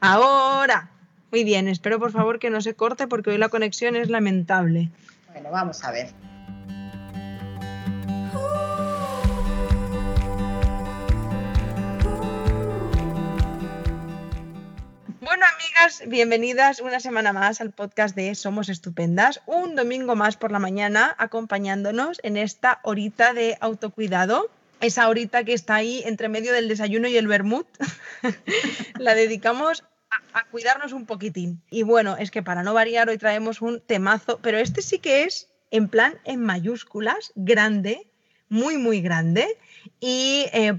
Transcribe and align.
Ahora. 0.00 0.90
Muy 1.30 1.44
bien, 1.44 1.68
espero 1.68 2.00
por 2.00 2.10
favor 2.10 2.38
que 2.38 2.50
no 2.50 2.60
se 2.60 2.74
corte 2.74 3.06
porque 3.06 3.30
hoy 3.30 3.38
la 3.38 3.50
conexión 3.50 3.94
es 3.96 4.08
lamentable. 4.08 4.90
Bueno, 5.32 5.50
vamos 5.50 5.84
a 5.84 5.92
ver. 5.92 6.08
Bueno, 15.20 15.44
amigas, 15.54 16.02
bienvenidas 16.08 16.80
una 16.80 16.98
semana 16.98 17.32
más 17.32 17.60
al 17.60 17.70
podcast 17.70 18.16
de 18.16 18.34
Somos 18.34 18.68
Estupendas. 18.68 19.40
Un 19.46 19.76
domingo 19.76 20.16
más 20.16 20.36
por 20.36 20.50
la 20.50 20.58
mañana 20.58 21.14
acompañándonos 21.18 22.18
en 22.24 22.36
esta 22.36 22.80
horita 22.82 23.34
de 23.34 23.56
autocuidado. 23.60 24.50
Esa 24.80 25.08
horita 25.08 25.44
que 25.44 25.52
está 25.52 25.76
ahí 25.76 26.02
entre 26.06 26.28
medio 26.28 26.52
del 26.52 26.68
desayuno 26.68 27.08
y 27.08 27.16
el 27.16 27.26
vermut. 27.26 27.66
la 28.98 29.14
dedicamos 29.14 29.84
a, 30.32 30.44
cuidarnos 30.44 30.92
un 30.92 31.06
poquitín. 31.06 31.62
Y 31.70 31.82
bueno, 31.82 32.16
es 32.16 32.30
que 32.30 32.42
para 32.42 32.62
no 32.62 32.74
variar, 32.74 33.08
hoy 33.08 33.18
traemos 33.18 33.60
un 33.62 33.80
temazo, 33.80 34.38
pero 34.42 34.58
este 34.58 34.82
sí 34.82 34.98
que 34.98 35.24
es 35.24 35.48
en 35.70 35.88
plan 35.88 36.18
en 36.24 36.40
mayúsculas, 36.40 37.32
grande, 37.36 38.10
muy, 38.48 38.76
muy 38.76 39.00
grande. 39.00 39.46
Y 40.00 40.46
eh, 40.52 40.74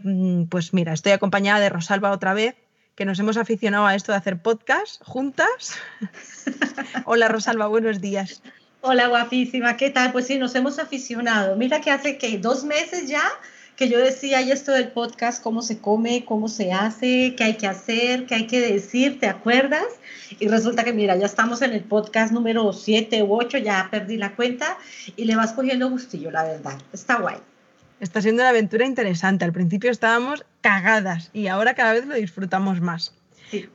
pues 0.50 0.74
mira, 0.74 0.94
estoy 0.94 1.14
acompañada 1.14 1.60
de 1.60 1.70
Rosalba 1.70 2.12
otra 2.12 2.34
vez, 2.34 2.56
que 2.96 3.06
nos 3.06 3.20
hemos 3.20 3.38
aficionado 3.38 3.86
a 3.86 3.96
esto 3.96 4.12
de 4.12 4.18
hacer 4.18 4.42
podcast 4.42 5.02
juntas. 5.04 5.78
Hola 7.06 7.28
Rosalba, 7.28 7.68
buenos 7.68 8.02
días. 8.02 8.42
Hola 8.82 9.08
guapísima, 9.08 9.78
¿qué 9.78 9.92
tal? 9.92 10.12
Pues 10.12 10.28
sí, 10.28 10.38
nos 10.38 10.56
hemos 10.56 10.80
aficionado. 10.80 11.56
Mira 11.56 11.82
que 11.82 11.92
hace 11.92 12.18
que 12.18 12.38
dos 12.40 12.64
meses 12.64 13.08
ya 13.08 13.24
que 13.82 13.90
yo 13.90 13.98
decía, 13.98 14.44
y 14.44 14.52
esto 14.52 14.74
del 14.74 14.90
podcast, 14.90 15.42
cómo 15.42 15.64
se 15.64 15.80
come, 15.80 16.24
cómo 16.24 16.50
se 16.50 16.72
hace, 16.72 17.34
qué 17.36 17.46
hay 17.46 17.56
que 17.56 17.66
hacer, 17.66 18.28
qué 18.28 18.36
hay 18.36 18.46
que 18.46 18.62
decir, 18.62 19.20
¿te 19.20 19.26
acuerdas? 19.26 19.88
Y 20.40 20.50
resulta 20.50 20.84
que, 20.84 20.94
mira, 20.94 21.16
ya 21.16 21.26
estamos 21.26 21.64
en 21.64 21.74
el 21.74 21.82
podcast 21.82 22.32
número 22.32 22.74
7 22.74 23.24
u 23.24 23.34
8, 23.34 23.58
ya 23.58 23.88
perdí 23.90 24.18
la 24.18 24.36
cuenta 24.36 24.78
y 25.16 25.26
le 25.26 25.36
vas 25.36 25.54
cogiendo 25.54 25.90
gustillo, 25.90 26.30
la 26.30 26.44
verdad. 26.44 26.78
Está 26.94 27.16
guay. 27.16 27.38
Está 28.00 28.22
siendo 28.22 28.44
una 28.44 28.50
aventura 28.52 28.86
interesante. 28.86 29.46
Al 29.46 29.52
principio 29.52 29.90
estábamos 29.90 30.46
cagadas 30.62 31.32
y 31.34 31.48
ahora 31.48 31.74
cada 31.74 31.94
vez 31.94 32.06
lo 32.06 32.14
disfrutamos 32.14 32.82
más. 32.82 33.16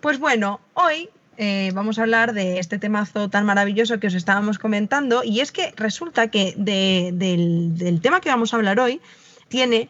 Pues 0.00 0.20
bueno, 0.20 0.60
hoy 0.74 1.08
eh, 1.36 1.72
vamos 1.74 1.98
a 1.98 2.02
hablar 2.02 2.32
de 2.32 2.60
este 2.60 2.78
temazo 2.78 3.28
tan 3.28 3.44
maravilloso 3.44 3.98
que 3.98 4.06
os 4.06 4.14
estábamos 4.14 4.60
comentando 4.60 5.24
y 5.24 5.40
es 5.40 5.50
que 5.50 5.72
resulta 5.76 6.28
que 6.28 6.54
del, 6.56 7.76
del 7.76 8.00
tema 8.00 8.20
que 8.20 8.28
vamos 8.28 8.54
a 8.54 8.56
hablar 8.58 8.78
hoy 8.78 9.00
tiene 9.48 9.88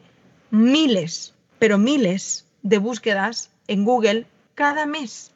miles, 0.50 1.34
pero 1.58 1.78
miles 1.78 2.46
de 2.62 2.78
búsquedas 2.78 3.50
en 3.68 3.84
Google 3.84 4.26
cada 4.54 4.86
mes. 4.86 5.32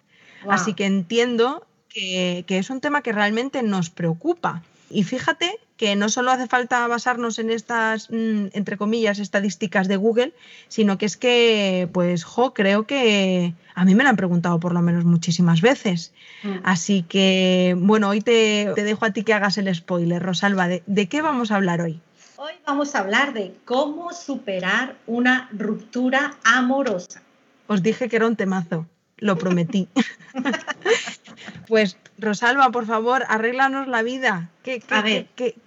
Así 0.49 0.75
que 0.75 0.87
entiendo 0.87 1.67
que, 1.89 2.45
es 2.49 2.71
un 2.71 2.81
tema 2.81 3.03
que 3.03 3.13
realmente 3.13 3.63
nos 3.63 3.91
preocupa. 3.91 4.63
Y 4.89 5.05
fíjate 5.05 5.59
que 5.77 5.95
no 5.97 6.09
solo 6.09 6.31
hace 6.31 6.47
falta 6.47 6.87
basarnos 6.89 7.39
en 7.39 7.51
estas, 7.51 8.11
mm, 8.11 8.49
entre 8.53 8.77
comillas, 8.77 9.19
estadísticas 9.19 9.87
de 9.87 9.97
Google, 9.97 10.33
sino 10.69 10.99
que 10.99 11.07
es 11.07 11.17
que, 11.17 11.89
pues, 11.93 12.25
jo, 12.25 12.55
creo 12.55 12.87
que 12.87 13.55
a 13.75 13.85
mí 13.85 13.95
me 13.95 14.03
lo 14.03 14.11
han 14.11 14.17
preguntado 14.17 14.59
por 14.59 14.73
lo 14.73 14.83
menos 14.83 15.05
muchísimas 15.05 15.61
veces. 15.61 16.13
Mm. 16.43 16.57
Así 16.65 17.03
que, 17.09 17.77
bueno, 17.79 18.09
hoy 18.09 18.21
te, 18.21 18.73
dejo 18.75 19.05
a 19.05 19.13
ti 19.13 19.23
que 19.23 19.33
hagas 19.33 19.59
el 19.59 19.73
spoiler, 19.75 20.23
Rosalba. 20.23 20.69
¿De 20.69 21.07
qué 21.09 21.23
vamos 21.23 21.51
a 21.51 21.57
hablar 21.57 21.81
hoy? 21.81 22.01
Hoy 22.43 22.55
vamos 22.67 22.95
a 22.95 23.01
hablar 23.01 23.35
de 23.35 23.55
cómo 23.67 24.15
superar 24.15 24.97
una 25.07 25.51
ruptura 25.53 26.39
amorosa. 26.43 27.21
Os 27.67 27.83
dije 27.83 28.09
que 28.09 28.17
era 28.17 28.27
un 28.27 28.35
temazo, 28.35 28.87
lo 29.19 29.37
prometí. 29.37 29.89
pues 31.69 31.99
Rosalba, 32.17 32.71
por 32.71 32.87
favor, 32.87 33.27
arréglanos 33.29 33.89
la 33.89 34.01
vida. 34.01 34.49
¿Qué, 34.63 34.83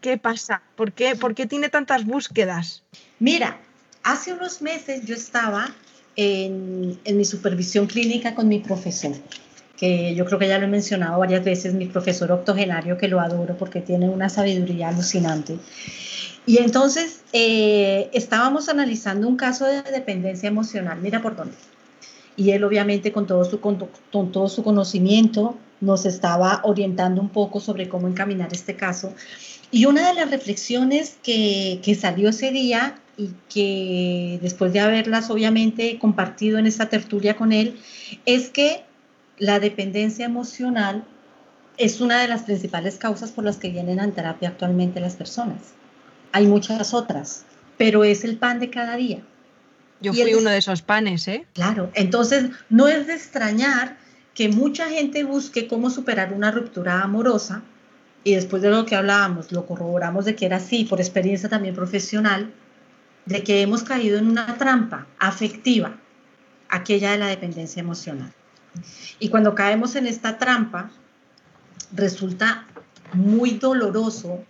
qué, 0.02 0.18
pasa? 0.18 0.64
¿Por 0.76 0.94
qué, 0.94 1.16
¿Por 1.16 1.36
qué 1.36 1.46
tiene 1.46 1.70
tantas 1.70 2.06
búsquedas? 2.06 2.82
Mira, 3.20 3.60
hace 4.02 4.34
unos 4.34 4.64
meses 4.64 5.06
yo 5.06 5.14
estaba 5.14 5.70
en, 6.16 7.00
en, 7.06 7.18
mi 7.18 7.26
supervisión 7.26 7.86
clínica 7.86 8.34
con 8.34 8.48
mi 8.48 8.58
profesor, 8.58 9.14
que 9.78 10.16
yo 10.16 10.26
creo 10.26 10.40
que 10.40 10.48
ya 10.48 10.58
lo 10.58 10.66
he 10.66 10.70
mencionado 10.70 11.20
varias 11.20 11.44
veces, 11.44 11.76
mi 11.76 11.86
profesor 11.86 12.32
octogenario, 12.32 12.98
que 12.98 13.10
lo 13.10 13.20
adoro 13.20 13.56
porque 13.58 13.80
tiene 13.80 14.10
una 14.10 14.28
sabiduría 14.28 14.88
alucinante. 14.88 15.60
Y 16.46 16.58
entonces 16.58 17.22
eh, 17.32 18.10
estábamos 18.14 18.68
analizando 18.68 19.28
un 19.28 19.38
caso 19.38 19.66
de 19.66 19.82
dependencia 19.84 20.48
emocional, 20.48 21.00
mira 21.02 21.22
por 21.22 21.36
dónde. 21.36 21.56
Y 22.36 22.52
él 22.52 22.64
obviamente 22.64 23.12
con 23.12 23.28
todo 23.28 23.46
su, 23.46 23.62
con, 23.62 23.78
todo 24.32 24.50
su 24.50 24.64
conocimiento 24.64 25.58
nos 25.80 26.06
estaba 26.06 26.62
orientando 26.64 27.22
un 27.22 27.30
poco 27.30 27.60
sobre 27.60 27.88
cómo 27.88 28.08
encaminar 28.08 28.50
este 28.52 28.76
caso. 28.76 29.14
Y 29.72 29.86
una 29.86 30.08
de 30.08 30.16
las 30.16 30.32
reflexiones 30.32 31.18
que, 31.24 31.80
que 31.82 31.96
salió 31.96 32.30
ese 32.30 32.52
día 32.52 32.96
y 33.18 33.32
que 33.50 34.40
después 34.42 34.74
de 34.74 34.80
haberlas 34.80 35.30
obviamente 35.30 35.98
compartido 36.00 36.58
en 36.58 36.66
esta 36.66 36.90
tertulia 36.90 37.36
con 37.36 37.54
él, 37.54 37.80
es 38.26 38.50
que 38.50 38.84
la 39.38 39.60
dependencia 39.60 40.26
emocional 40.26 41.04
es 41.78 42.02
una 42.02 42.22
de 42.22 42.28
las 42.28 42.44
principales 42.44 42.98
causas 42.98 43.32
por 43.32 43.44
las 43.44 43.58
que 43.58 43.70
vienen 43.70 44.00
a 44.00 44.12
terapia 44.12 44.50
actualmente 44.50 45.00
las 45.00 45.16
personas 45.16 45.74
hay 46.34 46.48
muchas 46.48 46.94
otras, 46.94 47.46
pero 47.78 48.04
es 48.04 48.26
el 48.26 48.38
pan 48.38 48.60
de 48.60 48.70
cada 48.70 48.98
día. 48.98 49.22
Yo 50.02 50.12
fui 50.12 50.34
uno 50.34 50.50
de 50.50 50.58
esos 50.58 50.82
panes, 50.82 51.28
¿eh? 51.30 51.46
Claro, 51.54 51.90
entonces 51.94 52.50
no 52.70 52.90
es 52.90 53.08
de 53.08 53.14
extrañar 53.14 53.98
que 54.34 54.50
mucha 54.50 54.90
gente 54.90 55.24
busque 55.24 55.68
cómo 55.68 55.90
superar 55.90 56.34
una 56.34 56.52
ruptura 56.52 57.02
amorosa 57.02 57.62
y 58.26 58.36
después 58.36 58.62
de 58.62 58.70
lo 58.70 58.86
que 58.86 58.96
hablábamos, 58.96 59.52
lo 59.52 59.66
corroboramos 59.66 60.26
de 60.26 60.36
que 60.36 60.46
era 60.46 60.58
así, 60.58 60.84
por 60.86 61.00
experiencia 61.00 61.48
también 61.48 61.76
profesional, 61.76 62.52
de 63.26 63.44
que 63.44 63.62
hemos 63.62 63.84
caído 63.84 64.18
en 64.18 64.28
una 64.28 64.58
trampa 64.58 65.08
afectiva, 65.20 65.98
aquella 66.68 67.12
de 67.12 67.20
la 67.20 67.28
dependencia 67.28 67.80
emocional. 67.80 68.34
Y 69.20 69.30
cuando 69.30 69.54
caemos 69.54 69.96
en 69.96 70.08
esta 70.08 70.38
trampa, 70.38 70.90
resulta 71.94 72.66
muy 73.14 73.52
doloroso 73.52 74.44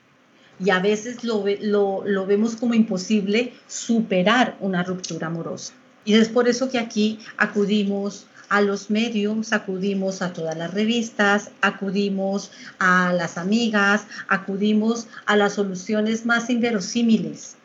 y 0.60 0.70
a 0.70 0.80
veces 0.80 1.24
lo, 1.24 1.44
lo, 1.62 2.26
vemos 2.26 2.56
como 2.56 2.74
imposible 2.74 3.54
superar 3.68 4.56
una 4.60 4.84
ruptura 4.84 5.28
amorosa. 5.28 5.74
Y 6.06 6.16
es 6.16 6.30
por 6.30 6.48
eso 6.48 6.70
que 6.70 6.80
aquí 6.80 7.20
acudimos 7.38 8.28
a 8.50 8.62
los 8.62 8.90
medios, 8.90 9.52
acudimos 9.52 10.22
a 10.22 10.34
todas 10.34 10.56
las 10.58 10.74
revistas, 10.74 11.52
acudimos 11.62 12.52
a 12.78 13.14
las 13.14 13.38
amigas, 13.38 14.06
acudimos 14.28 15.08
a 15.26 15.36
las 15.36 15.54
soluciones 15.54 16.26
más 16.26 16.50
inverosímiles 16.50 17.56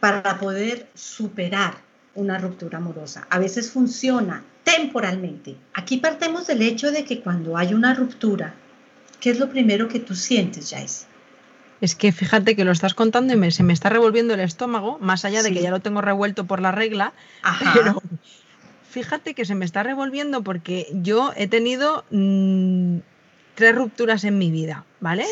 para 0.00 0.38
poder 0.38 0.88
superar 0.94 1.74
una 2.14 2.38
ruptura 2.38 2.78
amorosa. 2.78 3.26
A 3.30 3.38
veces 3.38 3.70
funciona 3.70 4.44
temporalmente. 4.64 5.56
Aquí 5.74 5.96
partemos 5.96 6.46
del 6.46 6.62
hecho 6.62 6.92
de 6.92 7.04
que 7.04 7.20
cuando 7.20 7.56
hay 7.56 7.74
una 7.74 7.94
ruptura, 7.94 8.54
¿qué 9.20 9.30
es 9.30 9.38
lo 9.38 9.50
primero 9.50 9.88
que 9.88 9.98
tú 9.98 10.14
sientes, 10.14 10.70
Jace? 10.70 11.11
Es 11.82 11.96
que 11.96 12.12
fíjate 12.12 12.54
que 12.54 12.64
lo 12.64 12.70
estás 12.70 12.94
contando 12.94 13.34
y 13.34 13.50
se 13.50 13.64
me 13.64 13.72
está 13.72 13.88
revolviendo 13.88 14.34
el 14.34 14.40
estómago, 14.40 14.98
más 15.00 15.24
allá 15.24 15.42
de 15.42 15.52
que 15.52 15.60
ya 15.60 15.72
lo 15.72 15.80
tengo 15.80 16.00
revuelto 16.00 16.44
por 16.44 16.60
la 16.60 16.70
regla, 16.70 17.12
pero 17.74 18.00
fíjate 18.88 19.34
que 19.34 19.44
se 19.44 19.56
me 19.56 19.64
está 19.64 19.82
revolviendo 19.82 20.44
porque 20.44 20.86
yo 20.92 21.32
he 21.34 21.48
tenido 21.48 22.04
mm, 22.12 22.98
tres 23.56 23.74
rupturas 23.74 24.22
en 24.22 24.38
mi 24.38 24.52
vida, 24.52 24.84
¿vale? 25.00 25.26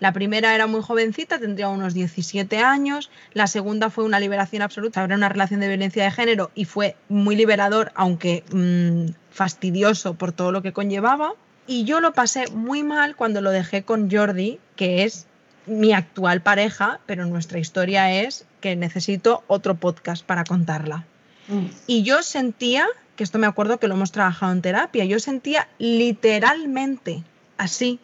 La 0.00 0.12
primera 0.12 0.56
era 0.56 0.66
muy 0.66 0.82
jovencita, 0.82 1.38
tendría 1.38 1.68
unos 1.68 1.94
17 1.94 2.58
años, 2.58 3.08
la 3.32 3.46
segunda 3.46 3.88
fue 3.88 4.02
una 4.02 4.18
liberación 4.18 4.62
absoluta, 4.62 5.04
era 5.04 5.14
una 5.14 5.28
relación 5.28 5.60
de 5.60 5.68
violencia 5.68 6.02
de 6.02 6.10
género 6.10 6.50
y 6.56 6.64
fue 6.64 6.96
muy 7.08 7.36
liberador, 7.36 7.92
aunque 7.94 8.42
mm, 8.52 9.12
fastidioso 9.30 10.14
por 10.14 10.32
todo 10.32 10.50
lo 10.50 10.62
que 10.62 10.72
conllevaba. 10.72 11.34
Y 11.68 11.84
yo 11.84 12.00
lo 12.00 12.12
pasé 12.12 12.50
muy 12.50 12.82
mal 12.82 13.14
cuando 13.14 13.40
lo 13.40 13.52
dejé 13.52 13.84
con 13.84 14.10
Jordi, 14.10 14.58
que 14.74 15.04
es 15.04 15.28
mi 15.66 15.92
actual 15.92 16.42
pareja, 16.42 17.00
pero 17.06 17.26
nuestra 17.26 17.58
historia 17.58 18.12
es 18.22 18.44
que 18.60 18.76
necesito 18.76 19.44
otro 19.46 19.76
podcast 19.76 20.24
para 20.24 20.44
contarla. 20.44 21.04
Mm. 21.48 21.66
Y 21.86 22.02
yo 22.02 22.22
sentía, 22.22 22.86
que 23.16 23.24
esto 23.24 23.38
me 23.38 23.46
acuerdo 23.46 23.78
que 23.78 23.88
lo 23.88 23.94
hemos 23.94 24.12
trabajado 24.12 24.52
en 24.52 24.62
terapia, 24.62 25.04
yo 25.04 25.18
sentía 25.18 25.68
literalmente 25.78 27.22
así, 27.58 28.00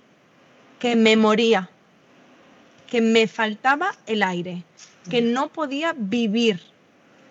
que 0.79 0.97
me 0.97 1.17
moría, 1.17 1.71
que 2.89 3.01
me 3.01 3.27
faltaba 3.27 3.95
el 4.07 4.23
aire, 4.23 4.65
que 5.11 5.21
no 5.21 5.49
podía 5.49 5.95
vivir. 5.97 6.61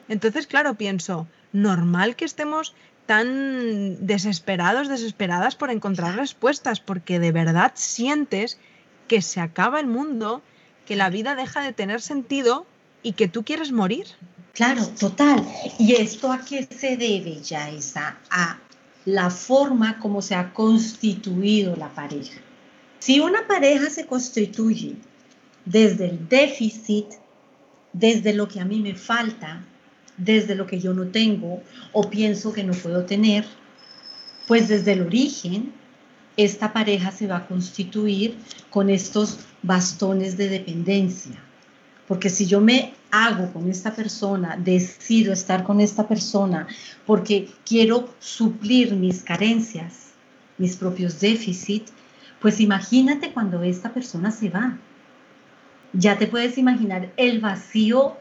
Entonces, 0.09 0.47
claro, 0.47 0.75
pienso, 0.75 1.27
normal 1.53 2.15
que 2.15 2.25
estemos 2.25 2.75
tan 3.05 4.05
desesperados, 4.05 4.89
desesperadas 4.89 5.55
por 5.55 5.71
encontrar 5.71 6.15
respuestas, 6.15 6.79
porque 6.79 7.19
de 7.19 7.31
verdad 7.31 7.71
sientes 7.75 8.59
que 9.07 9.21
se 9.21 9.39
acaba 9.39 9.79
el 9.79 9.87
mundo, 9.87 10.41
que 10.85 10.95
la 10.95 11.09
vida 11.09 11.35
deja 11.35 11.61
de 11.61 11.73
tener 11.73 12.01
sentido 12.01 12.65
y 13.03 13.13
que 13.13 13.27
tú 13.27 13.43
quieres 13.43 13.71
morir. 13.71 14.07
Claro, 14.53 14.87
total. 14.99 15.45
¿Y 15.77 15.93
esto 15.93 16.31
a 16.31 16.43
qué 16.43 16.63
se 16.63 16.97
debe, 16.97 17.41
Yaisa? 17.41 18.17
A 18.29 18.57
la 19.05 19.29
forma 19.29 19.99
como 19.99 20.21
se 20.21 20.35
ha 20.35 20.53
constituido 20.53 21.75
la 21.75 21.89
pareja. 21.89 22.41
Si 22.99 23.19
una 23.19 23.47
pareja 23.47 23.89
se 23.89 24.05
constituye 24.05 24.95
desde 25.65 26.09
el 26.09 26.27
déficit, 26.27 27.05
desde 27.93 28.33
lo 28.33 28.47
que 28.47 28.59
a 28.59 28.65
mí 28.65 28.79
me 28.79 28.95
falta, 28.95 29.63
desde 30.17 30.55
lo 30.55 30.65
que 30.65 30.79
yo 30.79 30.93
no 30.93 31.07
tengo 31.07 31.61
o 31.93 32.09
pienso 32.09 32.51
que 32.51 32.63
no 32.63 32.73
puedo 32.73 33.05
tener, 33.05 33.45
pues 34.47 34.67
desde 34.67 34.93
el 34.93 35.01
origen 35.01 35.73
esta 36.37 36.71
pareja 36.71 37.11
se 37.11 37.27
va 37.27 37.37
a 37.37 37.47
constituir 37.47 38.37
con 38.69 38.89
estos 38.91 39.39
bastones 39.63 40.37
de 40.37 40.49
dependencia. 40.49 41.35
Porque 42.07 42.29
si 42.29 42.45
yo 42.45 42.61
me 42.61 42.93
hago 43.11 43.51
con 43.51 43.69
esta 43.69 43.93
persona, 43.93 44.55
decido 44.57 45.33
estar 45.33 45.63
con 45.63 45.81
esta 45.81 46.07
persona 46.07 46.67
porque 47.05 47.49
quiero 47.65 48.13
suplir 48.19 48.93
mis 48.93 49.23
carencias, 49.23 50.11
mis 50.57 50.75
propios 50.77 51.19
déficits, 51.19 51.91
pues 52.39 52.59
imagínate 52.59 53.31
cuando 53.33 53.63
esta 53.63 53.91
persona 53.93 54.31
se 54.31 54.49
va. 54.49 54.77
Ya 55.91 56.17
te 56.17 56.27
puedes 56.27 56.57
imaginar 56.57 57.11
el 57.17 57.39
vacío 57.39 58.15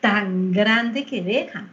tan 0.00 0.50
grande 0.52 1.04
que 1.04 1.22
deja. 1.22 1.68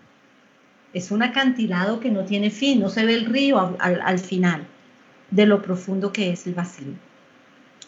Es 0.94 1.10
un 1.10 1.24
acantilado 1.24 2.00
que 2.00 2.12
no 2.12 2.24
tiene 2.24 2.52
fin, 2.52 2.80
no 2.80 2.90
se 2.90 3.06
ve 3.06 3.16
el 3.16 3.26
río 3.26 3.76
al, 3.80 4.20
final 4.20 4.68
de 5.34 5.48
lo 5.48 5.62
profundo 5.62 6.12
que 6.12 6.32
es 6.32 6.46
el 6.46 6.54
vacío. 6.54 6.94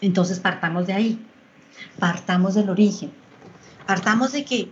Entonces 0.00 0.40
partamos 0.40 0.86
de 0.86 0.92
ahí, 0.92 1.26
partamos 1.98 2.54
del 2.54 2.68
origen, 2.68 3.12
partamos 3.86 4.32
de 4.32 4.44
que 4.44 4.70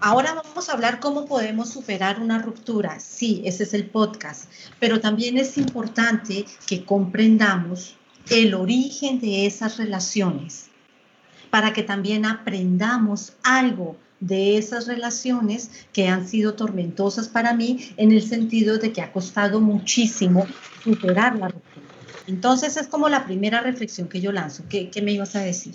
ahora 0.00 0.34
vamos 0.34 0.68
a 0.68 0.72
hablar 0.72 1.00
cómo 1.00 1.26
podemos 1.26 1.70
superar 1.70 2.20
una 2.20 2.38
ruptura. 2.38 3.00
Sí, 3.00 3.42
ese 3.44 3.64
es 3.64 3.74
el 3.74 3.86
podcast, 3.86 4.50
pero 4.78 5.00
también 5.00 5.38
es 5.38 5.58
importante 5.58 6.46
que 6.66 6.84
comprendamos 6.84 7.96
el 8.30 8.54
origen 8.54 9.20
de 9.20 9.46
esas 9.46 9.76
relaciones 9.76 10.70
para 11.50 11.72
que 11.72 11.82
también 11.82 12.26
aprendamos 12.26 13.34
algo 13.42 13.96
de 14.20 14.56
esas 14.56 14.86
relaciones 14.86 15.70
que 15.92 16.08
han 16.08 16.26
sido 16.26 16.54
tormentosas 16.54 17.28
para 17.28 17.52
mí 17.52 17.90
en 17.96 18.12
el 18.12 18.22
sentido 18.22 18.78
de 18.78 18.92
que 18.92 19.02
ha 19.02 19.12
costado 19.12 19.60
muchísimo 19.60 20.46
superar 20.82 21.36
la 21.36 21.48
ruptura. 21.48 21.83
Entonces 22.26 22.76
es 22.76 22.88
como 22.88 23.08
la 23.08 23.24
primera 23.24 23.60
reflexión 23.60 24.08
que 24.08 24.20
yo 24.20 24.32
lanzo. 24.32 24.64
¿Qué, 24.68 24.90
me 25.02 25.12
ibas 25.12 25.36
a 25.36 25.40
decir? 25.40 25.74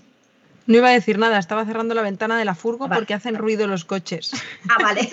No 0.66 0.78
iba 0.78 0.90
a 0.90 0.94
decir 0.94 1.18
nada, 1.18 1.40
estaba 1.40 1.66
cerrando 1.66 1.96
la 1.96 2.02
ventana 2.02 2.38
de 2.38 2.46
la 2.46 2.56
furgo 2.56 2.86
ah, 2.86 2.96
porque 2.96 3.14
hacen 3.14 3.36
ruido 3.36 3.68
los 3.68 3.86
coches. 3.86 4.32
Ah, 4.70 4.78
vale. 4.82 5.10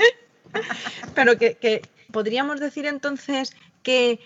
Pero 1.14 1.38
que, 1.38 1.54
que, 1.54 1.82
podríamos 2.10 2.60
decir 2.60 2.86
entonces 2.86 3.54
que 3.82 4.18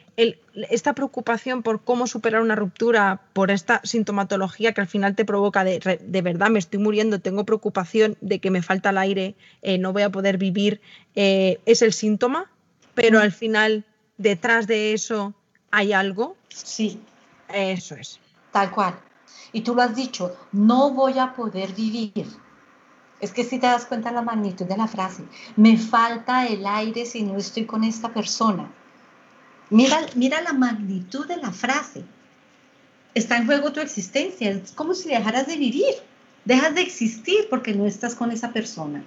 esta 0.70 0.94
preocupación 0.94 1.62
por 1.62 1.82
cómo 1.82 2.06
superar 2.06 2.40
una 2.40 2.54
ruptura, 2.54 3.20
por 3.34 3.50
esta 3.50 3.82
sintomatología 3.84 4.72
que 4.72 4.80
al 4.80 4.86
final 4.86 5.14
te 5.14 5.26
provoca 5.26 5.64
de, 5.64 5.98
de 6.00 6.22
verdad 6.22 6.48
me 6.48 6.58
estoy 6.58 6.78
muriendo, 6.78 7.20
tengo 7.20 7.44
preocupación 7.44 8.16
de 8.22 8.38
que 8.38 8.50
me 8.50 8.62
falta 8.62 8.88
el 8.88 8.96
aire, 8.96 9.34
eh, 9.60 9.76
no 9.76 9.92
voy 9.92 10.00
a 10.00 10.08
poder 10.08 10.38
vivir, 10.38 10.80
eh, 11.14 11.58
es 11.66 11.82
el 11.82 11.92
síntoma, 11.92 12.50
pero 12.94 13.18
al 13.18 13.32
final 13.32 13.84
detrás 14.16 14.66
de 14.66 14.94
eso 14.94 15.34
hay 15.70 15.92
algo. 15.92 16.36
Sí. 16.48 17.00
Eso 17.48 17.94
es. 17.96 18.20
Tal 18.52 18.70
cual. 18.70 18.98
Y 19.52 19.62
tú 19.62 19.74
lo 19.74 19.82
has 19.82 19.94
dicho, 19.94 20.36
no 20.52 20.90
voy 20.90 21.18
a 21.18 21.34
poder 21.34 21.72
vivir. 21.72 22.26
Es 23.20 23.32
que 23.32 23.44
si 23.44 23.58
te 23.58 23.66
das 23.66 23.84
cuenta 23.84 24.12
la 24.12 24.22
magnitud 24.22 24.66
de 24.66 24.76
la 24.76 24.88
frase, 24.88 25.24
me 25.56 25.76
falta 25.76 26.46
el 26.46 26.66
aire 26.66 27.04
si 27.04 27.22
no 27.22 27.36
estoy 27.36 27.66
con 27.66 27.84
esta 27.84 28.12
persona. 28.14 28.70
Mira, 29.68 30.00
mira 30.14 30.40
la 30.40 30.52
magnitud 30.52 31.26
de 31.26 31.36
la 31.36 31.52
frase. 31.52 32.04
Está 33.14 33.36
en 33.36 33.46
juego 33.46 33.72
tu 33.72 33.80
existencia. 33.80 34.50
Es 34.50 34.72
como 34.72 34.94
si 34.94 35.08
dejaras 35.08 35.46
de 35.46 35.56
vivir. 35.56 35.94
Dejas 36.44 36.74
de 36.74 36.80
existir 36.80 37.48
porque 37.50 37.74
no 37.74 37.86
estás 37.86 38.14
con 38.14 38.30
esa 38.30 38.52
persona. 38.52 39.04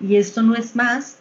Y 0.00 0.16
esto 0.16 0.42
no 0.42 0.54
es 0.56 0.74
más 0.74 1.18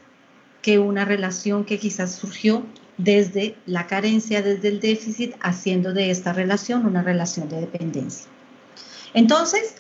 que 0.62 0.80
una 0.80 1.06
relación 1.06 1.64
que 1.66 1.78
quizás 1.78 2.16
surgió 2.16 2.64
desde 2.98 3.56
la 3.66 3.88
carencia, 3.88 4.42
desde 4.42 4.68
el 4.68 4.80
déficit, 4.80 5.36
haciendo 5.42 5.94
de 5.94 6.12
esta 6.12 6.34
relación 6.34 6.86
una 6.86 7.02
relación 7.02 7.50
de 7.50 7.62
dependencia. 7.62 8.28
Entonces, 9.14 9.76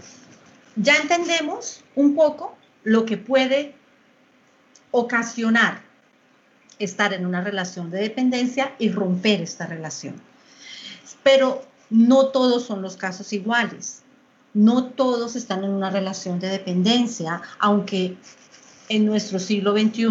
ya 0.76 0.96
entendemos 0.96 1.84
un 1.96 2.16
poco 2.16 2.56
lo 2.84 3.06
que 3.06 3.18
puede 3.18 3.76
ocasionar 4.92 5.82
estar 6.80 7.14
en 7.14 7.26
una 7.26 7.42
relación 7.42 7.92
de 7.92 8.00
dependencia 8.00 8.74
y 8.80 8.90
romper 8.90 9.42
esta 9.42 9.68
relación. 9.68 10.16
Pero 11.24 11.64
no 11.90 12.28
todos 12.28 12.64
son 12.64 12.82
los 12.82 12.98
casos 12.98 13.34
iguales. 13.34 14.02
No 14.54 14.86
todos 14.86 15.36
están 15.36 15.64
en 15.64 15.72
una 15.72 15.90
relación 15.90 16.40
de 16.40 16.50
dependencia, 16.50 17.42
aunque 17.60 18.18
en 18.90 19.06
nuestro 19.06 19.40
siglo 19.40 19.74
XXI 19.74 20.08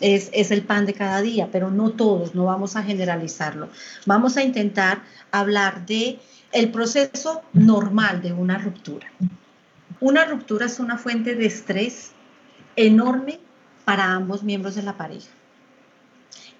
es, 0.00 0.30
es, 0.32 0.50
el 0.50 0.62
pan 0.62 0.86
de 0.86 0.94
cada 0.94 1.20
día, 1.22 1.48
pero 1.50 1.70
no 1.70 1.90
todos, 1.90 2.34
no 2.34 2.44
vamos 2.44 2.76
a 2.76 2.82
generalizarlo. 2.82 3.68
Vamos 4.06 4.36
a 4.36 4.42
intentar 4.42 5.02
hablar 5.30 5.86
de 5.86 6.18
el 6.52 6.70
proceso 6.70 7.42
normal 7.52 8.22
de 8.22 8.32
una 8.32 8.58
ruptura. 8.58 9.08
Una 10.00 10.24
ruptura 10.24 10.66
es 10.66 10.78
una 10.78 10.98
fuente 10.98 11.34
de 11.34 11.46
estrés 11.46 12.12
enorme 12.76 13.40
para 13.84 14.12
ambos 14.12 14.42
miembros 14.42 14.74
de 14.74 14.82
la 14.82 14.96
pareja 14.96 15.28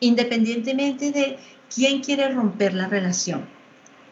independientemente 0.01 1.13
de 1.13 1.39
quién 1.75 2.03
quiere 2.03 2.29
romper 2.31 2.75
la 2.75 2.89
relación. 2.89 3.47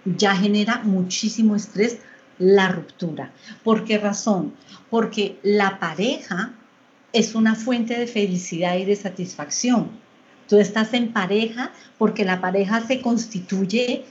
Ya 0.05 0.37
genera 0.37 0.83
muchísimo 0.85 1.57
estrés 1.57 1.99
la 2.39 2.69
ruptura. 2.69 3.33
¿Por 3.65 3.85
qué 3.85 3.99
razón? 3.99 4.55
Porque 4.91 5.39
la 5.43 5.79
pareja 5.79 6.55
es 7.13 7.35
una 7.35 7.55
fuente 7.55 7.99
de 7.99 8.07
felicidad 8.07 8.77
y 8.77 8.85
de 8.85 8.97
satisfacción. 8.97 9.91
Tú 10.49 10.59
estás 10.59 10.95
en 10.95 11.13
pareja 11.13 11.73
porque 11.99 12.25
la 12.25 12.41
pareja 12.41 12.87
se 12.87 13.01
constituye 13.01 14.05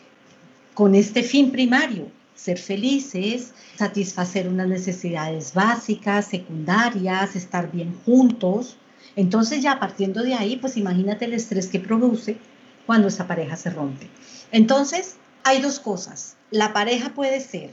con 0.73 0.95
este 0.95 1.23
fin 1.23 1.51
primario, 1.51 2.11
ser 2.35 2.57
felices, 2.57 3.53
satisfacer 3.75 4.47
unas 4.47 4.67
necesidades 4.67 5.53
básicas, 5.53 6.25
secundarias, 6.25 7.35
estar 7.35 7.71
bien 7.71 7.95
juntos. 8.05 8.75
Entonces 9.15 9.61
ya 9.61 9.79
partiendo 9.79 10.21
de 10.21 10.33
ahí, 10.33 10.57
pues 10.57 10.75
imagínate 10.75 11.25
el 11.25 11.33
estrés 11.33 11.67
que 11.67 11.79
produce 11.79 12.37
cuando 12.85 13.07
esa 13.07 13.27
pareja 13.27 13.55
se 13.55 13.69
rompe. 13.69 14.09
Entonces, 14.51 15.15
hay 15.43 15.61
dos 15.61 15.79
cosas. 15.79 16.35
La 16.51 16.73
pareja 16.73 17.13
puede 17.13 17.39
ser 17.39 17.71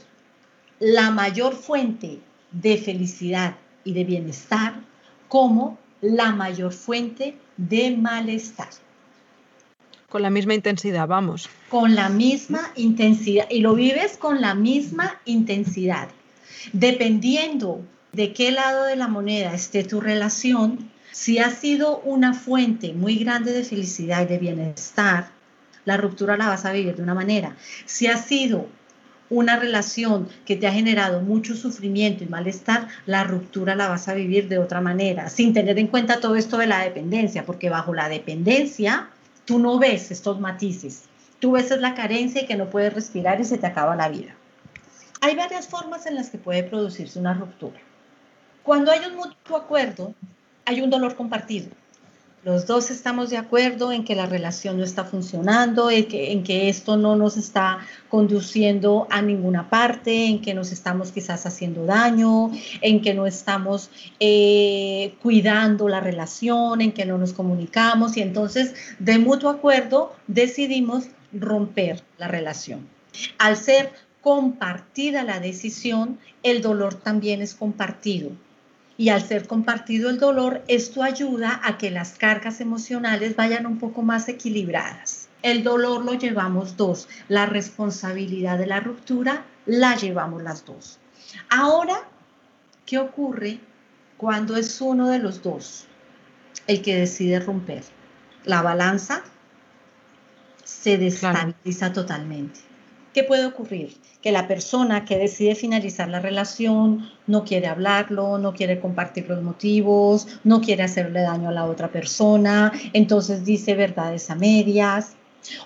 la 0.78 1.10
mayor 1.10 1.54
fuente 1.54 2.20
de 2.52 2.76
felicidad 2.76 3.56
y 3.84 3.92
de 3.94 4.04
bienestar 4.04 4.74
como 5.32 5.78
la 6.02 6.32
mayor 6.32 6.74
fuente 6.74 7.38
de 7.56 7.96
malestar. 7.96 8.68
Con 10.10 10.20
la 10.20 10.28
misma 10.28 10.52
intensidad, 10.52 11.08
vamos. 11.08 11.48
Con 11.70 11.94
la 11.94 12.10
misma 12.10 12.70
intensidad. 12.76 13.46
Y 13.48 13.60
lo 13.60 13.74
vives 13.74 14.18
con 14.18 14.42
la 14.42 14.54
misma 14.54 15.22
intensidad. 15.24 16.08
Dependiendo 16.74 17.80
de 18.12 18.34
qué 18.34 18.52
lado 18.52 18.84
de 18.84 18.96
la 18.96 19.08
moneda 19.08 19.54
esté 19.54 19.84
tu 19.84 20.02
relación, 20.02 20.90
si 21.12 21.38
ha 21.38 21.48
sido 21.48 22.00
una 22.00 22.34
fuente 22.34 22.92
muy 22.92 23.16
grande 23.16 23.54
de 23.54 23.64
felicidad 23.64 24.24
y 24.24 24.26
de 24.26 24.38
bienestar, 24.38 25.30
la 25.86 25.96
ruptura 25.96 26.36
la 26.36 26.48
vas 26.48 26.66
a 26.66 26.72
vivir 26.72 26.96
de 26.96 27.02
una 27.02 27.14
manera. 27.14 27.56
Si 27.86 28.06
ha 28.06 28.18
sido 28.18 28.66
una 29.32 29.56
relación 29.56 30.28
que 30.44 30.56
te 30.56 30.66
ha 30.66 30.72
generado 30.72 31.22
mucho 31.22 31.56
sufrimiento 31.56 32.22
y 32.22 32.28
malestar, 32.28 32.88
la 33.06 33.24
ruptura 33.24 33.74
la 33.74 33.88
vas 33.88 34.06
a 34.08 34.14
vivir 34.14 34.48
de 34.48 34.58
otra 34.58 34.82
manera, 34.82 35.30
sin 35.30 35.54
tener 35.54 35.78
en 35.78 35.86
cuenta 35.86 36.20
todo 36.20 36.36
esto 36.36 36.58
de 36.58 36.66
la 36.66 36.80
dependencia, 36.80 37.46
porque 37.46 37.70
bajo 37.70 37.94
la 37.94 38.10
dependencia 38.10 39.08
tú 39.46 39.58
no 39.58 39.78
ves 39.78 40.10
estos 40.10 40.38
matices. 40.38 41.04
Tú 41.40 41.52
ves 41.52 41.70
la 41.70 41.94
carencia 41.94 42.42
y 42.42 42.46
que 42.46 42.56
no 42.56 42.68
puedes 42.68 42.92
respirar 42.92 43.40
y 43.40 43.44
se 43.44 43.58
te 43.58 43.66
acaba 43.66 43.96
la 43.96 44.08
vida. 44.08 44.34
Hay 45.22 45.34
varias 45.34 45.66
formas 45.66 46.04
en 46.06 46.14
las 46.14 46.28
que 46.28 46.38
puede 46.38 46.62
producirse 46.62 47.18
una 47.18 47.32
ruptura. 47.32 47.80
Cuando 48.62 48.92
hay 48.92 49.00
un 49.06 49.16
mutuo 49.16 49.56
acuerdo, 49.56 50.14
hay 50.66 50.82
un 50.82 50.90
dolor 50.90 51.16
compartido. 51.16 51.68
Los 52.44 52.66
dos 52.66 52.90
estamos 52.90 53.30
de 53.30 53.36
acuerdo 53.36 53.92
en 53.92 54.04
que 54.04 54.16
la 54.16 54.26
relación 54.26 54.76
no 54.76 54.82
está 54.82 55.04
funcionando, 55.04 55.92
en 55.92 56.42
que, 56.42 56.68
esto 56.68 56.96
no 56.96 57.14
nos 57.14 57.36
está 57.36 57.78
conduciendo 58.08 59.06
a 59.10 59.22
ninguna 59.22 59.70
parte, 59.70 60.26
en 60.26 60.40
que 60.40 60.52
nos 60.52 60.72
estamos 60.72 61.12
quizás 61.12 61.46
haciendo 61.46 61.86
daño, 61.86 62.50
en 62.80 63.00
que 63.00 63.14
no 63.14 63.28
estamos 63.28 63.90
eh, 64.18 65.14
cuidando 65.22 65.88
la 65.88 66.00
relación, 66.00 66.80
en 66.80 66.90
que 66.90 67.04
no 67.04 67.16
nos 67.16 67.32
comunicamos 67.32 68.16
y 68.16 68.22
entonces 68.22 68.74
de 68.98 69.20
mutuo 69.20 69.48
acuerdo 69.48 70.12
decidimos 70.26 71.04
romper 71.32 72.02
la 72.18 72.26
relación. 72.26 72.88
Al 73.38 73.56
ser 73.56 73.92
compartida 74.20 75.22
la 75.22 75.38
decisión, 75.38 76.18
el 76.42 76.60
dolor 76.60 76.94
también 76.94 77.40
es 77.40 77.54
compartido 77.54 78.32
y 79.02 79.08
al 79.08 79.20
ser 79.20 79.48
compartido 79.48 80.10
el 80.10 80.20
dolor, 80.20 80.62
esto 80.68 81.02
ayuda 81.02 81.60
a 81.64 81.76
que 81.76 81.90
las 81.90 82.12
cargas 82.12 82.60
emocionales 82.60 83.34
vayan 83.34 83.66
un 83.66 83.80
poco 83.80 84.02
más 84.02 84.28
equilibradas. 84.28 85.28
El 85.42 85.64
dolor 85.64 86.04
lo 86.04 86.14
llevamos 86.14 86.76
dos. 86.76 87.08
La 87.26 87.46
responsabilidad 87.46 88.58
de 88.58 88.68
la 88.68 88.78
ruptura 88.78 89.44
la 89.66 89.96
llevamos 89.96 90.44
las 90.44 90.64
dos. 90.64 91.00
Ahora, 91.50 91.96
¿qué 92.86 93.00
ocurre 93.00 93.58
cuando 94.18 94.56
es 94.56 94.80
uno 94.80 95.08
de 95.08 95.18
los 95.18 95.42
dos 95.42 95.88
el 96.68 96.80
que 96.80 96.94
decide 96.94 97.40
romper? 97.40 97.82
La 98.44 98.62
balanza 98.62 99.24
se 100.62 100.96
destabiliza 100.96 101.92
totalmente. 101.92 102.60
¿Qué 103.12 103.24
puede 103.24 103.44
ocurrir? 103.44 103.94
Que 104.22 104.32
la 104.32 104.48
persona 104.48 105.04
que 105.04 105.18
decide 105.18 105.54
finalizar 105.54 106.08
la 106.08 106.20
relación 106.20 107.10
no 107.26 107.44
quiere 107.44 107.66
hablarlo, 107.66 108.38
no 108.38 108.54
quiere 108.54 108.80
compartir 108.80 109.28
los 109.28 109.42
motivos, 109.42 110.26
no 110.44 110.62
quiere 110.62 110.82
hacerle 110.82 111.20
daño 111.20 111.50
a 111.50 111.52
la 111.52 111.66
otra 111.66 111.88
persona, 111.88 112.72
entonces 112.94 113.44
dice 113.44 113.74
verdades 113.74 114.30
a 114.30 114.34
medias. 114.34 115.16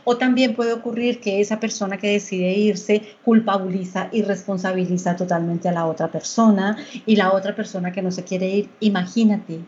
O 0.03 0.17
también 0.17 0.57
puede 0.57 0.73
ocurrir 0.73 1.21
que 1.21 1.41
esa 1.41 1.61
persona 1.61 1.99
que 1.99 2.11
decide 2.11 2.53
irse 2.53 3.03
culpabiliza 3.25 4.09
y 4.11 4.23
responsabiliza 4.23 5.15
totalmente 5.15 5.69
a 5.69 5.73
la 5.73 5.87
otra 5.87 6.11
persona 6.11 6.77
y 7.05 7.15
la 7.15 7.33
otra 7.33 7.55
persona 7.55 7.93
que 7.93 8.03
no 8.03 8.11
se 8.11 8.25
quiere 8.25 8.49
ir, 8.49 8.71
imagínate 8.81 9.61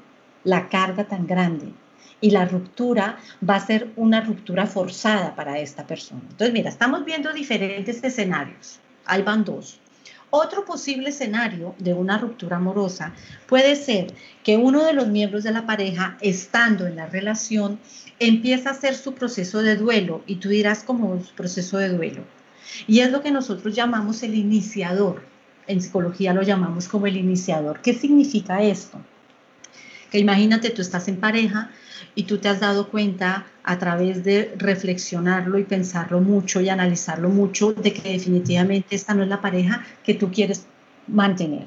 la 0.43 0.69
carga 0.69 1.05
tan 1.05 1.29
grande 1.29 1.73
y 2.21 2.31
la 2.31 2.45
ruptura 2.45 3.19
va 3.49 3.57
a 3.57 3.67
ser 3.67 3.91
una 3.97 4.21
ruptura 4.21 4.67
forzada 4.67 5.35
para 5.35 5.59
esta 5.59 5.87
persona. 5.87 6.23
Entonces, 6.23 6.53
mira, 6.53 6.71
estamos 6.71 7.05
viendo 7.05 7.33
diferentes 7.33 8.03
escenarios. 8.03 8.81
Ahí 9.07 9.23
van 9.23 9.45
dos. 9.45 9.81
Otro 10.31 10.67
posible 10.67 11.09
escenario 11.09 11.75
de 11.79 11.95
una 11.95 12.19
ruptura 12.19 12.59
amorosa 12.59 13.15
puede 13.47 13.77
ser 13.77 14.13
que 14.45 14.59
uno 14.59 14.85
de 14.85 14.93
los 14.93 15.09
miembros 15.09 15.43
de 15.43 15.53
la 15.53 15.65
pareja, 15.65 16.19
estando 16.21 16.87
en 16.87 16.97
la 16.97 17.07
relación, 17.07 17.79
empieza 18.19 18.69
a 18.69 18.73
hacer 18.73 18.95
su 18.95 19.15
proceso 19.15 19.63
de 19.63 19.77
duelo 19.77 20.23
y 20.27 20.37
tú 20.37 20.51
dirás 20.51 20.83
como 20.83 21.23
su 21.25 21.33
proceso 21.35 21.79
de 21.79 21.89
duelo. 21.89 22.25
Y 22.87 23.01
es 23.01 23.11
lo 23.11 23.23
que 23.23 23.31
nosotros 23.31 23.75
llamamos 23.75 24.23
el 24.23 24.35
iniciador. 24.35 25.23
En 25.67 25.81
psicología 25.81 26.35
lo 26.35 26.43
llamamos 26.43 26.89
como 26.89 27.07
el 27.07 27.17
iniciador. 27.17 27.81
¿Qué 27.81 27.95
significa 27.95 28.63
esto? 28.63 29.01
Que 30.11 30.19
imagínate, 30.19 30.69
tú 30.71 30.83
estás 30.83 31.09
en 31.09 31.21
pareja, 31.21 31.71
y 32.15 32.25
tú 32.25 32.39
te 32.39 32.49
has 32.49 32.61
dado 32.61 32.89
cuenta 32.89 33.47
a 33.65 33.79
través 33.79 34.25
de 34.25 34.55
reflexionarlo 34.57 35.59
y 35.59 35.65
pensarlo 35.65 36.21
mucho 36.21 36.61
y 36.61 36.69
analizarlo 36.69 37.29
mucho 37.29 37.73
de 37.73 37.93
que 37.93 38.13
definitivamente 38.13 38.97
esta 38.97 39.15
no 39.15 39.23
es 39.23 39.29
la 39.29 39.41
pareja 39.41 39.85
que 40.05 40.15
tú 40.15 40.31
quieres 40.31 40.67
mantener. 41.07 41.67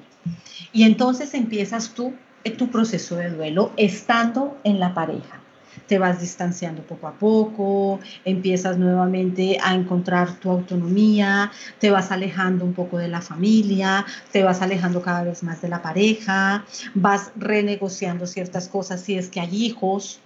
Y 0.71 0.83
entonces 0.83 1.33
empiezas 1.33 1.93
tú 1.93 2.13
en 2.43 2.57
tu 2.57 2.69
proceso 2.69 3.15
de 3.17 3.29
duelo 3.29 3.71
estando 3.77 4.59
en 4.63 4.79
la 4.79 4.93
pareja. 4.93 5.40
Te 5.87 5.99
vas 5.99 6.19
distanciando 6.19 6.83
poco 6.83 7.07
a 7.07 7.13
poco, 7.13 7.99
empiezas 8.25 8.77
nuevamente 8.77 9.57
a 9.61 9.73
encontrar 9.73 10.39
tu 10.39 10.49
autonomía, 10.49 11.51
te 11.79 11.91
vas 11.91 12.11
alejando 12.11 12.65
un 12.65 12.73
poco 12.73 12.97
de 12.97 13.07
la 13.07 13.21
familia, 13.21 14.05
te 14.31 14.43
vas 14.43 14.61
alejando 14.61 15.01
cada 15.01 15.23
vez 15.23 15.43
más 15.43 15.61
de 15.61 15.69
la 15.69 15.81
pareja, 15.81 16.65
vas 16.93 17.31
renegociando 17.35 18.27
ciertas 18.27 18.67
cosas 18.67 19.01
si 19.01 19.17
es 19.17 19.29
que 19.29 19.39
hay 19.39 19.65
hijos, 19.65 20.21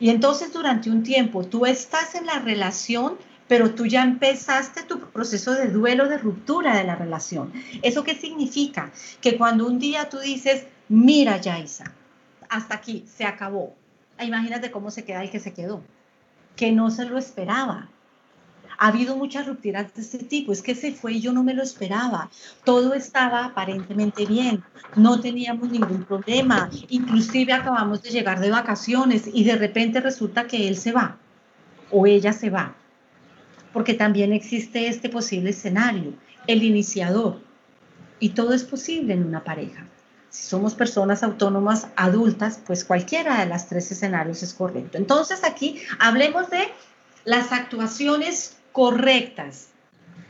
y 0.00 0.08
entonces 0.08 0.52
durante 0.52 0.90
un 0.90 1.02
tiempo 1.02 1.44
tú 1.44 1.66
estás 1.66 2.14
en 2.14 2.24
la 2.24 2.38
relación, 2.38 3.18
pero 3.46 3.74
tú 3.74 3.84
ya 3.84 4.02
empezaste 4.02 4.82
tu 4.84 4.98
proceso 4.98 5.52
de 5.52 5.68
duelo, 5.68 6.08
de 6.08 6.16
ruptura 6.16 6.76
de 6.78 6.84
la 6.84 6.96
relación. 6.96 7.52
¿Eso 7.82 8.02
qué 8.02 8.14
significa? 8.14 8.90
Que 9.20 9.36
cuando 9.36 9.66
un 9.66 9.78
día 9.78 10.08
tú 10.08 10.18
dices, 10.18 10.64
mira 10.88 11.36
Yaisa, 11.38 11.92
hasta 12.48 12.76
aquí, 12.76 13.04
se 13.14 13.26
acabó. 13.26 13.76
Imagínate 14.24 14.70
cómo 14.70 14.90
se 14.90 15.04
queda 15.04 15.22
el 15.22 15.30
que 15.30 15.40
se 15.40 15.52
quedó, 15.52 15.82
que 16.56 16.72
no 16.72 16.90
se 16.90 17.04
lo 17.04 17.18
esperaba, 17.18 17.88
ha 18.80 18.88
habido 18.88 19.14
muchas 19.14 19.46
rupturas 19.46 19.94
de 19.94 20.00
este 20.00 20.18
tipo, 20.18 20.52
es 20.52 20.62
que 20.62 20.74
se 20.74 20.92
fue 20.92 21.12
y 21.12 21.20
yo 21.20 21.34
no 21.34 21.42
me 21.42 21.52
lo 21.52 21.62
esperaba. 21.62 22.30
Todo 22.64 22.94
estaba 22.94 23.44
aparentemente 23.44 24.24
bien, 24.24 24.64
no 24.96 25.20
teníamos 25.20 25.70
ningún 25.70 26.04
problema, 26.04 26.70
inclusive 26.88 27.52
acabamos 27.52 28.02
de 28.02 28.08
llegar 28.08 28.40
de 28.40 28.50
vacaciones 28.50 29.28
y 29.34 29.44
de 29.44 29.56
repente 29.56 30.00
resulta 30.00 30.46
que 30.46 30.66
él 30.66 30.76
se 30.76 30.92
va 30.92 31.18
o 31.90 32.06
ella 32.06 32.32
se 32.32 32.48
va, 32.48 32.74
porque 33.74 33.92
también 33.92 34.32
existe 34.32 34.88
este 34.88 35.10
posible 35.10 35.50
escenario, 35.50 36.14
el 36.46 36.62
iniciador, 36.62 37.38
y 38.18 38.30
todo 38.30 38.54
es 38.54 38.64
posible 38.64 39.12
en 39.12 39.26
una 39.26 39.44
pareja. 39.44 39.86
Si 40.30 40.44
somos 40.44 40.74
personas 40.74 41.22
autónomas 41.22 41.88
adultas, 41.96 42.60
pues 42.64 42.84
cualquiera 42.84 43.40
de 43.40 43.46
las 43.46 43.68
tres 43.68 43.90
escenarios 43.90 44.42
es 44.42 44.54
correcto. 44.54 44.96
Entonces 44.96 45.42
aquí 45.44 45.82
hablemos 45.98 46.48
de 46.50 46.68
las 47.24 47.52
actuaciones 47.52 48.56
correctas 48.72 49.68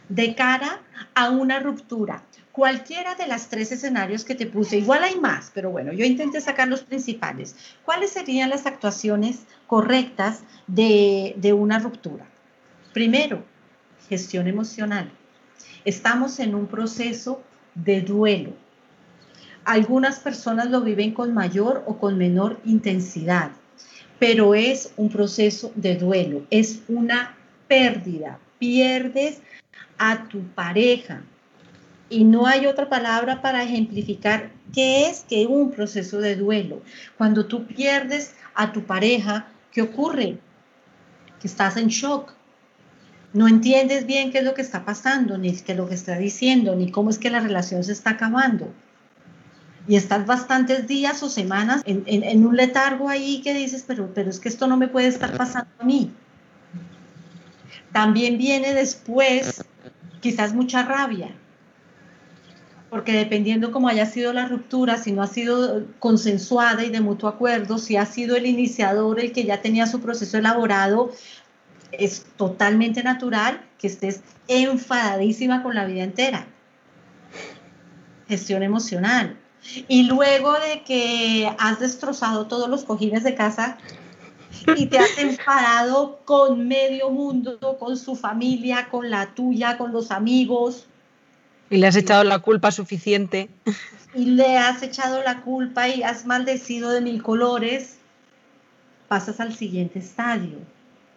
de 0.08 0.34
cara 0.34 0.80
a 1.14 1.30
una 1.30 1.60
ruptura. 1.60 2.22
Cualquiera 2.50 3.14
de 3.14 3.26
las 3.26 3.48
tres 3.48 3.70
escenarios 3.72 4.24
que 4.24 4.34
te 4.34 4.46
puse, 4.46 4.78
igual 4.78 5.04
hay 5.04 5.20
más, 5.20 5.52
pero 5.54 5.70
bueno, 5.70 5.92
yo 5.92 6.04
intenté 6.04 6.40
sacar 6.40 6.66
los 6.66 6.80
principales. 6.80 7.54
¿Cuáles 7.84 8.10
serían 8.10 8.50
las 8.50 8.66
actuaciones 8.66 9.40
correctas 9.66 10.40
de, 10.66 11.34
de 11.36 11.52
una 11.52 11.78
ruptura? 11.78 12.26
Primero, 12.92 13.44
gestión 14.08 14.48
emocional. 14.48 15.12
Estamos 15.84 16.40
en 16.40 16.54
un 16.54 16.66
proceso 16.66 17.42
de 17.74 18.00
duelo. 18.00 18.52
Algunas 19.70 20.18
personas 20.18 20.68
lo 20.68 20.80
viven 20.80 21.12
con 21.12 21.32
mayor 21.32 21.84
o 21.86 21.96
con 21.96 22.18
menor 22.18 22.58
intensidad, 22.64 23.52
pero 24.18 24.56
es 24.56 24.92
un 24.96 25.10
proceso 25.10 25.70
de 25.76 25.94
duelo, 25.94 26.44
es 26.50 26.82
una 26.88 27.36
pérdida, 27.68 28.40
pierdes 28.58 29.40
a 29.96 30.26
tu 30.26 30.42
pareja. 30.56 31.22
Y 32.08 32.24
no 32.24 32.48
hay 32.48 32.66
otra 32.66 32.88
palabra 32.88 33.42
para 33.42 33.62
ejemplificar 33.62 34.50
qué 34.74 35.08
es 35.08 35.20
que 35.28 35.46
un 35.46 35.70
proceso 35.70 36.18
de 36.18 36.34
duelo. 36.34 36.82
Cuando 37.16 37.46
tú 37.46 37.64
pierdes 37.64 38.34
a 38.56 38.72
tu 38.72 38.82
pareja, 38.82 39.46
¿qué 39.70 39.82
ocurre? 39.82 40.38
Que 41.40 41.46
estás 41.46 41.76
en 41.76 41.86
shock. 41.86 42.34
No 43.32 43.46
entiendes 43.46 44.04
bien 44.04 44.32
qué 44.32 44.38
es 44.38 44.44
lo 44.44 44.54
que 44.54 44.62
está 44.62 44.84
pasando, 44.84 45.38
ni 45.38 45.52
qué 45.52 45.70
es 45.70 45.78
lo 45.78 45.88
que 45.88 45.94
está 45.94 46.18
diciendo, 46.18 46.74
ni 46.74 46.90
cómo 46.90 47.10
es 47.10 47.18
que 47.18 47.30
la 47.30 47.38
relación 47.38 47.84
se 47.84 47.92
está 47.92 48.10
acabando. 48.10 48.74
Y 49.88 49.96
estás 49.96 50.26
bastantes 50.26 50.86
días 50.86 51.22
o 51.22 51.28
semanas 51.28 51.82
en, 51.84 52.46
un 52.46 52.56
letargo 52.56 53.08
ahí 53.08 53.40
que 53.42 53.54
dices, 53.54 53.84
pero, 53.86 54.12
pero 54.14 54.30
es 54.30 54.38
que 54.38 54.48
esto 54.48 54.66
no 54.66 54.76
me 54.76 54.88
puede 54.88 55.08
estar 55.08 55.36
pasando 55.36 55.70
a 55.78 55.84
mí. 55.84 56.12
También 57.92 58.38
viene 58.38 58.74
después 58.74 59.64
quizás 60.20 60.54
mucha 60.54 60.84
rabia, 60.84 61.30
porque 62.90 63.12
dependiendo 63.12 63.72
cómo 63.72 63.88
haya 63.88 64.06
sido 64.06 64.32
la 64.32 64.46
ruptura, 64.46 64.96
si 64.96 65.12
no 65.12 65.22
ha 65.22 65.26
sido 65.26 65.86
consensuada 65.98 66.84
y 66.84 66.90
de 66.90 67.00
mutuo 67.00 67.28
acuerdo, 67.28 67.78
si 67.78 67.96
ha 67.96 68.04
sido 68.06 68.36
el 68.36 68.46
iniciador 68.46 69.20
el 69.20 69.32
que 69.32 69.44
ya 69.44 69.62
tenía 69.62 69.86
su 69.86 70.00
proceso 70.00 70.38
elaborado, 70.38 71.12
es 71.92 72.26
totalmente 72.36 73.02
natural 73.02 73.62
que 73.78 73.86
estés 73.86 74.20
enfadadísima 74.48 75.62
con 75.62 75.74
la 75.74 75.84
vida 75.84 76.02
entera. 76.02 76.46
Gestión 78.28 78.62
emocional. 78.62 79.36
Y 79.88 80.04
luego 80.04 80.52
de 80.54 80.82
que 80.82 81.50
has 81.58 81.80
destrozado 81.80 82.46
todos 82.46 82.68
los 82.68 82.84
cojines 82.84 83.22
de 83.24 83.34
casa, 83.34 83.78
y 84.76 84.86
te 84.86 84.98
has 84.98 85.18
enfadado 85.18 86.20
con 86.24 86.66
medio 86.66 87.10
mundo, 87.10 87.58
con 87.78 87.96
su 87.96 88.16
familia, 88.16 88.88
con 88.90 89.10
la 89.10 89.34
tuya, 89.34 89.78
con 89.78 89.92
los 89.92 90.10
amigos. 90.10 90.86
Y 91.70 91.78
le 91.78 91.86
has 91.86 91.96
echado 91.96 92.24
la 92.24 92.40
culpa 92.40 92.72
suficiente. 92.72 93.48
Y 94.14 94.26
le 94.26 94.58
has 94.58 94.82
echado 94.82 95.22
la 95.22 95.42
culpa 95.42 95.88
y 95.88 96.02
has 96.02 96.26
maldecido 96.26 96.90
de 96.90 97.00
mil 97.00 97.22
colores. 97.22 97.98
Pasas 99.08 99.40
al 99.40 99.54
siguiente 99.54 100.00
estadio. 100.00 100.58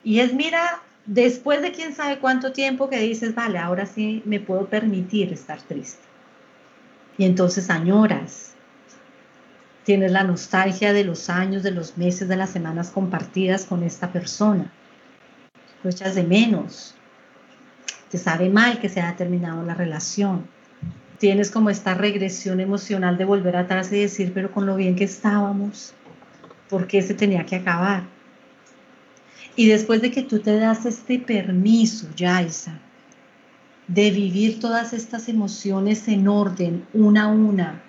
Y 0.03 0.19
es, 0.19 0.33
mira, 0.33 0.81
después 1.05 1.61
de 1.61 1.71
quién 1.71 1.95
sabe 1.95 2.19
cuánto 2.19 2.51
tiempo 2.51 2.89
que 2.89 2.99
dices, 2.99 3.33
vale, 3.33 3.57
ahora 3.57 3.85
sí 3.85 4.21
me 4.25 4.39
puedo 4.39 4.67
permitir 4.67 5.33
estar 5.33 5.61
triste. 5.61 6.03
Y 7.17 7.25
entonces 7.25 7.69
añoras, 7.69 8.53
Tienes 9.83 10.13
la 10.13 10.23
nostalgia 10.23 10.93
de 10.93 11.03
los 11.03 11.29
años, 11.29 11.61
de 11.61 11.71
los 11.71 11.97
meses, 11.97 12.29
de 12.29 12.37
las 12.37 12.51
semanas 12.51 12.89
compartidas 12.89 13.65
con 13.65 13.83
esta 13.83 14.13
persona. 14.13 14.71
Lo 15.83 15.89
echas 15.89 16.15
de 16.15 16.23
menos. 16.23 16.95
Te 18.09 18.17
sabe 18.17 18.49
mal 18.49 18.79
que 18.79 18.87
se 18.87 19.01
haya 19.01 19.17
terminado 19.17 19.61
la 19.63 19.73
relación. 19.73 20.47
Tienes 21.17 21.51
como 21.51 21.69
esta 21.69 21.95
regresión 21.95 22.61
emocional 22.61 23.17
de 23.17 23.25
volver 23.25 23.57
atrás 23.57 23.91
y 23.91 23.99
decir, 23.99 24.31
pero 24.33 24.51
con 24.51 24.65
lo 24.65 24.77
bien 24.77 24.95
que 24.95 25.03
estábamos, 25.03 25.93
¿por 26.69 26.87
qué 26.87 27.01
se 27.01 27.13
tenía 27.13 27.45
que 27.45 27.57
acabar? 27.57 28.03
Y 29.57 29.67
después 29.67 30.01
de 30.01 30.11
que 30.11 30.23
tú 30.23 30.39
te 30.39 30.57
das 30.57 30.85
este 30.85 31.19
permiso, 31.19 32.07
Yaisa, 32.15 32.79
de 33.93 34.09
vivir 34.09 34.59
todas 34.59 34.91
estas 34.91 35.29
emociones 35.29 36.07
en 36.07 36.27
orden, 36.27 36.85
una 36.93 37.25
a 37.25 37.27
una, 37.27 37.83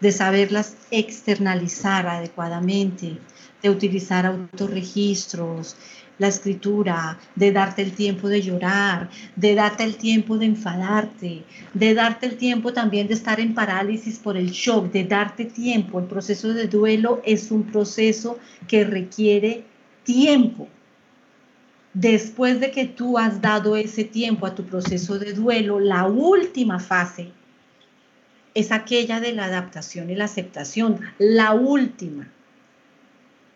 de 0.00 0.10
saberlas 0.10 0.76
externalizar 0.90 2.08
adecuadamente, 2.08 3.18
de 3.62 3.70
utilizar 3.70 4.26
autorregistros, 4.26 5.76
la 6.18 6.28
escritura, 6.28 7.18
de 7.36 7.52
darte 7.52 7.82
el 7.82 7.92
tiempo 7.92 8.28
de 8.28 8.42
llorar, 8.42 9.08
de 9.36 9.54
darte 9.54 9.84
el 9.84 9.96
tiempo 9.96 10.36
de 10.36 10.46
enfadarte, 10.46 11.44
de 11.74 11.94
darte 11.94 12.26
el 12.26 12.36
tiempo 12.38 12.72
también 12.72 13.06
de 13.06 13.14
estar 13.14 13.38
en 13.38 13.54
parálisis 13.54 14.18
por 14.18 14.36
el 14.36 14.50
shock, 14.50 14.90
de 14.90 15.04
darte 15.04 15.44
tiempo. 15.44 16.00
El 16.00 16.06
proceso 16.06 16.52
de 16.54 16.66
duelo 16.66 17.22
es 17.24 17.52
un 17.52 17.62
proceso 17.64 18.38
que 18.66 18.84
requiere 18.84 19.64
tiempo. 20.02 20.68
Después 21.98 22.60
de 22.60 22.70
que 22.72 22.84
tú 22.84 23.16
has 23.16 23.40
dado 23.40 23.74
ese 23.74 24.04
tiempo 24.04 24.44
a 24.44 24.54
tu 24.54 24.64
proceso 24.64 25.18
de 25.18 25.32
duelo, 25.32 25.80
la 25.80 26.04
última 26.04 26.78
fase 26.78 27.30
es 28.52 28.70
aquella 28.70 29.18
de 29.18 29.32
la 29.32 29.46
adaptación 29.46 30.10
y 30.10 30.14
la 30.14 30.26
aceptación, 30.26 31.00
la 31.16 31.54
última. 31.54 32.28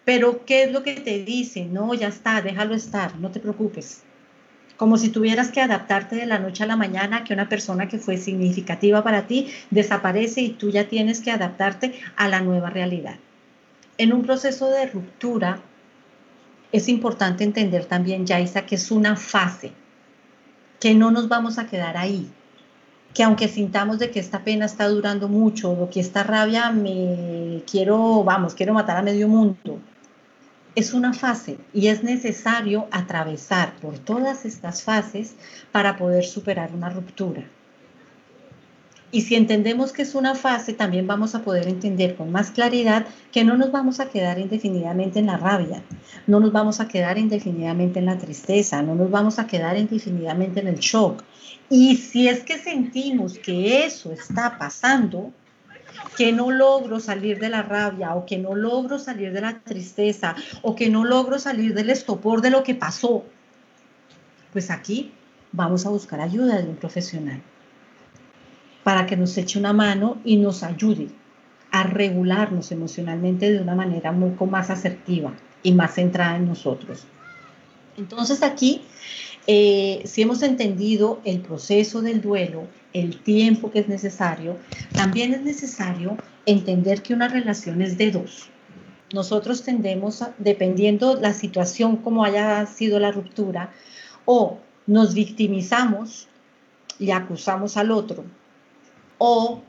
Pero 0.06 0.46
¿qué 0.46 0.62
es 0.62 0.72
lo 0.72 0.82
que 0.82 0.94
te 0.94 1.22
dice? 1.22 1.66
No, 1.66 1.92
ya 1.92 2.08
está, 2.08 2.40
déjalo 2.40 2.74
estar, 2.74 3.14
no 3.18 3.30
te 3.30 3.40
preocupes. 3.40 4.04
Como 4.78 4.96
si 4.96 5.10
tuvieras 5.10 5.50
que 5.50 5.60
adaptarte 5.60 6.16
de 6.16 6.24
la 6.24 6.38
noche 6.38 6.62
a 6.62 6.66
la 6.66 6.76
mañana 6.76 7.24
que 7.24 7.34
una 7.34 7.50
persona 7.50 7.88
que 7.88 7.98
fue 7.98 8.16
significativa 8.16 9.04
para 9.04 9.26
ti 9.26 9.48
desaparece 9.68 10.40
y 10.40 10.48
tú 10.54 10.70
ya 10.70 10.88
tienes 10.88 11.20
que 11.20 11.30
adaptarte 11.30 11.92
a 12.16 12.26
la 12.26 12.40
nueva 12.40 12.70
realidad. 12.70 13.16
En 13.98 14.14
un 14.14 14.22
proceso 14.22 14.70
de 14.70 14.86
ruptura 14.86 15.60
es 16.72 16.88
importante 16.88 17.44
entender 17.44 17.84
también, 17.86 18.26
Yaisa, 18.26 18.66
que 18.66 18.76
es 18.76 18.90
una 18.90 19.16
fase, 19.16 19.72
que 20.78 20.94
no 20.94 21.10
nos 21.10 21.28
vamos 21.28 21.58
a 21.58 21.66
quedar 21.66 21.96
ahí, 21.96 22.30
que 23.12 23.22
aunque 23.24 23.48
sintamos 23.48 23.98
de 23.98 24.10
que 24.10 24.20
esta 24.20 24.44
pena 24.44 24.66
está 24.66 24.88
durando 24.88 25.28
mucho 25.28 25.70
o 25.70 25.90
que 25.90 26.00
esta 26.00 26.22
rabia 26.22 26.70
me 26.70 27.62
quiero, 27.70 28.22
vamos, 28.24 28.54
quiero 28.54 28.72
matar 28.72 28.96
a 28.96 29.02
medio 29.02 29.28
mundo, 29.28 29.80
es 30.74 30.94
una 30.94 31.12
fase 31.12 31.58
y 31.74 31.88
es 31.88 32.04
necesario 32.04 32.86
atravesar 32.92 33.74
por 33.80 33.98
todas 33.98 34.44
estas 34.44 34.82
fases 34.82 35.34
para 35.72 35.96
poder 35.96 36.24
superar 36.24 36.70
una 36.72 36.88
ruptura. 36.88 37.44
Y 39.12 39.22
si 39.22 39.34
entendemos 39.34 39.92
que 39.92 40.02
es 40.02 40.14
una 40.14 40.36
fase, 40.36 40.72
también 40.72 41.06
vamos 41.06 41.34
a 41.34 41.42
poder 41.42 41.66
entender 41.66 42.14
con 42.14 42.30
más 42.30 42.52
claridad 42.52 43.06
que 43.32 43.42
no 43.42 43.56
nos 43.56 43.72
vamos 43.72 43.98
a 43.98 44.08
quedar 44.08 44.38
indefinidamente 44.38 45.18
en 45.18 45.26
la 45.26 45.36
rabia, 45.36 45.82
no 46.28 46.38
nos 46.38 46.52
vamos 46.52 46.78
a 46.78 46.86
quedar 46.86 47.18
indefinidamente 47.18 47.98
en 47.98 48.06
la 48.06 48.18
tristeza, 48.18 48.82
no 48.82 48.94
nos 48.94 49.10
vamos 49.10 49.40
a 49.40 49.48
quedar 49.48 49.76
indefinidamente 49.76 50.60
en 50.60 50.68
el 50.68 50.76
shock. 50.76 51.24
Y 51.68 51.96
si 51.96 52.28
es 52.28 52.44
que 52.44 52.58
sentimos 52.58 53.38
que 53.38 53.84
eso 53.84 54.12
está 54.12 54.58
pasando, 54.58 55.32
que 56.16 56.30
no 56.30 56.52
logro 56.52 57.00
salir 57.00 57.40
de 57.40 57.48
la 57.48 57.62
rabia 57.62 58.14
o 58.14 58.26
que 58.26 58.38
no 58.38 58.54
logro 58.54 59.00
salir 59.00 59.32
de 59.32 59.40
la 59.40 59.58
tristeza 59.58 60.36
o 60.62 60.76
que 60.76 60.88
no 60.88 61.04
logro 61.04 61.40
salir 61.40 61.74
del 61.74 61.90
estopor 61.90 62.42
de 62.42 62.50
lo 62.50 62.62
que 62.62 62.76
pasó, 62.76 63.24
pues 64.52 64.70
aquí 64.70 65.12
vamos 65.50 65.84
a 65.84 65.90
buscar 65.90 66.20
ayuda 66.20 66.62
de 66.62 66.68
un 66.68 66.76
profesional 66.76 67.42
para 68.84 69.06
que 69.06 69.16
nos 69.16 69.36
eche 69.36 69.58
una 69.58 69.72
mano 69.72 70.18
y 70.24 70.36
nos 70.36 70.62
ayude 70.62 71.08
a 71.70 71.84
regularnos 71.84 72.72
emocionalmente 72.72 73.52
de 73.52 73.60
una 73.60 73.74
manera 73.74 74.12
mucho 74.12 74.46
más 74.46 74.70
asertiva 74.70 75.32
y 75.62 75.72
más 75.72 75.94
centrada 75.94 76.36
en 76.36 76.46
nosotros. 76.46 77.04
Entonces 77.96 78.42
aquí, 78.42 78.82
eh, 79.46 80.02
si 80.04 80.22
hemos 80.22 80.42
entendido 80.42 81.20
el 81.24 81.40
proceso 81.40 82.02
del 82.02 82.20
duelo, 82.20 82.66
el 82.92 83.20
tiempo 83.20 83.70
que 83.70 83.80
es 83.80 83.88
necesario, 83.88 84.56
también 84.92 85.34
es 85.34 85.42
necesario 85.42 86.16
entender 86.46 87.02
que 87.02 87.14
una 87.14 87.28
relación 87.28 87.82
es 87.82 87.98
de 87.98 88.10
dos. 88.10 88.48
Nosotros 89.12 89.62
tendemos, 89.62 90.24
dependiendo 90.38 91.16
la 91.20 91.34
situación 91.34 91.96
como 91.96 92.24
haya 92.24 92.64
sido 92.66 92.98
la 93.00 93.12
ruptura, 93.12 93.72
o 94.24 94.58
nos 94.86 95.14
victimizamos 95.14 96.28
y 96.98 97.10
acusamos 97.10 97.76
al 97.76 97.90
otro, 97.90 98.24
o 99.22 99.62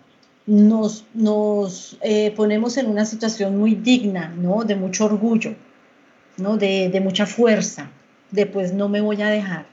nos, 0.45 1.05
nos 1.13 1.97
eh, 2.01 2.31
ponemos 2.31 2.77
en 2.77 2.87
una 2.87 3.05
situación 3.05 3.57
muy 3.57 3.75
digna, 3.75 4.29
¿no? 4.29 4.63
De 4.63 4.75
mucho 4.75 5.05
orgullo, 5.05 5.55
¿no? 6.37 6.55
De, 6.55 6.87
de 6.89 7.01
mucha 7.01 7.25
fuerza, 7.25 7.91
de 8.31 8.45
pues 8.45 8.73
no 8.73 8.87
me 8.87 9.01
voy 9.01 9.21
a 9.21 9.27
dejar. 9.27 9.65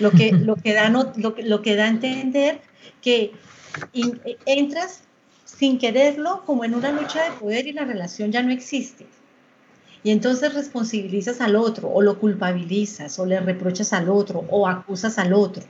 Lo 0.00 0.10
que, 0.10 0.32
lo 0.48 0.56
que, 0.56 0.74
da, 0.74 0.90
lo, 0.90 1.12
lo 1.16 1.62
que 1.62 1.76
da 1.76 1.84
a 1.84 1.88
entender 1.88 2.60
que 3.00 3.32
entras 4.44 5.04
sin 5.44 5.78
quererlo 5.78 6.42
como 6.44 6.64
en 6.64 6.74
una 6.74 6.92
lucha 6.92 7.24
de 7.24 7.30
poder 7.38 7.66
y 7.66 7.72
la 7.72 7.86
relación 7.86 8.32
ya 8.32 8.42
no 8.42 8.52
existe. 8.52 9.06
Y 10.02 10.10
entonces 10.10 10.52
responsabilizas 10.52 11.40
al 11.40 11.56
otro 11.56 11.88
o 11.88 12.02
lo 12.02 12.18
culpabilizas 12.18 13.18
o 13.18 13.24
le 13.24 13.40
reprochas 13.40 13.94
al 13.94 14.10
otro 14.10 14.44
o 14.50 14.68
acusas 14.68 15.18
al 15.18 15.32
otro. 15.32 15.64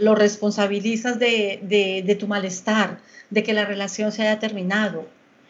Lo 0.00 0.14
responsabilizas 0.14 1.18
de, 1.18 2.16
tu 2.18 2.26
malestar, 2.26 3.00
de 3.28 3.42
que 3.42 3.52
la 3.52 3.64
relación 3.64 4.12
se 4.12 4.22
haya 4.22 4.38
terminado. 4.38 5.06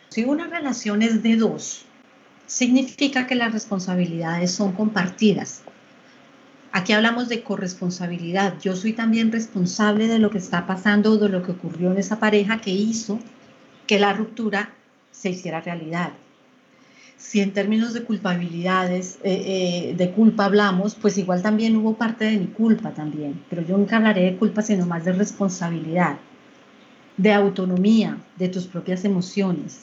Si 0.09 0.25
una 0.25 0.49
relación 0.49 1.03
es 1.03 1.23
de 1.23 1.37
dos, 1.37 1.85
significa 2.47 3.27
que 3.27 3.37
las 3.37 3.53
responsabilidades 3.53 4.51
son 4.51 4.73
compartidas. 4.73 5.63
Aquí 6.73 6.93
hablamos 6.93 7.29
de 7.29 7.43
corresponsabilidad. 7.43 8.55
Yo 8.61 8.77
soy 8.77 8.93
también 8.93 9.33
responsable 9.33 10.09
de 10.09 10.19
lo 10.19 10.31
que 10.31 10.39
está 10.39 10.67
pasando, 10.67 11.17
de 11.17 11.29
lo 11.29 11.43
que 11.43 11.53
ocurrió 11.53 11.93
en 11.93 11.99
esa 11.99 12.19
pareja 12.19 12.61
que 12.61 12.71
hizo 12.71 13.19
que 13.87 13.99
la 13.99 14.13
ruptura 14.13 14.71
se 15.11 15.31
hiciera 15.31 15.61
realidad. 15.61 16.11
Si 17.21 17.43
en 17.43 17.53
términos 17.53 17.93
de 17.93 18.03
culpabilidades, 18.03 19.19
eh, 19.23 19.91
eh, 19.93 19.95
de 19.95 20.11
culpa 20.11 20.47
hablamos, 20.47 20.95
pues 20.95 21.19
igual 21.19 21.43
también 21.43 21.77
hubo 21.77 21.95
parte 21.95 22.25
de 22.25 22.39
mi 22.39 22.47
culpa 22.47 22.93
también, 22.93 23.45
pero 23.51 23.61
yo 23.61 23.77
nunca 23.77 23.99
hablaré 23.99 24.23
de 24.23 24.37
culpa, 24.37 24.63
sino 24.63 24.87
más 24.87 25.05
de 25.05 25.13
responsabilidad, 25.13 26.17
de 27.19 27.35
autonomía, 27.35 28.17
de 28.39 28.49
tus 28.49 28.67
propias 28.67 29.05
emociones, 29.05 29.83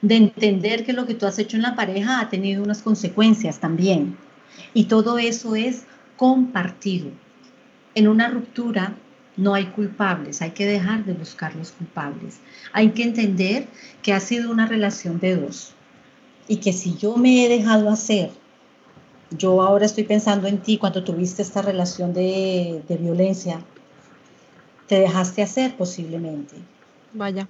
de 0.00 0.16
entender 0.16 0.86
que 0.86 0.94
lo 0.94 1.04
que 1.04 1.14
tú 1.14 1.26
has 1.26 1.38
hecho 1.38 1.58
en 1.58 1.62
la 1.62 1.76
pareja 1.76 2.20
ha 2.20 2.30
tenido 2.30 2.62
unas 2.62 2.80
consecuencias 2.80 3.60
también 3.60 4.16
y 4.72 4.84
todo 4.84 5.18
eso 5.18 5.56
es 5.56 5.84
compartido. 6.16 7.10
En 7.94 8.08
una 8.08 8.28
ruptura 8.28 8.94
no 9.36 9.52
hay 9.52 9.66
culpables, 9.66 10.40
hay 10.40 10.52
que 10.52 10.64
dejar 10.64 11.04
de 11.04 11.12
buscar 11.12 11.54
los 11.54 11.72
culpables. 11.72 12.40
Hay 12.72 12.92
que 12.92 13.02
entender 13.02 13.66
que 14.02 14.14
ha 14.14 14.20
sido 14.20 14.50
una 14.50 14.66
relación 14.66 15.20
de 15.20 15.36
dos 15.36 15.74
y 16.48 16.56
que 16.56 16.72
si 16.72 16.96
yo 16.96 17.16
me 17.16 17.44
he 17.44 17.48
dejado 17.48 17.90
hacer, 17.90 18.30
yo 19.36 19.62
ahora 19.62 19.86
estoy 19.86 20.04
pensando 20.04 20.48
en 20.48 20.58
ti 20.58 20.78
cuando 20.78 21.04
tuviste 21.04 21.42
esta 21.42 21.60
relación 21.62 22.14
de, 22.14 22.82
de 22.88 22.96
violencia, 22.96 23.60
te 24.86 24.98
dejaste 24.98 25.42
hacer 25.42 25.76
posiblemente. 25.76 26.56
Vaya. 27.12 27.46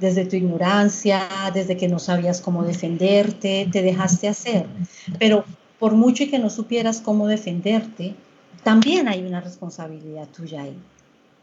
Desde 0.00 0.26
tu 0.26 0.36
ignorancia, 0.36 1.28
desde 1.54 1.76
que 1.76 1.88
no 1.88 1.98
sabías 1.98 2.40
cómo 2.40 2.64
defenderte, 2.64 3.68
te 3.70 3.82
dejaste 3.82 4.28
hacer. 4.28 4.66
Pero 5.18 5.44
por 5.78 5.92
mucho 5.92 6.24
y 6.24 6.28
que 6.28 6.38
no 6.38 6.50
supieras 6.50 7.00
cómo 7.00 7.28
defenderte, 7.28 8.14
también 8.64 9.08
hay 9.08 9.22
una 9.24 9.40
responsabilidad 9.40 10.28
tuya 10.28 10.62
ahí. 10.62 10.76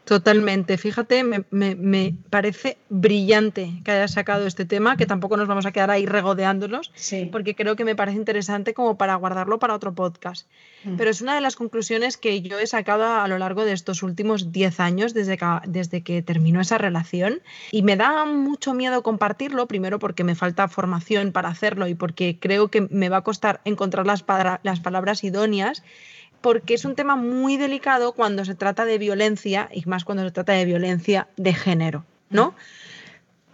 Totalmente. 0.04 0.76
Fíjate, 0.76 1.24
me, 1.24 2.14
parece 2.28 2.76
brillante 2.90 3.80
que 3.84 3.90
hayas 3.90 4.12
sacado 4.12 4.46
este 4.46 4.66
tema, 4.66 4.98
que 4.98 5.06
tampoco 5.06 5.38
nos 5.38 5.48
vamos 5.48 5.64
a 5.64 5.72
quedar 5.72 5.90
ahí 5.90 6.04
regodeándolos, 6.04 6.92
porque 7.32 7.54
creo 7.54 7.74
que 7.74 7.86
me 7.86 7.96
parece 7.96 8.18
interesante 8.18 8.74
como 8.74 8.98
para 8.98 9.14
guardarlo 9.14 9.58
para 9.58 9.74
otro 9.74 9.94
podcast. 9.94 10.46
Mm. 10.84 10.96
Pero 10.96 11.10
es 11.10 11.22
una 11.22 11.34
de 11.34 11.40
las 11.40 11.56
conclusiones 11.56 12.18
que 12.18 12.42
yo 12.42 12.58
he 12.58 12.66
sacado 12.66 13.04
a 13.04 13.26
lo 13.28 13.38
largo 13.38 13.64
de 13.64 13.72
estos 13.72 14.02
últimos 14.02 14.52
10 14.52 14.78
años 14.80 15.14
desde 15.14 15.38
que, 15.38 15.46
desde 15.66 16.02
que 16.02 16.20
terminó 16.20 16.60
esa 16.60 16.76
relación 16.76 17.40
y 17.70 17.82
me 17.82 17.96
da 17.96 18.26
mucho 18.26 18.74
miedo 18.74 19.02
compartirlo, 19.02 19.66
primero 19.66 19.98
porque 19.98 20.22
me 20.22 20.34
falta 20.34 20.68
formación 20.68 21.32
para 21.32 21.48
hacerlo 21.48 21.88
y 21.88 21.94
porque 21.94 22.38
creo 22.38 22.68
que 22.68 22.82
me 22.90 23.08
va 23.08 23.18
a 23.18 23.22
costar 23.22 23.62
encontrar 23.64 24.06
las, 24.06 24.22
las 24.62 24.80
palabras 24.80 25.24
idóneas 25.24 25.82
porque 26.44 26.74
es 26.74 26.84
un 26.84 26.94
tema 26.94 27.16
muy 27.16 27.56
delicado 27.56 28.12
cuando 28.12 28.44
se 28.44 28.54
trata 28.54 28.84
de 28.84 28.98
violencia 28.98 29.70
y 29.72 29.82
más 29.86 30.04
cuando 30.04 30.24
se 30.24 30.30
trata 30.30 30.52
de 30.52 30.66
violencia 30.66 31.26
de 31.38 31.54
género, 31.54 32.04
¿no? 32.28 32.54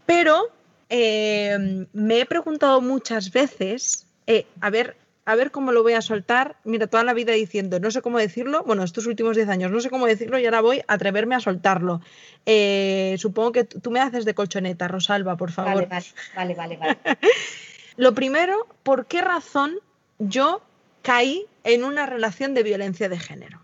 Pero 0.06 0.48
eh, 0.88 1.86
me 1.92 2.20
he 2.20 2.26
preguntado 2.26 2.80
muchas 2.80 3.30
veces, 3.30 4.08
eh, 4.26 4.44
a 4.60 4.70
ver, 4.70 4.96
a 5.24 5.36
ver 5.36 5.52
cómo 5.52 5.70
lo 5.70 5.84
voy 5.84 5.92
a 5.92 6.02
soltar. 6.02 6.56
Mira, 6.64 6.88
toda 6.88 7.04
la 7.04 7.14
vida 7.14 7.32
diciendo, 7.32 7.78
no 7.78 7.92
sé 7.92 8.02
cómo 8.02 8.18
decirlo, 8.18 8.64
bueno, 8.64 8.82
estos 8.82 9.06
últimos 9.06 9.36
10 9.36 9.48
años, 9.50 9.70
no 9.70 9.80
sé 9.80 9.88
cómo 9.88 10.06
decirlo 10.06 10.40
y 10.40 10.46
ahora 10.46 10.60
voy 10.60 10.80
a 10.80 10.94
atreverme 10.94 11.36
a 11.36 11.40
soltarlo. 11.40 12.00
Eh, 12.44 13.14
supongo 13.18 13.52
que 13.52 13.62
tú 13.62 13.92
me 13.92 14.00
haces 14.00 14.24
de 14.24 14.34
colchoneta, 14.34 14.88
Rosalba, 14.88 15.36
por 15.36 15.52
favor. 15.52 15.86
Vale, 15.86 16.06
vale, 16.34 16.54
vale, 16.56 16.76
vale. 16.76 16.98
lo 17.96 18.14
primero, 18.14 18.66
¿por 18.82 19.06
qué 19.06 19.20
razón 19.20 19.78
yo 20.18 20.60
caí 21.02 21.46
en 21.64 21.84
una 21.84 22.06
relación 22.06 22.54
de 22.54 22.62
violencia 22.62 23.08
de 23.08 23.18
género. 23.18 23.60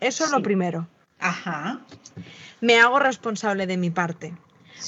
Eso 0.00 0.24
es 0.24 0.30
lo 0.30 0.42
primero. 0.42 0.88
Ajá. 1.18 1.80
Me 2.60 2.78
hago 2.78 2.98
responsable 2.98 3.66
de 3.66 3.76
mi 3.76 3.90
parte. 3.90 4.34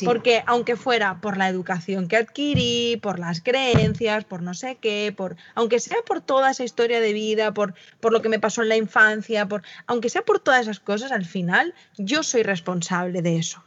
Porque 0.04 0.42
aunque 0.46 0.76
fuera 0.76 1.20
por 1.20 1.36
la 1.36 1.48
educación 1.48 2.08
que 2.08 2.16
adquirí, 2.16 2.98
por 3.02 3.18
las 3.18 3.42
creencias, 3.42 4.24
por 4.24 4.42
no 4.42 4.54
sé 4.54 4.78
qué, 4.80 5.12
por 5.14 5.36
aunque 5.54 5.80
sea 5.80 5.98
por 6.06 6.20
toda 6.20 6.50
esa 6.50 6.64
historia 6.64 7.00
de 7.00 7.12
vida, 7.12 7.52
por, 7.52 7.74
por 8.00 8.12
lo 8.12 8.22
que 8.22 8.28
me 8.28 8.38
pasó 8.38 8.62
en 8.62 8.70
la 8.70 8.76
infancia, 8.76 9.46
por 9.46 9.62
aunque 9.86 10.08
sea 10.08 10.22
por 10.22 10.40
todas 10.40 10.62
esas 10.62 10.80
cosas, 10.80 11.12
al 11.12 11.24
final 11.24 11.74
yo 11.98 12.22
soy 12.22 12.42
responsable 12.42 13.20
de 13.22 13.36
eso. 13.36 13.62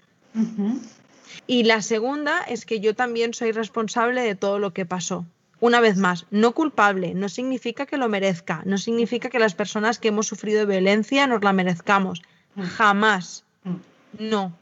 Y 1.47 1.63
la 1.63 1.81
segunda 1.81 2.41
es 2.41 2.65
que 2.65 2.79
yo 2.79 2.95
también 2.95 3.33
soy 3.33 3.51
responsable 3.51 4.21
de 4.21 4.35
todo 4.35 4.57
lo 4.59 4.73
que 4.73 4.85
pasó. 4.85 5.25
Una 5.59 5.79
vez 5.79 5.97
más, 5.97 6.25
no 6.31 6.53
culpable, 6.53 7.13
no 7.13 7.29
significa 7.29 7.85
que 7.85 7.97
lo 7.97 8.09
merezca, 8.09 8.61
no 8.65 8.77
significa 8.77 9.29
que 9.29 9.39
las 9.39 9.55
personas 9.55 9.99
que 9.99 10.09
hemos 10.09 10.27
sufrido 10.27 10.67
violencia 10.67 11.27
nos 11.27 11.43
la 11.43 11.53
merezcamos. 11.53 12.21
Mm. 12.55 12.61
Jamás. 12.63 13.43
Mm. 13.63 14.29
No. 14.29 14.53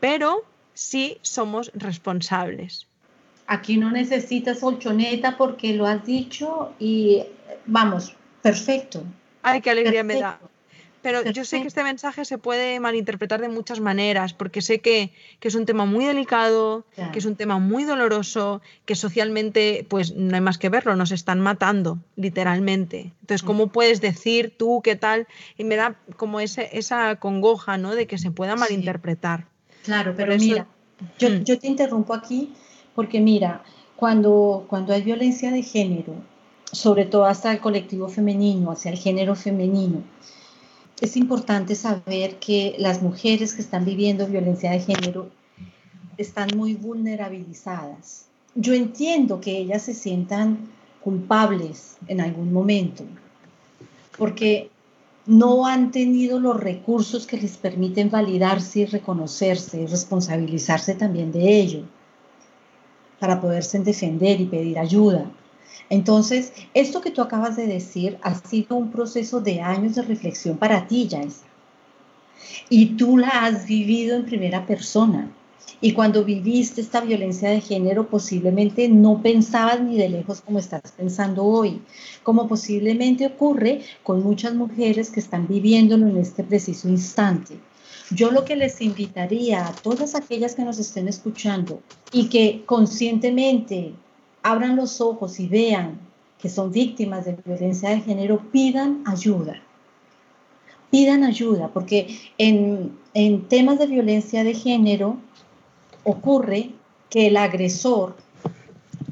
Pero 0.00 0.44
sí 0.74 1.18
somos 1.22 1.70
responsables. 1.74 2.86
Aquí 3.46 3.76
no 3.76 3.90
necesitas 3.90 4.60
colchoneta 4.60 5.36
porque 5.36 5.74
lo 5.74 5.86
has 5.86 6.06
dicho 6.06 6.72
y 6.78 7.22
vamos, 7.66 8.14
perfecto. 8.42 9.02
Ay, 9.42 9.60
qué 9.60 9.70
alegría 9.70 10.04
me 10.04 10.20
da. 10.20 10.40
Pero 11.02 11.22
yo 11.32 11.44
sé 11.44 11.60
que 11.60 11.68
este 11.68 11.82
mensaje 11.82 12.24
se 12.24 12.38
puede 12.38 12.80
malinterpretar 12.80 13.40
de 13.40 13.48
muchas 13.48 13.80
maneras, 13.80 14.32
porque 14.34 14.62
sé 14.62 14.80
que, 14.80 15.12
es 15.40 15.54
un 15.54 15.66
tema 15.66 15.84
muy 15.84 16.04
delicado, 16.04 16.84
que 17.12 17.18
es 17.18 17.24
un 17.24 17.36
tema 17.36 17.58
muy 17.58 17.84
doloroso, 17.84 18.60
que 18.84 18.94
socialmente, 18.94 19.86
pues 19.88 20.14
no 20.14 20.34
hay 20.34 20.40
más 20.40 20.58
que 20.58 20.68
verlo, 20.68 20.94
nos 20.96 21.12
están 21.12 21.40
matando, 21.40 21.98
literalmente. 22.16 23.12
Entonces, 23.20 23.42
¿cómo 23.42 23.66
mm. 23.66 23.70
puedes 23.70 24.00
decir 24.00 24.54
tú 24.56 24.80
qué 24.82 24.96
tal? 24.96 25.26
Y 25.56 25.64
me 25.64 25.76
da 25.76 25.96
como 26.16 26.40
ese, 26.40 26.68
esa 26.72 27.16
congoja, 27.16 27.78
¿no? 27.78 27.94
De 27.94 28.06
que 28.06 28.18
se 28.18 28.30
pueda 28.30 28.56
malinterpretar. 28.56 29.46
Claro, 29.82 30.14
pero 30.16 30.36
mira, 30.36 30.66
yo, 31.18 31.30
mm. 31.30 31.44
yo, 31.44 31.58
te 31.58 31.66
interrumpo 31.66 32.14
aquí 32.14 32.52
porque 32.94 33.20
mira, 33.20 33.62
cuando, 33.96 34.66
cuando 34.68 34.92
hay 34.92 35.02
violencia 35.02 35.50
de 35.50 35.62
género, 35.62 36.14
sobre 36.72 37.04
todo 37.04 37.24
hasta 37.24 37.52
el 37.52 37.60
colectivo 37.60 38.08
femenino, 38.08 38.70
hacia 38.70 38.90
el 38.90 38.98
género 38.98 39.34
femenino, 39.34 40.02
es 41.00 41.16
importante 41.16 41.74
saber 41.74 42.38
que 42.38 42.74
las 42.78 43.02
mujeres 43.02 43.54
que 43.54 43.62
están 43.62 43.84
viviendo 43.84 44.26
violencia 44.26 44.70
de 44.70 44.80
género 44.80 45.30
están 46.18 46.48
muy 46.56 46.74
vulnerabilizadas. 46.74 48.26
Yo 48.54 48.74
entiendo 48.74 49.40
que 49.40 49.58
ellas 49.58 49.82
se 49.82 49.94
sientan 49.94 50.68
culpables 51.00 51.96
en 52.06 52.20
algún 52.20 52.52
momento, 52.52 53.04
porque 54.18 54.70
no 55.26 55.66
han 55.66 55.90
tenido 55.90 56.38
los 56.38 56.60
recursos 56.60 57.26
que 57.26 57.38
les 57.38 57.56
permiten 57.56 58.10
validarse 58.10 58.80
y 58.80 58.86
reconocerse 58.86 59.80
y 59.80 59.86
responsabilizarse 59.86 60.94
también 60.94 61.32
de 61.32 61.60
ello 61.60 61.84
para 63.18 63.40
poderse 63.40 63.78
defender 63.78 64.40
y 64.40 64.46
pedir 64.46 64.78
ayuda. 64.78 65.30
Entonces, 65.88 66.52
esto 66.74 67.00
que 67.00 67.10
tú 67.10 67.20
acabas 67.20 67.56
de 67.56 67.66
decir 67.66 68.18
ha 68.22 68.34
sido 68.34 68.76
un 68.76 68.90
proceso 68.90 69.40
de 69.40 69.60
años 69.60 69.96
de 69.96 70.02
reflexión 70.02 70.56
para 70.56 70.86
ti, 70.86 71.08
Yaisa. 71.08 71.46
Y 72.68 72.96
tú 72.96 73.18
la 73.18 73.44
has 73.44 73.66
vivido 73.66 74.16
en 74.16 74.24
primera 74.24 74.66
persona. 74.66 75.30
Y 75.82 75.92
cuando 75.92 76.24
viviste 76.24 76.80
esta 76.80 77.00
violencia 77.00 77.50
de 77.50 77.60
género, 77.60 78.08
posiblemente 78.08 78.88
no 78.88 79.22
pensabas 79.22 79.80
ni 79.80 79.96
de 79.96 80.10
lejos 80.10 80.42
como 80.42 80.58
estás 80.58 80.92
pensando 80.96 81.44
hoy, 81.44 81.80
como 82.22 82.46
posiblemente 82.48 83.26
ocurre 83.26 83.82
con 84.02 84.22
muchas 84.22 84.54
mujeres 84.54 85.10
que 85.10 85.20
están 85.20 85.48
viviéndolo 85.48 86.06
en 86.06 86.18
este 86.18 86.44
preciso 86.44 86.88
instante. 86.88 87.58
Yo 88.10 88.30
lo 88.30 88.44
que 88.44 88.56
les 88.56 88.80
invitaría 88.82 89.66
a 89.66 89.72
todas 89.72 90.14
aquellas 90.14 90.54
que 90.54 90.64
nos 90.64 90.78
estén 90.78 91.08
escuchando 91.08 91.80
y 92.12 92.28
que 92.28 92.62
conscientemente 92.66 93.94
abran 94.42 94.76
los 94.76 95.00
ojos 95.00 95.40
y 95.40 95.46
vean 95.46 96.00
que 96.38 96.48
son 96.48 96.72
víctimas 96.72 97.24
de 97.24 97.36
violencia 97.44 97.90
de 97.90 98.00
género, 98.00 98.38
pidan 98.50 99.02
ayuda. 99.06 99.60
Pidan 100.90 101.22
ayuda, 101.22 101.68
porque 101.68 102.18
en, 102.38 102.98
en 103.14 103.48
temas 103.48 103.78
de 103.78 103.86
violencia 103.86 104.42
de 104.42 104.54
género 104.54 105.18
ocurre 106.04 106.70
que 107.10 107.26
el 107.26 107.36
agresor 107.36 108.16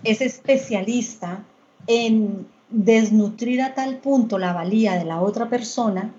es 0.04 0.20
especialista 0.20 1.44
en 1.86 2.46
desnutrir 2.70 3.62
a 3.62 3.74
tal 3.74 3.98
punto 3.98 4.38
la 4.38 4.52
valía 4.52 4.94
de 4.94 5.04
la 5.04 5.20
otra 5.20 5.48
persona 5.48 6.12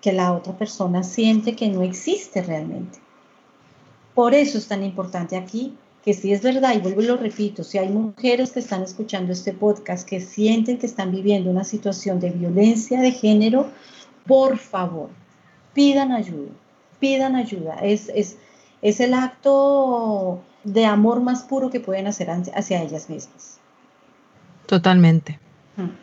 que 0.00 0.12
la 0.12 0.32
otra 0.32 0.56
persona 0.58 1.04
siente 1.04 1.54
que 1.54 1.68
no 1.68 1.82
existe 1.82 2.42
realmente. 2.42 2.98
Por 4.14 4.34
eso 4.34 4.58
es 4.58 4.66
tan 4.66 4.82
importante 4.82 5.36
aquí 5.36 5.74
que 6.04 6.14
si 6.14 6.32
es 6.32 6.42
verdad, 6.42 6.74
y 6.74 6.78
vuelvo 6.78 7.02
y 7.02 7.06
lo 7.06 7.16
repito, 7.16 7.62
si 7.62 7.78
hay 7.78 7.88
mujeres 7.88 8.52
que 8.52 8.60
están 8.60 8.82
escuchando 8.82 9.32
este 9.32 9.52
podcast 9.52 10.08
que 10.08 10.20
sienten 10.20 10.78
que 10.78 10.86
están 10.86 11.12
viviendo 11.12 11.50
una 11.50 11.64
situación 11.64 12.18
de 12.18 12.30
violencia 12.30 13.00
de 13.00 13.12
género, 13.12 13.70
por 14.26 14.58
favor, 14.58 15.10
pidan 15.74 16.10
ayuda, 16.12 16.50
pidan 16.98 17.36
ayuda. 17.36 17.76
Es, 17.82 18.10
es, 18.14 18.36
es 18.82 19.00
el 19.00 19.14
acto 19.14 20.42
de 20.64 20.86
amor 20.86 21.20
más 21.20 21.44
puro 21.44 21.70
que 21.70 21.80
pueden 21.80 22.06
hacer 22.06 22.28
hacia 22.30 22.82
ellas 22.82 23.08
mismas. 23.08 23.58
Totalmente. 24.66 25.38
Hmm 25.76 26.01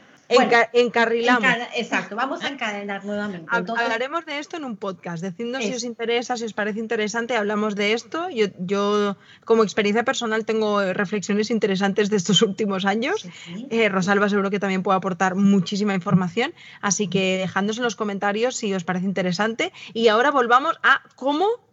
encarrilamos. 0.74 1.50
exacto, 1.76 2.16
vamos 2.16 2.44
a 2.44 2.50
encadenar 2.50 3.06
nuevamente. 3.06 3.48
Hablaremos 3.50 4.26
de 4.26 4.40
esto 4.40 4.58
en 4.58 4.64
un 4.64 4.78
podcast. 4.78 5.24
Decidnos 5.24 5.64
si 5.64 5.74
os 5.74 5.84
interesa, 5.84 6.38
si 6.38 6.46
os 6.46 6.54
parece 6.54 6.80
interesante, 6.80 7.36
hablamos 7.36 7.76
de 7.76 7.94
esto. 7.94 8.30
Yo, 8.30 8.48
yo 8.60 9.18
como 9.46 9.64
experiencia 9.64 10.04
personal, 10.04 10.46
tengo 10.46 10.94
reflexiones 10.94 11.50
interesantes 11.52 12.10
de 12.10 12.18
estos 12.18 12.42
últimos 12.50 12.86
años. 12.86 13.28
Eh, 13.70 13.90
Rosalba 13.90 14.30
seguro 14.30 14.50
que 14.50 14.60
también 14.60 14.84
puede 14.84 14.98
aportar 14.98 15.36
muchísima 15.36 15.94
información. 15.94 16.54
Así 16.82 17.08
que 17.08 17.38
dejadnos 17.38 17.78
en 17.78 17.84
los 17.84 17.96
comentarios 17.96 18.56
si 18.56 18.74
os 18.74 18.84
parece 18.84 19.06
interesante. 19.06 19.74
Y 19.94 20.08
ahora 20.08 20.32
volvamos 20.32 20.80
a 20.84 21.02
cómo 21.16 21.69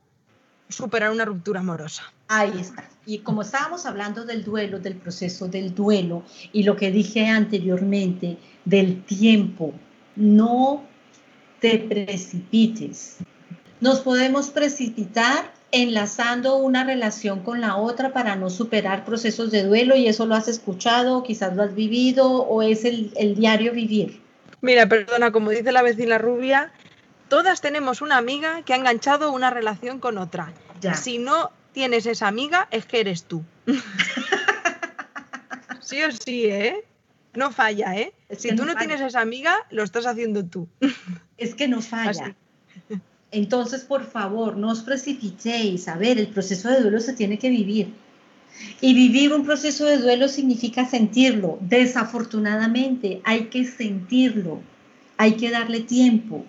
superar 0.68 1.10
una 1.10 1.24
ruptura 1.24 1.60
amorosa. 1.60 2.12
Ahí 2.28 2.52
está. 2.58 2.88
Y 3.04 3.18
como 3.18 3.42
estábamos 3.42 3.86
hablando 3.86 4.24
del 4.24 4.44
duelo, 4.44 4.80
del 4.80 4.96
proceso 4.96 5.46
del 5.48 5.74
duelo 5.74 6.24
y 6.52 6.64
lo 6.64 6.76
que 6.76 6.90
dije 6.90 7.26
anteriormente 7.26 8.36
del 8.64 9.04
tiempo, 9.04 9.72
no 10.16 10.84
te 11.60 11.78
precipites. 11.78 13.18
Nos 13.80 14.00
podemos 14.00 14.50
precipitar 14.50 15.52
enlazando 15.70 16.56
una 16.56 16.84
relación 16.84 17.40
con 17.42 17.60
la 17.60 17.76
otra 17.76 18.12
para 18.12 18.36
no 18.36 18.50
superar 18.50 19.04
procesos 19.04 19.50
de 19.50 19.64
duelo 19.64 19.96
y 19.96 20.06
eso 20.06 20.26
lo 20.26 20.34
has 20.34 20.48
escuchado, 20.48 21.22
quizás 21.22 21.54
lo 21.54 21.62
has 21.62 21.74
vivido 21.74 22.28
o 22.28 22.62
es 22.62 22.84
el, 22.84 23.12
el 23.16 23.34
diario 23.34 23.72
vivir. 23.72 24.20
Mira, 24.62 24.88
perdona, 24.88 25.32
como 25.32 25.50
dice 25.50 25.70
la 25.72 25.82
vecina 25.82 26.18
rubia, 26.18 26.72
todas 27.28 27.60
tenemos 27.60 28.02
una 28.02 28.16
amiga 28.16 28.62
que 28.62 28.74
ha 28.74 28.76
enganchado 28.76 29.32
una 29.32 29.50
relación 29.50 29.98
con 29.98 30.18
otra. 30.18 30.52
Si 30.94 31.18
no 31.18 31.50
tienes 31.72 32.06
esa 32.06 32.28
amiga, 32.28 32.68
es 32.70 32.86
que 32.86 33.00
eres 33.00 33.24
tú. 33.24 33.44
sí 35.80 36.02
o 36.02 36.12
sí, 36.12 36.46
¿eh? 36.46 36.84
No 37.34 37.52
falla, 37.52 37.96
¿eh? 37.96 38.14
si 38.36 38.54
tú 38.56 38.64
no, 38.64 38.76
tienes 38.76 39.00
esa 39.00 39.20
amiga, 39.20 39.54
lo 39.70 39.82
estás 39.82 40.06
haciendo 40.06 40.44
tú. 40.44 40.68
es 41.36 41.54
que 41.54 41.68
no 41.68 41.82
falla. 41.82 42.34
Entonces, 43.30 43.84
por 43.84 44.04
favor, 44.04 44.56
no 44.56 44.70
os 44.70 44.80
precipitéis. 44.80 45.88
A 45.88 45.96
ver, 45.96 46.18
el 46.18 46.28
proceso 46.28 46.70
de 46.70 46.80
duelo 46.80 47.00
se 47.00 47.12
tiene 47.12 47.38
que 47.38 47.50
vivir. 47.50 47.92
Y 48.80 48.94
vivir 48.94 49.34
un 49.34 49.44
proceso 49.44 49.84
de 49.84 49.98
duelo 49.98 50.28
significa 50.28 50.88
sentirlo. 50.88 51.58
Desafortunadamente, 51.60 53.20
hay 53.24 53.46
que 53.46 53.66
sentirlo. 53.66 54.62
Hay 55.18 55.36
que 55.36 55.50
darle 55.50 55.80
tiempo. 55.80 56.46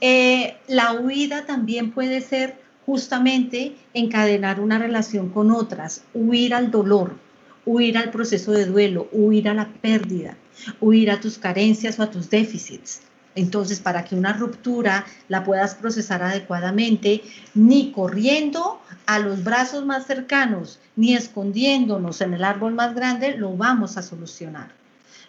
Eh, 0.00 0.56
la 0.68 0.92
huida 0.92 1.46
también 1.46 1.92
puede 1.92 2.20
ser 2.20 2.62
justamente 2.86 3.74
encadenar 3.94 4.60
una 4.60 4.78
relación 4.78 5.30
con 5.30 5.50
otras, 5.50 6.02
huir 6.12 6.54
al 6.54 6.70
dolor, 6.70 7.16
huir 7.64 7.96
al 7.96 8.10
proceso 8.10 8.52
de 8.52 8.66
duelo, 8.66 9.08
huir 9.12 9.48
a 9.48 9.54
la 9.54 9.68
pérdida, 9.68 10.36
huir 10.80 11.10
a 11.10 11.20
tus 11.20 11.38
carencias 11.38 11.98
o 11.98 12.02
a 12.02 12.10
tus 12.10 12.28
déficits. 12.28 13.02
Entonces, 13.36 13.80
para 13.80 14.04
que 14.04 14.14
una 14.14 14.32
ruptura 14.32 15.06
la 15.28 15.42
puedas 15.42 15.74
procesar 15.74 16.22
adecuadamente, 16.22 17.22
ni 17.54 17.90
corriendo 17.90 18.80
a 19.06 19.18
los 19.18 19.42
brazos 19.42 19.84
más 19.84 20.06
cercanos, 20.06 20.78
ni 20.94 21.14
escondiéndonos 21.14 22.20
en 22.20 22.34
el 22.34 22.44
árbol 22.44 22.74
más 22.74 22.94
grande, 22.94 23.36
lo 23.36 23.56
vamos 23.56 23.96
a 23.96 24.02
solucionar. 24.02 24.68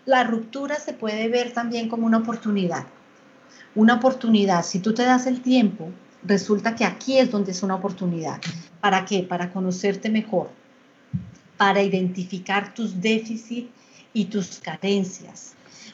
La 0.06 0.24
ruptura 0.24 0.76
se 0.80 0.94
puede 0.94 1.30
ver 1.30 1.52
también 1.54 1.90
como 1.90 2.06
una 2.06 2.20
oportunidad 2.20 2.86
una 3.76 3.96
oportunidad, 3.96 4.64
si 4.64 4.80
tú 4.80 4.94
te 4.94 5.04
das 5.04 5.28
el 5.28 5.42
tiempo, 5.42 5.92
resulta 6.24 6.76
que 6.76 6.86
aquí 6.86 7.20
es 7.20 7.30
donde 7.30 7.52
es 7.52 7.62
una 7.62 7.76
oportunidad. 7.76 8.40
¿Para 8.80 9.06
qué? 9.06 9.24
Para 9.24 9.52
conocerte 9.52 10.10
mejor, 10.10 10.50
para 11.58 11.84
identificar 11.84 12.74
tus 12.74 13.02
déficits 13.02 13.70
y 14.14 14.26
tus 14.26 14.60
carencias, 14.60 15.54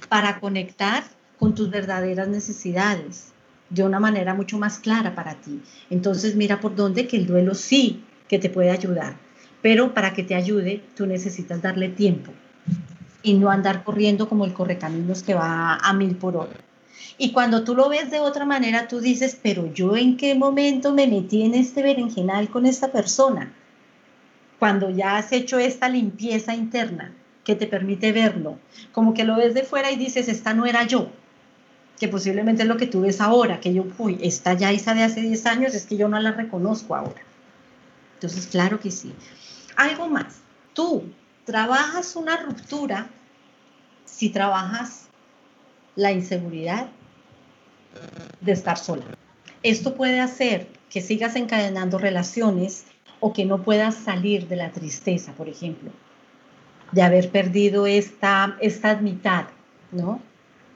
para 0.10 0.39
conectar 0.39 1.04
con 1.39 1.56
tus 1.56 1.72
verdaderas 1.72 2.28
necesidades 2.28 3.34
de 3.70 3.84
una 3.84 4.00
manera 4.00 4.34
mucho 4.34 4.60
más 4.60 4.78
clara 4.80 5.15
para 5.15 5.36
ti. 5.36 5.62
Entonces 5.89 6.36
mira 6.36 6.60
por 6.60 6.76
dónde 6.76 7.08
que 7.08 7.17
el 7.17 7.26
duelo 7.26 7.56
sí 7.56 8.04
que 8.28 8.38
te 8.38 8.50
puede 8.50 8.70
ayudar. 8.70 9.15
Pero 9.62 9.94
para 9.94 10.13
que 10.13 10.24
te 10.24 10.36
ayude, 10.36 10.84
tú 10.96 11.06
necesitas 11.06 11.62
darle 11.62 11.89
tiempo 11.89 12.32
y 13.24 13.34
no 13.36 13.50
andar 13.50 13.84
corriendo 13.84 14.28
como 14.28 14.46
el 14.46 14.54
correcaminos 14.54 15.24
que 15.24 15.34
va 15.34 15.76
a 15.76 15.94
mil 15.94 16.15
por 16.15 16.36
hora. 16.36 16.71
Y 17.18 17.32
cuando 17.32 17.64
tú 17.64 17.76
lo 17.76 17.90
ves 17.90 18.12
de 18.12 18.20
otra 18.20 18.46
manera, 18.46 18.88
tú 18.88 19.00
dices, 19.00 19.38
pero 19.42 19.72
yo 19.74 19.96
en 19.96 20.18
qué 20.18 20.36
momento 20.36 20.94
me 20.94 21.08
metí 21.08 21.44
en 21.44 21.56
este 21.56 21.82
berenjenal 21.82 22.50
con 22.50 22.66
esta 22.66 22.92
persona. 22.92 23.54
Cuando 24.60 24.90
ya 24.90 25.18
has 25.18 25.32
hecho 25.32 25.60
esta 25.60 25.90
limpieza 25.90 26.54
interna 26.54 27.14
que 27.44 27.56
te 27.56 27.68
permite 27.68 28.12
verlo, 28.12 28.60
como 28.92 29.14
que 29.14 29.24
lo 29.24 29.36
ves 29.38 29.54
de 29.54 29.64
fuera 29.64 29.92
y 29.92 29.96
dices, 29.96 30.28
esta 30.28 30.54
no 30.54 30.66
era 30.66 30.86
yo, 30.86 31.10
que 32.00 32.08
posiblemente 32.08 32.64
es 32.64 32.68
lo 32.68 32.78
que 32.78 32.88
tú 32.88 33.02
ves 33.02 33.22
ahora, 33.22 33.60
que 33.60 33.74
yo, 33.74 33.86
uy, 33.98 34.18
esta 34.22 34.54
ya 34.54 34.72
esa 34.72 34.94
de 34.94 35.04
hace 35.04 35.22
10 35.22 35.46
años, 35.46 35.74
es 35.74 35.86
que 35.86 35.98
yo 35.98 36.08
no 36.08 36.20
la 36.20 36.32
reconozco 36.32 36.96
ahora. 36.96 37.22
Entonces, 38.16 38.48
claro 38.48 38.80
que 38.80 38.92
sí. 38.92 39.14
Algo 39.76 40.08
más, 40.08 40.42
tú 40.74 41.04
trabajas 41.46 42.16
una 42.16 42.38
ruptura 42.38 43.08
si 44.06 44.30
trabajas 44.30 45.11
la 45.96 46.12
inseguridad 46.12 46.88
de 48.40 48.52
estar 48.52 48.78
sola. 48.78 49.04
Esto 49.64 49.96
puede 49.96 50.20
hacer 50.20 50.68
que 50.90 51.02
sigas 51.02 51.36
encadenando 51.36 51.98
relaciones 51.98 52.86
o 53.20 53.34
que 53.34 53.46
no 53.46 53.62
puedas 53.64 53.96
salir 53.96 54.48
de 54.48 54.56
la 54.56 54.72
tristeza, 54.72 55.34
por 55.34 55.48
ejemplo, 55.48 55.92
de 56.92 57.02
haber 57.04 57.30
perdido 57.30 57.86
esta, 57.86 58.58
esta 58.60 58.96
mitad, 58.98 59.46
¿no? 59.92 60.20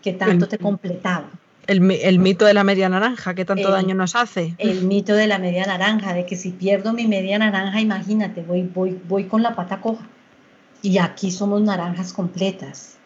Que 0.01 0.13
tanto 0.13 0.47
te 0.47 0.57
completaba. 0.57 1.29
El, 1.67 1.81
mito 2.19 2.45
de 2.45 2.53
la 2.53 2.63
media 2.63 2.87
naranja, 2.89 3.33
que 3.33 3.43
tanto 3.43 3.71
daño 3.71 3.95
nos 3.95 4.15
hace. 4.15 4.53
El 4.59 4.83
mito 4.83 5.15
de 5.15 5.25
la 5.25 5.39
media 5.39 5.65
naranja, 5.65 6.13
de 6.13 6.27
que 6.27 6.35
si 6.35 6.51
pierdo 6.51 6.93
mi 6.93 7.07
media 7.07 7.39
naranja, 7.39 7.81
imagínate, 7.81 8.43
voy, 8.43 8.61
voy, 8.61 8.99
voy 9.07 9.23
con 9.23 9.41
la 9.41 9.55
pata 9.55 9.81
coja. 9.81 10.07
Y 10.83 10.99
aquí 10.99 11.31
somos 11.31 11.63
naranjas 11.63 12.13
completas. 12.13 12.97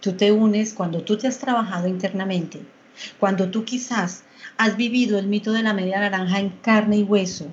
Tú 0.00 0.12
te 0.12 0.30
unes 0.30 0.74
cuando 0.74 1.02
tú 1.02 1.16
te 1.18 1.26
has 1.26 1.38
trabajado 1.38 1.88
internamente, 1.88 2.60
cuando 3.18 3.50
tú 3.50 3.64
quizás 3.64 4.24
has 4.56 4.76
vivido 4.76 5.18
el 5.18 5.26
mito 5.26 5.52
de 5.52 5.62
la 5.62 5.74
media 5.74 6.00
naranja 6.00 6.38
en 6.38 6.50
carne 6.50 6.98
y 6.98 7.02
hueso, 7.02 7.46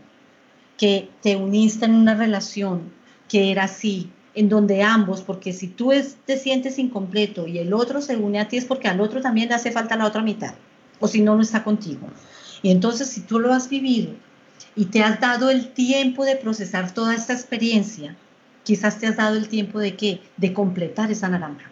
que 0.78 1.10
te 1.22 1.36
uniste 1.36 1.86
en 1.86 1.96
una 1.96 2.14
relación 2.14 2.92
que 3.28 3.52
era 3.52 3.64
así, 3.64 4.12
en 4.36 4.50
donde 4.50 4.84
ambos, 4.84 5.22
porque 5.22 5.54
si 5.54 5.68
tú 5.68 5.92
te 6.26 6.38
sientes 6.38 6.78
incompleto 6.78 7.48
y 7.48 7.58
el 7.58 7.74
otro 7.74 8.02
se 8.02 8.18
une 8.18 8.40
a 8.40 8.48
ti 8.48 8.58
es 8.58 8.66
porque 8.66 8.90
al 8.90 9.00
otro 9.02 9.22
también 9.22 9.50
le 9.50 9.56
hace 9.56 9.72
falta 9.72 9.96
la 9.96 10.06
otra 10.06 10.22
mitad, 10.22 10.54
o 11.00 11.08
si 11.08 11.22
no, 11.22 11.36
no 11.36 11.42
está 11.42 11.64
contigo. 11.64 12.08
Y 12.62 12.70
entonces 12.70 13.08
si 13.08 13.22
tú 13.22 13.40
lo 13.40 13.54
has 13.54 13.70
vivido 13.70 14.12
y 14.76 14.86
te 14.86 15.02
has 15.02 15.20
dado 15.20 15.50
el 15.50 15.70
tiempo 15.70 16.26
de 16.26 16.36
procesar 16.36 16.94
toda 16.94 17.16
esta 17.16 17.34
experiencia, 17.34 18.16
quizás 18.64 19.00
te 19.00 19.08
has 19.08 19.16
dado 19.16 19.38
el 19.38 19.48
tiempo 19.48 19.80
de 19.80 19.96
qué? 19.96 20.22
De 20.38 20.54
completar 20.54 21.12
esa 21.12 21.30
naranja. 21.30 21.72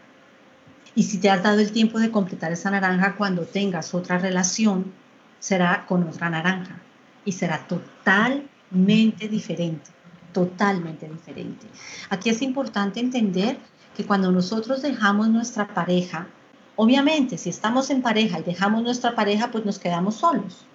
Y 0.96 1.04
si 1.04 1.18
te 1.18 1.30
has 1.30 1.42
dado 1.42 1.60
el 1.60 1.72
tiempo 1.72 2.00
de 2.00 2.12
completar 2.12 2.52
esa 2.52 2.70
naranja 2.72 3.16
cuando 3.16 3.44
tengas 3.44 3.94
otra 3.94 4.18
relación, 4.18 4.94
será 5.40 5.86
con 5.88 6.04
otra 6.04 6.30
naranja 6.30 6.80
y 7.26 7.32
será 7.32 7.68
totalmente 7.68 9.28
diferente, 9.28 9.90
totalmente 10.32 11.10
diferente. 11.10 11.66
Aquí 12.10 12.30
es 12.30 12.42
importante 12.42 13.00
entender 13.00 13.58
que 13.98 14.06
cuando 14.06 14.32
nosotros 14.32 14.82
dejamos 14.82 15.30
nuestra 15.30 15.68
pareja, 15.68 16.28
obviamente 16.76 17.38
si 17.38 17.50
estamos 17.50 17.90
en 17.90 18.02
pareja 18.02 18.40
y 18.40 18.44
dejamos 18.44 18.84
nuestra 18.84 19.16
pareja, 19.16 19.52
pues 19.52 19.66
nos 19.66 19.80
quedamos 19.80 20.16
solos. 20.16 20.66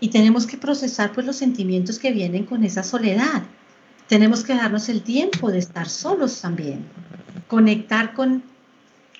Y 0.00 0.08
tenemos 0.08 0.46
que 0.46 0.58
procesar 0.58 1.12
pues 1.12 1.26
los 1.26 1.36
sentimientos 1.36 1.98
que 1.98 2.12
vienen 2.12 2.44
con 2.44 2.64
esa 2.64 2.82
soledad 2.82 3.42
tenemos 4.08 4.44
que 4.44 4.54
darnos 4.54 4.88
el 4.88 5.02
tiempo 5.02 5.50
de 5.50 5.58
estar 5.58 5.88
solos 5.88 6.40
también, 6.40 6.86
conectar 7.48 8.14
con, 8.14 8.42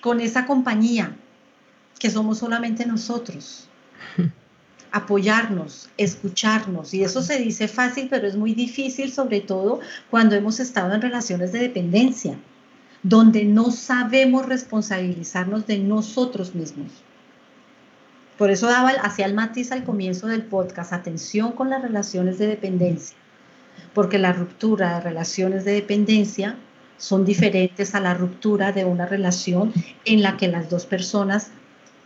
con 0.07 0.21
esa 0.21 0.45
compañía 0.45 1.17
que 1.99 2.09
somos 2.09 2.37
solamente 2.37 2.85
nosotros, 2.85 3.67
apoyarnos, 4.93 5.89
escucharnos. 5.97 6.93
Y 6.93 7.03
eso 7.03 7.21
se 7.21 7.37
dice 7.37 7.67
fácil, 7.67 8.07
pero 8.09 8.25
es 8.25 8.37
muy 8.37 8.53
difícil, 8.53 9.11
sobre 9.11 9.41
todo 9.41 9.81
cuando 10.09 10.37
hemos 10.37 10.61
estado 10.61 10.93
en 10.93 11.01
relaciones 11.01 11.51
de 11.51 11.59
dependencia, 11.59 12.39
donde 13.03 13.43
no 13.43 13.69
sabemos 13.69 14.45
responsabilizarnos 14.45 15.67
de 15.67 15.79
nosotros 15.79 16.55
mismos. 16.55 16.93
Por 18.37 18.49
eso 18.49 18.67
daba 18.67 18.91
hacia 18.91 19.25
el 19.25 19.33
matiz 19.33 19.73
al 19.73 19.83
comienzo 19.83 20.27
del 20.27 20.43
podcast, 20.43 20.93
atención 20.93 21.51
con 21.51 21.69
las 21.69 21.81
relaciones 21.81 22.37
de 22.37 22.47
dependencia 22.47 23.17
porque 23.93 24.19
la 24.19 24.33
ruptura 24.33 24.95
de 24.95 25.01
relaciones 25.01 25.65
de 25.65 25.73
dependencia 25.73 26.55
son 26.97 27.25
diferentes 27.25 27.95
a 27.95 27.99
la 27.99 28.13
ruptura 28.13 28.71
de 28.71 28.85
una 28.85 29.05
relación 29.05 29.73
en 30.05 30.21
la 30.21 30.37
que 30.37 30.47
las 30.47 30.69
dos 30.69 30.85
personas 30.85 31.51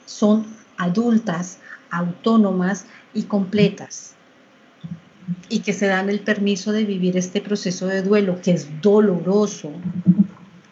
son 0.05 0.45
adultas, 0.77 1.59
autónomas 1.89 2.85
y 3.13 3.23
completas. 3.23 4.15
Y 5.49 5.59
que 5.59 5.73
se 5.73 5.87
dan 5.87 6.09
el 6.09 6.19
permiso 6.21 6.71
de 6.71 6.83
vivir 6.83 7.17
este 7.17 7.41
proceso 7.41 7.87
de 7.87 8.01
duelo 8.01 8.41
que 8.41 8.51
es 8.51 8.81
doloroso, 8.81 9.71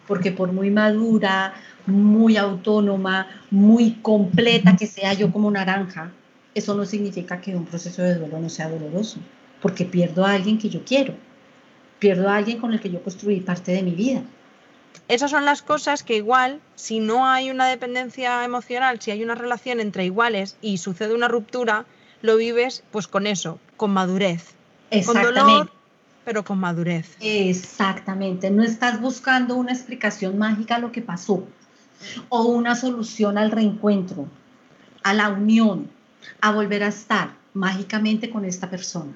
porque 0.06 0.32
por 0.32 0.52
muy 0.52 0.70
madura, 0.70 1.54
muy 1.86 2.36
autónoma, 2.36 3.26
muy 3.50 3.92
completa 4.02 4.76
que 4.76 4.86
sea 4.86 5.14
yo 5.14 5.32
como 5.32 5.50
naranja, 5.50 6.12
eso 6.54 6.74
no 6.74 6.84
significa 6.84 7.40
que 7.40 7.54
un 7.54 7.64
proceso 7.64 8.02
de 8.02 8.16
duelo 8.16 8.40
no 8.40 8.48
sea 8.48 8.68
doloroso 8.68 9.20
porque 9.60 9.84
pierdo 9.84 10.24
a 10.24 10.32
alguien 10.32 10.58
que 10.58 10.68
yo 10.68 10.82
quiero, 10.84 11.14
pierdo 12.00 12.28
a 12.28 12.36
alguien 12.36 12.58
con 12.58 12.72
el 12.72 12.80
que 12.80 12.90
yo 12.90 13.00
construí 13.02 13.40
parte 13.40 13.70
de 13.70 13.84
mi 13.84 13.92
vida. 13.92 14.22
Esas 15.06 15.30
son 15.30 15.44
las 15.44 15.62
cosas 15.62 16.02
que 16.02 16.16
igual, 16.16 16.60
si 16.74 16.98
no 16.98 17.26
hay 17.26 17.50
una 17.50 17.68
dependencia 17.68 18.44
emocional, 18.44 19.00
si 19.00 19.12
hay 19.12 19.22
una 19.22 19.36
relación 19.36 19.78
entre 19.80 20.04
iguales 20.04 20.56
y 20.60 20.78
sucede 20.78 21.14
una 21.14 21.28
ruptura, 21.28 21.84
lo 22.22 22.36
vives 22.36 22.82
pues 22.90 23.06
con 23.06 23.26
eso, 23.26 23.60
con 23.76 23.92
madurez. 23.92 24.54
Con 25.06 25.22
dolor, 25.22 25.70
pero 26.24 26.44
con 26.44 26.58
madurez. 26.58 27.16
Exactamente. 27.20 28.50
No 28.50 28.62
estás 28.64 29.00
buscando 29.00 29.54
una 29.56 29.72
explicación 29.72 30.38
mágica 30.38 30.76
a 30.76 30.78
lo 30.80 30.90
que 30.90 31.02
pasó 31.02 31.46
o 32.28 32.42
una 32.44 32.74
solución 32.74 33.38
al 33.38 33.50
reencuentro, 33.50 34.26
a 35.02 35.14
la 35.14 35.28
unión, 35.28 35.90
a 36.40 36.52
volver 36.52 36.82
a 36.82 36.88
estar 36.88 37.34
mágicamente 37.52 38.30
con 38.30 38.44
esta 38.44 38.70
persona. 38.70 39.12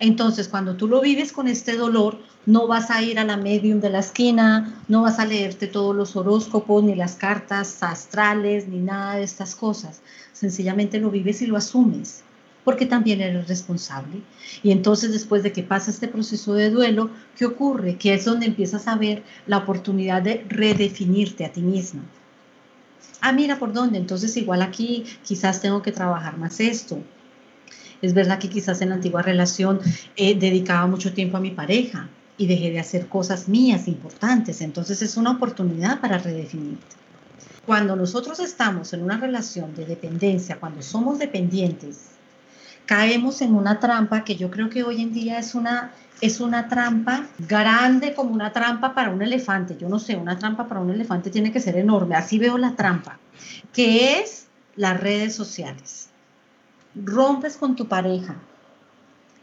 Entonces, 0.00 0.46
cuando 0.46 0.76
tú 0.76 0.86
lo 0.86 1.00
vives 1.00 1.32
con 1.32 1.48
este 1.48 1.76
dolor, 1.76 2.18
no 2.46 2.68
vas 2.68 2.90
a 2.90 3.02
ir 3.02 3.18
a 3.18 3.24
la 3.24 3.36
medium 3.36 3.80
de 3.80 3.90
la 3.90 3.98
esquina, 3.98 4.80
no 4.86 5.02
vas 5.02 5.18
a 5.18 5.26
leerte 5.26 5.66
todos 5.66 5.94
los 5.94 6.14
horóscopos, 6.14 6.84
ni 6.84 6.94
las 6.94 7.16
cartas 7.16 7.82
astrales, 7.82 8.68
ni 8.68 8.78
nada 8.78 9.16
de 9.16 9.24
estas 9.24 9.56
cosas. 9.56 10.00
Sencillamente 10.32 11.00
lo 11.00 11.10
vives 11.10 11.42
y 11.42 11.46
lo 11.46 11.56
asumes, 11.56 12.22
porque 12.64 12.86
también 12.86 13.20
eres 13.20 13.48
responsable. 13.48 14.22
Y 14.62 14.70
entonces, 14.70 15.12
después 15.12 15.42
de 15.42 15.52
que 15.52 15.64
pasa 15.64 15.90
este 15.90 16.06
proceso 16.06 16.54
de 16.54 16.70
duelo, 16.70 17.10
¿qué 17.36 17.46
ocurre? 17.46 17.96
Que 17.96 18.14
es 18.14 18.24
donde 18.24 18.46
empiezas 18.46 18.86
a 18.86 18.96
ver 18.96 19.24
la 19.48 19.58
oportunidad 19.58 20.22
de 20.22 20.46
redefinirte 20.48 21.44
a 21.44 21.52
ti 21.52 21.60
misma. 21.60 22.02
Ah, 23.20 23.32
mira 23.32 23.58
por 23.58 23.72
dónde. 23.72 23.98
Entonces, 23.98 24.36
igual 24.36 24.62
aquí 24.62 25.04
quizás 25.24 25.60
tengo 25.60 25.82
que 25.82 25.90
trabajar 25.90 26.38
más 26.38 26.60
esto 26.60 27.02
es 28.00 28.14
verdad 28.14 28.38
que 28.38 28.48
quizás 28.48 28.80
en 28.80 28.90
la 28.90 28.96
antigua 28.96 29.22
relación 29.22 29.80
eh, 30.16 30.38
dedicaba 30.38 30.86
mucho 30.86 31.12
tiempo 31.12 31.36
a 31.36 31.40
mi 31.40 31.50
pareja 31.50 32.08
y 32.36 32.46
dejé 32.46 32.70
de 32.70 32.78
hacer 32.78 33.08
cosas 33.08 33.48
mías 33.48 33.88
importantes. 33.88 34.60
Entonces 34.60 35.02
es 35.02 35.16
una 35.16 35.32
oportunidad 35.32 36.00
para 36.00 36.18
redefinirte. 36.18 36.96
Cuando 37.66 37.96
nosotros 37.96 38.38
estamos 38.38 38.92
en 38.92 39.02
una 39.02 39.18
relación 39.18 39.74
de 39.74 39.84
dependencia, 39.84 40.56
cuando 40.58 40.80
somos 40.80 41.18
dependientes, 41.18 42.12
caemos 42.86 43.42
en 43.42 43.54
una 43.54 43.78
trampa 43.80 44.24
que 44.24 44.36
yo 44.36 44.50
creo 44.50 44.70
que 44.70 44.84
hoy 44.84 45.02
en 45.02 45.12
día 45.12 45.38
es 45.38 45.54
una, 45.54 45.92
es 46.20 46.40
una 46.40 46.68
trampa 46.68 47.26
grande 47.38 48.14
como 48.14 48.30
una 48.32 48.52
trampa 48.52 48.94
para 48.94 49.10
un 49.10 49.20
elefante. 49.20 49.76
Yo 49.78 49.88
no 49.88 49.98
sé, 49.98 50.16
una 50.16 50.38
trampa 50.38 50.66
para 50.66 50.80
un 50.80 50.90
elefante 50.90 51.28
tiene 51.30 51.52
que 51.52 51.60
ser 51.60 51.76
enorme. 51.76 52.14
Así 52.14 52.38
veo 52.38 52.56
la 52.56 52.74
trampa, 52.74 53.18
que 53.72 54.20
es 54.20 54.46
las 54.76 54.98
redes 54.98 55.34
sociales 55.34 56.07
rompes 56.94 57.56
con 57.56 57.76
tu 57.76 57.86
pareja 57.86 58.36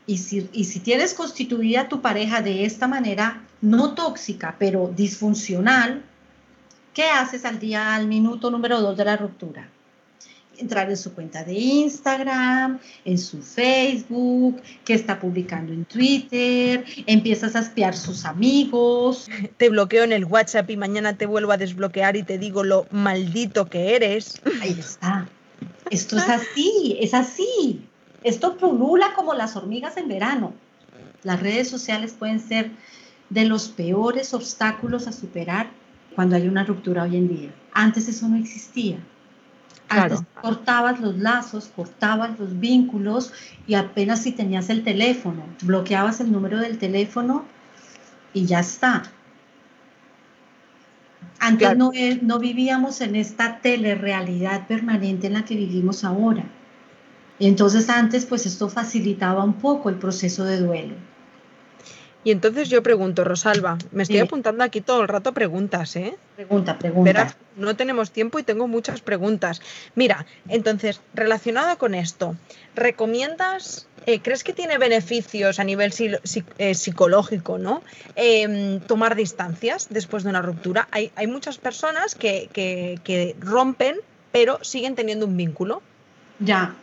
y 0.08 0.18
si, 0.18 0.50
y 0.54 0.66
si 0.66 0.80
tienes 0.80 1.14
constituida 1.14 1.90
tu 1.90 2.02
pareja 2.02 2.42
de 2.42 2.66
esta 2.66 2.88
manera, 2.88 3.42
no 3.62 3.96
tóxica, 3.96 4.56
pero 4.60 4.92
disfuncional, 4.96 6.04
¿qué 6.94 7.06
haces 7.06 7.46
al 7.46 7.60
día, 7.60 7.96
al 7.96 8.08
minuto 8.08 8.52
número 8.52 8.82
dos 8.82 8.96
de 8.98 9.06
la 9.06 9.18
ruptura? 9.18 9.70
Entrar 10.58 10.90
en 10.90 10.96
su 10.96 11.14
cuenta 11.14 11.44
de 11.44 11.54
Instagram, 11.54 12.80
en 13.04 13.18
su 13.18 13.42
Facebook, 13.42 14.62
que 14.86 14.94
está 14.94 15.20
publicando 15.20 15.74
en 15.74 15.84
Twitter, 15.84 16.86
empiezas 17.08 17.58
a 17.58 17.60
espiar 17.60 17.98
sus 17.98 18.24
amigos. 18.24 19.28
Te 19.58 19.70
bloqueo 19.70 20.04
en 20.04 20.14
el 20.14 20.24
WhatsApp 20.24 20.70
y 20.70 20.78
mañana 20.78 21.18
te 21.18 21.26
vuelvo 21.26 21.52
a 21.52 21.58
desbloquear 21.58 22.16
y 22.16 22.24
te 22.24 22.38
digo 22.38 22.64
lo 22.64 22.86
maldito 22.92 23.66
que 23.66 23.96
eres. 23.96 24.42
Ahí 24.62 24.78
está. 24.80 25.28
Esto 25.90 26.18
es 26.18 26.30
así, 26.30 26.98
es 27.00 27.14
así. 27.14 27.86
Esto 28.24 28.58
pulula 28.58 29.14
como 29.16 29.34
las 29.34 29.56
hormigas 29.56 29.98
en 29.98 30.08
verano. 30.08 30.54
Las 31.24 31.40
redes 31.40 31.70
sociales 31.70 32.16
pueden 32.18 32.40
ser 32.40 32.72
de 33.30 33.46
los 33.46 33.70
peores 33.70 34.34
obstáculos 34.34 35.08
a 35.08 35.12
superar 35.12 35.70
cuando 36.16 36.36
hay 36.36 36.48
una 36.48 36.64
ruptura 36.64 37.04
hoy 37.04 37.18
en 37.18 37.28
día. 37.28 37.54
Antes 37.74 38.08
eso 38.08 38.28
no 38.28 38.38
existía. 38.38 38.98
Antes 39.90 40.22
cortabas 40.42 41.00
los 41.00 41.18
lazos, 41.18 41.72
cortabas 41.76 42.40
los 42.40 42.60
vínculos 42.60 43.32
y 43.68 43.76
apenas 43.76 44.24
si 44.24 44.32
tenías 44.32 44.70
el 44.70 44.84
teléfono, 44.84 45.44
bloqueabas 45.62 46.20
el 46.20 46.32
número 46.32 46.60
del 46.60 46.80
teléfono 46.80 47.46
y 48.34 48.46
ya 48.46 48.60
está. 48.62 49.04
Antes 51.40 51.78
no, 51.78 51.92
no 52.22 52.40
vivíamos 52.40 53.02
en 53.02 53.16
esta 53.16 53.60
telerrealidad 53.60 54.68
permanente 54.68 55.28
en 55.28 55.34
la 55.34 55.46
que 55.46 55.56
vivimos 55.56 56.04
ahora. 56.04 56.46
Entonces 57.40 57.90
antes 57.90 58.26
pues 58.26 58.46
esto 58.46 58.70
facilitaba 58.70 59.44
un 59.44 59.54
poco 59.54 59.90
el 59.90 59.96
proceso 59.96 60.46
de 60.46 60.60
duelo. 60.60 60.96
Y 62.26 62.32
entonces 62.32 62.70
yo 62.70 62.82
pregunto, 62.82 63.24
Rosalba, 63.24 63.78
me 63.92 64.02
estoy 64.02 64.18
apuntando 64.18 64.64
aquí 64.64 64.82
todo 64.82 65.04
el 65.04 65.08
rato 65.08 65.32
preguntas, 65.32 65.96
¿eh? 65.96 66.18
Pregunta, 66.36 66.80
pregunta. 66.80 67.38
no 67.56 67.76
tenemos 67.76 68.10
tiempo 68.10 68.40
y 68.40 68.44
tengo 68.44 68.68
muchas 68.68 69.02
preguntas. 69.02 69.62
Mira, 69.94 70.26
entonces, 70.50 71.02
relacionado 71.14 71.78
con 71.78 71.94
esto, 71.94 72.36
¿recomiendas, 72.74 73.88
eh, 74.06 74.22
crees 74.22 74.44
que 74.44 74.54
tiene 74.54 74.78
beneficios 74.78 75.60
a 75.60 75.64
nivel 75.64 75.94
eh, 76.58 76.76
psicológico, 76.76 77.58
¿no? 77.58 77.84
Em, 78.16 78.80
tomar 78.82 79.16
distancias 79.16 79.88
después 79.90 80.24
de 80.24 80.30
una 80.30 80.42
ruptura. 80.42 80.88
Hay, 80.92 81.12
hay 81.16 81.28
muchas 81.28 81.58
personas 81.58 82.16
que, 82.16 82.50
que 82.54 83.36
rompen, 83.40 83.98
pero 84.32 84.64
siguen 84.64 84.96
teniendo 84.96 85.26
un 85.26 85.36
vínculo. 85.38 85.82
Ya, 86.40 86.76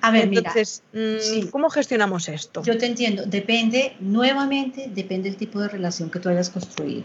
a 0.00 0.10
ver, 0.10 0.24
Entonces, 0.24 0.82
mm, 0.92 1.48
¿cómo 1.50 1.70
gestionamos 1.70 2.28
esto? 2.28 2.62
Yo 2.62 2.78
te 2.78 2.86
entiendo. 2.86 3.24
Depende, 3.26 3.96
nuevamente, 4.00 4.90
depende 4.92 5.30
del 5.30 5.38
tipo 5.38 5.60
de 5.60 5.68
relación 5.68 6.10
que 6.10 6.18
tú 6.18 6.28
hayas 6.28 6.50
construido. 6.50 7.04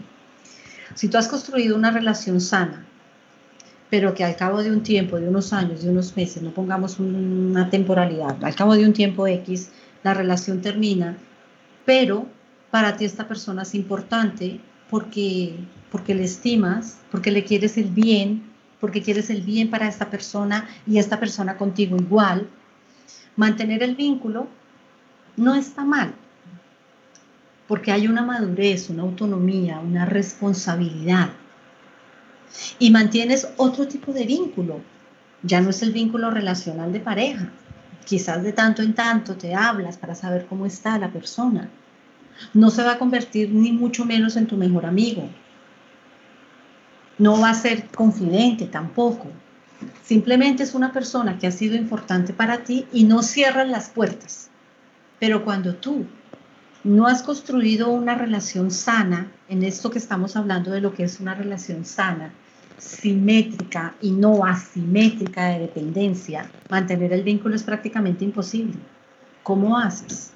Si 0.94 1.08
tú 1.08 1.18
has 1.18 1.28
construido 1.28 1.74
una 1.74 1.90
relación 1.90 2.40
sana, 2.40 2.86
pero 3.92 4.14
que 4.14 4.24
al 4.24 4.36
cabo 4.36 4.62
de 4.62 4.70
un 4.70 4.82
tiempo, 4.82 5.20
de 5.20 5.28
unos 5.28 5.52
años, 5.52 5.82
de 5.82 5.90
unos 5.90 6.16
meses, 6.16 6.42
no 6.42 6.50
pongamos 6.52 6.98
una 6.98 7.68
temporalidad, 7.68 8.42
al 8.42 8.54
cabo 8.54 8.74
de 8.74 8.86
un 8.86 8.94
tiempo 8.94 9.26
X, 9.26 9.68
la 10.02 10.14
relación 10.14 10.62
termina, 10.62 11.18
pero 11.84 12.26
para 12.70 12.96
ti 12.96 13.04
esta 13.04 13.28
persona 13.28 13.64
es 13.64 13.74
importante 13.74 14.60
porque, 14.88 15.56
porque 15.90 16.14
le 16.14 16.24
estimas, 16.24 17.00
porque 17.10 17.30
le 17.30 17.44
quieres 17.44 17.76
el 17.76 17.90
bien, 17.90 18.42
porque 18.80 19.02
quieres 19.02 19.28
el 19.28 19.42
bien 19.42 19.68
para 19.68 19.86
esta 19.86 20.08
persona 20.08 20.66
y 20.86 20.96
esta 20.96 21.20
persona 21.20 21.58
contigo 21.58 21.98
igual, 21.98 22.48
Mantener 23.36 23.82
el 23.82 23.94
vínculo 23.94 24.46
no 25.36 25.54
está 25.54 25.84
mal, 25.84 26.14
porque 27.68 27.92
hay 27.92 28.08
una 28.08 28.22
madurez, 28.22 28.88
una 28.88 29.02
autonomía, 29.02 29.80
una 29.80 30.06
responsabilidad. 30.06 31.28
Y 32.78 32.90
mantienes 32.90 33.48
otro 33.56 33.88
tipo 33.88 34.12
de 34.12 34.24
vínculo. 34.24 34.80
Ya 35.42 35.60
no 35.60 35.70
es 35.70 35.82
el 35.82 35.92
vínculo 35.92 36.30
relacional 36.30 36.92
de 36.92 37.00
pareja. 37.00 37.50
Quizás 38.04 38.42
de 38.42 38.52
tanto 38.52 38.82
en 38.82 38.94
tanto 38.94 39.36
te 39.36 39.54
hablas 39.54 39.96
para 39.96 40.14
saber 40.14 40.46
cómo 40.46 40.66
está 40.66 40.98
la 40.98 41.12
persona. 41.12 41.68
No 42.54 42.70
se 42.70 42.82
va 42.82 42.92
a 42.92 42.98
convertir 42.98 43.50
ni 43.50 43.72
mucho 43.72 44.04
menos 44.04 44.36
en 44.36 44.46
tu 44.46 44.56
mejor 44.56 44.86
amigo. 44.86 45.28
No 47.18 47.40
va 47.40 47.50
a 47.50 47.54
ser 47.54 47.86
confidente 47.88 48.66
tampoco. 48.66 49.28
Simplemente 50.02 50.62
es 50.62 50.74
una 50.74 50.92
persona 50.92 51.38
que 51.38 51.46
ha 51.46 51.52
sido 51.52 51.76
importante 51.76 52.32
para 52.32 52.64
ti 52.64 52.86
y 52.92 53.04
no 53.04 53.22
cierran 53.22 53.70
las 53.70 53.88
puertas. 53.88 54.50
Pero 55.18 55.44
cuando 55.44 55.74
tú 55.74 56.06
no 56.84 57.06
has 57.06 57.22
construido 57.22 57.90
una 57.90 58.16
relación 58.16 58.70
sana, 58.70 59.30
en 59.48 59.62
esto 59.62 59.90
que 59.90 59.98
estamos 59.98 60.36
hablando 60.36 60.72
de 60.72 60.80
lo 60.80 60.94
que 60.94 61.04
es 61.04 61.20
una 61.20 61.34
relación 61.34 61.84
sana, 61.84 62.32
simétrica 62.82 63.94
y 64.00 64.10
no 64.10 64.44
asimétrica 64.44 65.48
de 65.48 65.60
dependencia, 65.60 66.50
mantener 66.68 67.12
el 67.12 67.22
vínculo 67.22 67.54
es 67.54 67.62
prácticamente 67.62 68.24
imposible. 68.24 68.74
¿Cómo 69.42 69.78
haces? 69.78 70.32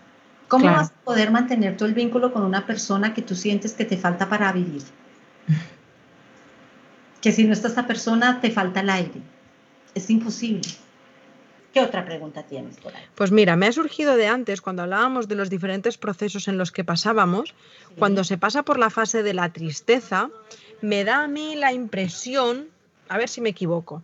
¿Cómo 0.49 0.67
vas 0.67 0.91
a 0.91 1.05
poder 1.05 1.31
mantener 1.31 1.77
todo 1.77 1.89
el 1.89 1.95
vínculo 1.95 2.33
con 2.33 2.43
una 2.43 2.67
persona 2.67 3.13
que 3.15 3.23
tú 3.23 3.35
sientes 3.35 3.73
que 3.73 3.85
te 3.85 3.97
falta 3.97 4.29
para 4.29 4.53
vivir? 4.53 4.83
Que 7.21 7.33
si 7.33 7.43
no 7.43 7.55
está 7.55 7.67
esta 7.67 7.89
persona, 7.89 8.41
te 8.41 8.53
falta 8.53 8.81
el 8.81 8.91
aire 8.91 9.21
es 9.97 10.11
imposible. 10.11 10.69
¿Qué 11.73 11.81
otra 11.83 12.05
pregunta 12.05 12.43
tienes 12.43 12.77
por 12.77 12.95
ahí? 12.95 13.03
Pues 13.15 13.33
mira, 13.33 13.57
me 13.57 13.67
ha 13.67 13.73
surgido 13.73 14.17
de 14.17 14.29
antes, 14.29 14.61
cuando 14.63 14.83
hablábamos 14.83 15.29
de 15.29 15.35
los 15.35 15.51
diferentes 15.51 15.99
procesos 15.99 16.49
en 16.49 16.57
los 16.57 16.73
que 16.73 16.85
pasábamos, 16.85 17.55
cuando 17.99 18.25
se 18.25 18.39
pasa 18.39 18.63
por 18.63 18.79
la 18.79 18.89
fase 18.89 19.23
de 19.23 19.35
la 19.35 19.53
tristeza, 19.53 20.31
me 20.81 21.05
da 21.05 21.25
a 21.25 21.29
mí 21.29 21.57
la 21.57 21.73
impresión, 21.73 22.69
a 23.09 23.19
ver 23.19 23.29
si 23.29 23.41
me 23.41 23.51
equivoco, 23.51 24.03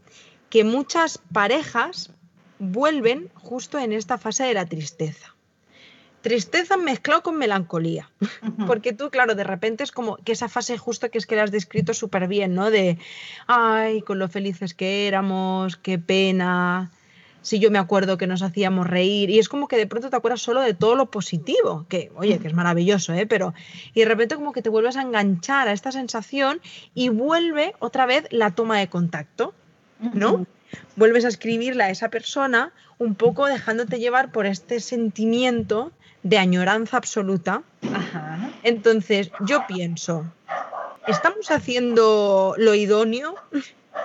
que 0.50 0.64
muchas 0.64 1.18
parejas 1.32 2.10
vuelven 2.58 3.30
justo 3.34 3.78
en 3.78 3.92
esta 3.92 4.18
fase 4.18 4.44
de 4.44 4.54
la 4.54 4.66
tristeza 4.66 5.32
tristeza 6.22 6.76
mezclado 6.76 7.22
con 7.22 7.36
melancolía. 7.36 8.10
Porque 8.66 8.92
tú, 8.92 9.10
claro, 9.10 9.34
de 9.34 9.44
repente 9.44 9.84
es 9.84 9.92
como 9.92 10.16
que 10.16 10.32
esa 10.32 10.48
fase 10.48 10.78
justo 10.78 11.10
que 11.10 11.18
es 11.18 11.26
que 11.26 11.36
la 11.36 11.42
has 11.42 11.50
descrito 11.50 11.92
súper 11.92 12.28
bien, 12.28 12.54
¿no? 12.54 12.70
De, 12.70 12.98
ay, 13.46 14.00
con 14.02 14.18
lo 14.18 14.28
felices 14.28 14.72
que 14.72 15.06
éramos, 15.08 15.76
qué 15.76 15.98
pena, 15.98 16.92
si 17.42 17.58
yo 17.58 17.70
me 17.70 17.78
acuerdo 17.78 18.16
que 18.16 18.26
nos 18.26 18.42
hacíamos 18.42 18.86
reír. 18.86 19.28
Y 19.30 19.38
es 19.38 19.48
como 19.48 19.68
que 19.68 19.76
de 19.76 19.86
pronto 19.86 20.08
te 20.08 20.16
acuerdas 20.16 20.40
solo 20.40 20.60
de 20.60 20.74
todo 20.74 20.94
lo 20.94 21.10
positivo, 21.10 21.84
que, 21.88 22.10
oye, 22.16 22.38
que 22.38 22.48
es 22.48 22.54
maravilloso, 22.54 23.12
¿eh? 23.12 23.26
Pero, 23.26 23.52
y 23.92 24.00
de 24.00 24.06
repente 24.06 24.36
como 24.36 24.52
que 24.52 24.62
te 24.62 24.70
vuelves 24.70 24.96
a 24.96 25.02
enganchar 25.02 25.68
a 25.68 25.72
esta 25.72 25.92
sensación 25.92 26.60
y 26.94 27.10
vuelve 27.10 27.74
otra 27.80 28.06
vez 28.06 28.24
la 28.30 28.52
toma 28.52 28.78
de 28.78 28.88
contacto, 28.88 29.52
¿no? 30.14 30.46
Vuelves 30.96 31.24
a 31.24 31.28
escribirle 31.28 31.84
a 31.84 31.90
esa 31.90 32.08
persona 32.08 32.72
un 32.98 33.14
poco 33.14 33.46
dejándote 33.46 33.98
llevar 33.98 34.32
por 34.32 34.46
este 34.46 34.80
sentimiento 34.80 35.92
de 36.22 36.38
añoranza 36.38 36.96
absoluta. 36.96 37.62
Entonces, 38.62 39.30
yo 39.46 39.66
pienso, 39.66 40.24
¿estamos 41.06 41.50
haciendo 41.50 42.54
lo 42.56 42.74
idóneo? 42.74 43.34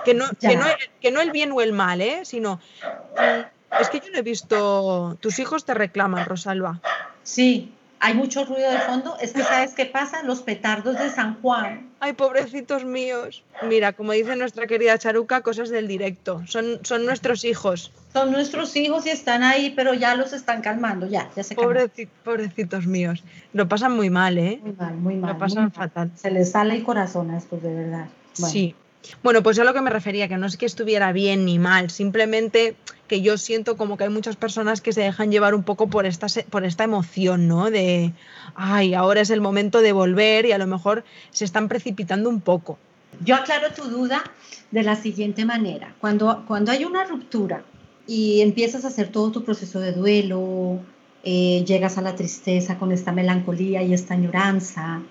Que 0.04 0.14
no, 0.14 0.26
que 0.40 0.56
no, 0.56 0.64
que, 1.00 1.10
no, 1.10 1.20
el 1.20 1.30
bien 1.30 1.52
o 1.52 1.60
el 1.60 1.72
mal, 1.72 2.00
¿eh? 2.00 2.20
sino 2.24 2.60
mm, 2.84 3.80
es 3.80 3.88
que 3.90 4.00
yo 4.00 4.10
no 4.12 4.18
he 4.18 4.22
visto. 4.22 5.16
Tus 5.20 5.38
hijos 5.38 5.64
te 5.64 5.74
reclaman, 5.74 6.24
Rosalba. 6.26 6.80
Sí, 7.22 7.72
hay 8.00 8.14
mucho 8.14 8.44
ruido 8.44 8.70
de 8.70 8.78
fondo. 8.78 9.16
Es 9.20 9.32
que, 9.32 9.42
¿sabes 9.42 9.74
qué 9.74 9.86
pasa? 9.86 10.22
Los 10.22 10.42
petardos 10.42 10.98
de 10.98 11.10
San 11.10 11.40
Juan. 11.40 11.90
Ay, 12.00 12.12
pobrecitos 12.12 12.84
míos. 12.84 13.42
Mira, 13.62 13.92
como 13.92 14.12
dice 14.12 14.36
nuestra 14.36 14.66
querida 14.66 14.98
Charuca, 14.98 15.40
cosas 15.42 15.68
del 15.68 15.88
directo. 15.88 16.42
Son, 16.46 16.78
son 16.84 17.04
nuestros 17.04 17.44
hijos. 17.44 17.92
Son 18.12 18.30
nuestros 18.30 18.76
hijos 18.76 19.04
y 19.06 19.10
están 19.10 19.42
ahí, 19.42 19.72
pero 19.74 19.94
ya 19.94 20.14
los 20.14 20.32
están 20.32 20.62
calmando, 20.62 21.06
ya, 21.06 21.28
ya 21.34 21.42
se 21.42 21.56
Pobrecitos 21.56 22.86
míos. 22.86 23.24
Lo 23.52 23.68
pasan 23.68 23.96
muy 23.96 24.10
mal, 24.10 24.38
¿eh? 24.38 24.60
Muy 24.62 24.72
mal, 24.72 24.94
muy 24.94 25.14
mal. 25.16 25.32
Lo 25.32 25.38
pasan 25.38 25.72
fatal. 25.72 26.12
Se 26.14 26.30
les 26.30 26.52
sale 26.52 26.74
el 26.74 26.84
corazón 26.84 27.30
a 27.32 27.38
estos, 27.38 27.62
de 27.62 27.74
verdad. 27.74 28.06
Sí. 28.32 28.76
Bueno, 29.22 29.42
pues 29.42 29.58
a 29.58 29.64
lo 29.64 29.74
que 29.74 29.80
me 29.80 29.90
refería, 29.90 30.28
que 30.28 30.36
no 30.36 30.46
es 30.46 30.56
que 30.56 30.66
estuviera 30.66 31.12
bien 31.12 31.44
ni 31.44 31.58
mal, 31.58 31.90
simplemente 31.90 32.76
que 33.08 33.22
yo 33.22 33.38
siento 33.38 33.76
como 33.76 33.96
que 33.96 34.04
hay 34.04 34.10
muchas 34.10 34.36
personas 34.36 34.80
que 34.80 34.92
se 34.92 35.00
dejan 35.00 35.32
llevar 35.32 35.54
un 35.54 35.62
poco 35.62 35.88
por 35.88 36.06
esta, 36.06 36.26
por 36.50 36.64
esta 36.64 36.84
emoción, 36.84 37.48
¿no? 37.48 37.70
De, 37.70 38.12
ay, 38.54 38.94
ahora 38.94 39.22
es 39.22 39.30
el 39.30 39.40
momento 39.40 39.80
de 39.80 39.92
volver 39.92 40.46
y 40.46 40.52
a 40.52 40.58
lo 40.58 40.66
mejor 40.66 41.04
se 41.30 41.44
están 41.44 41.68
precipitando 41.68 42.28
un 42.28 42.40
poco. 42.40 42.78
Yo 43.24 43.34
aclaro 43.34 43.72
tu 43.72 43.84
duda 43.84 44.22
de 44.70 44.82
la 44.82 44.94
siguiente 44.94 45.44
manera. 45.44 45.94
Cuando, 46.00 46.44
cuando 46.46 46.70
hay 46.70 46.84
una 46.84 47.04
ruptura 47.04 47.64
y 48.06 48.42
empiezas 48.42 48.84
a 48.84 48.88
hacer 48.88 49.08
todo 49.08 49.32
tu 49.32 49.42
proceso 49.42 49.80
de 49.80 49.92
duelo, 49.92 50.80
eh, 51.24 51.64
llegas 51.66 51.98
a 51.98 52.02
la 52.02 52.14
tristeza 52.14 52.78
con 52.78 52.92
esta 52.92 53.12
melancolía 53.12 53.82
y 53.82 53.92
esta 53.92 54.14
añoranza, 54.14 55.02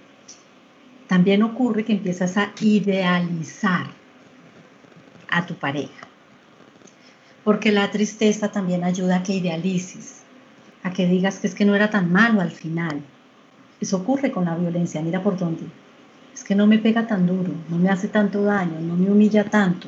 también 1.07 1.41
ocurre 1.41 1.85
que 1.85 1.93
empiezas 1.93 2.37
a 2.37 2.51
idealizar 2.61 3.87
a 5.29 5.45
tu 5.45 5.55
pareja. 5.55 6.07
Porque 7.43 7.71
la 7.71 7.89
tristeza 7.91 8.51
también 8.51 8.83
ayuda 8.83 9.17
a 9.17 9.23
que 9.23 9.35
idealices, 9.35 10.21
a 10.83 10.91
que 10.91 11.07
digas 11.07 11.39
que 11.39 11.47
es 11.47 11.55
que 11.55 11.65
no 11.65 11.75
era 11.75 11.89
tan 11.89 12.11
malo 12.11 12.41
al 12.41 12.51
final. 12.51 13.01
Eso 13.79 13.97
ocurre 13.97 14.31
con 14.31 14.45
la 14.45 14.55
violencia, 14.55 15.01
mira 15.01 15.23
por 15.23 15.37
dónde. 15.37 15.63
Es 16.33 16.43
que 16.43 16.55
no 16.55 16.67
me 16.67 16.77
pega 16.77 17.07
tan 17.07 17.25
duro, 17.25 17.53
no 17.69 17.77
me 17.77 17.89
hace 17.89 18.09
tanto 18.09 18.43
daño, 18.43 18.79
no 18.81 18.95
me 18.95 19.09
humilla 19.09 19.45
tanto. 19.45 19.87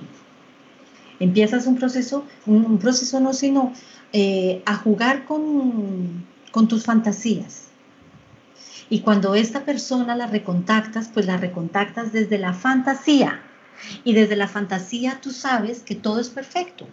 Empiezas 1.20 1.68
un 1.68 1.76
proceso, 1.76 2.26
un, 2.46 2.78
proceso 2.78 3.20
no, 3.20 3.34
sino 3.34 3.74
eh, 4.14 4.64
a 4.66 4.76
jugar 4.76 5.26
con, 5.26 6.26
con 6.52 6.68
tus 6.70 6.86
fantasías 6.86 7.69
y 8.90 9.02
cuando 9.02 9.36
esta 9.36 9.66
persona 9.66 10.16
la 10.16 10.28
recontactas, 10.28 11.10
pues 11.14 11.26
la 11.26 11.38
recontactas 11.38 12.12
desde 12.12 12.38
la 12.38 12.54
fantasía. 12.54 13.42
Y 14.04 14.14
desde 14.14 14.36
la 14.36 14.48
fantasía 14.48 15.20
tú 15.22 15.32
sabes 15.32 15.82
que 15.82 15.96
todo 15.96 16.20
es 16.20 16.30
perfecto. 16.30 16.88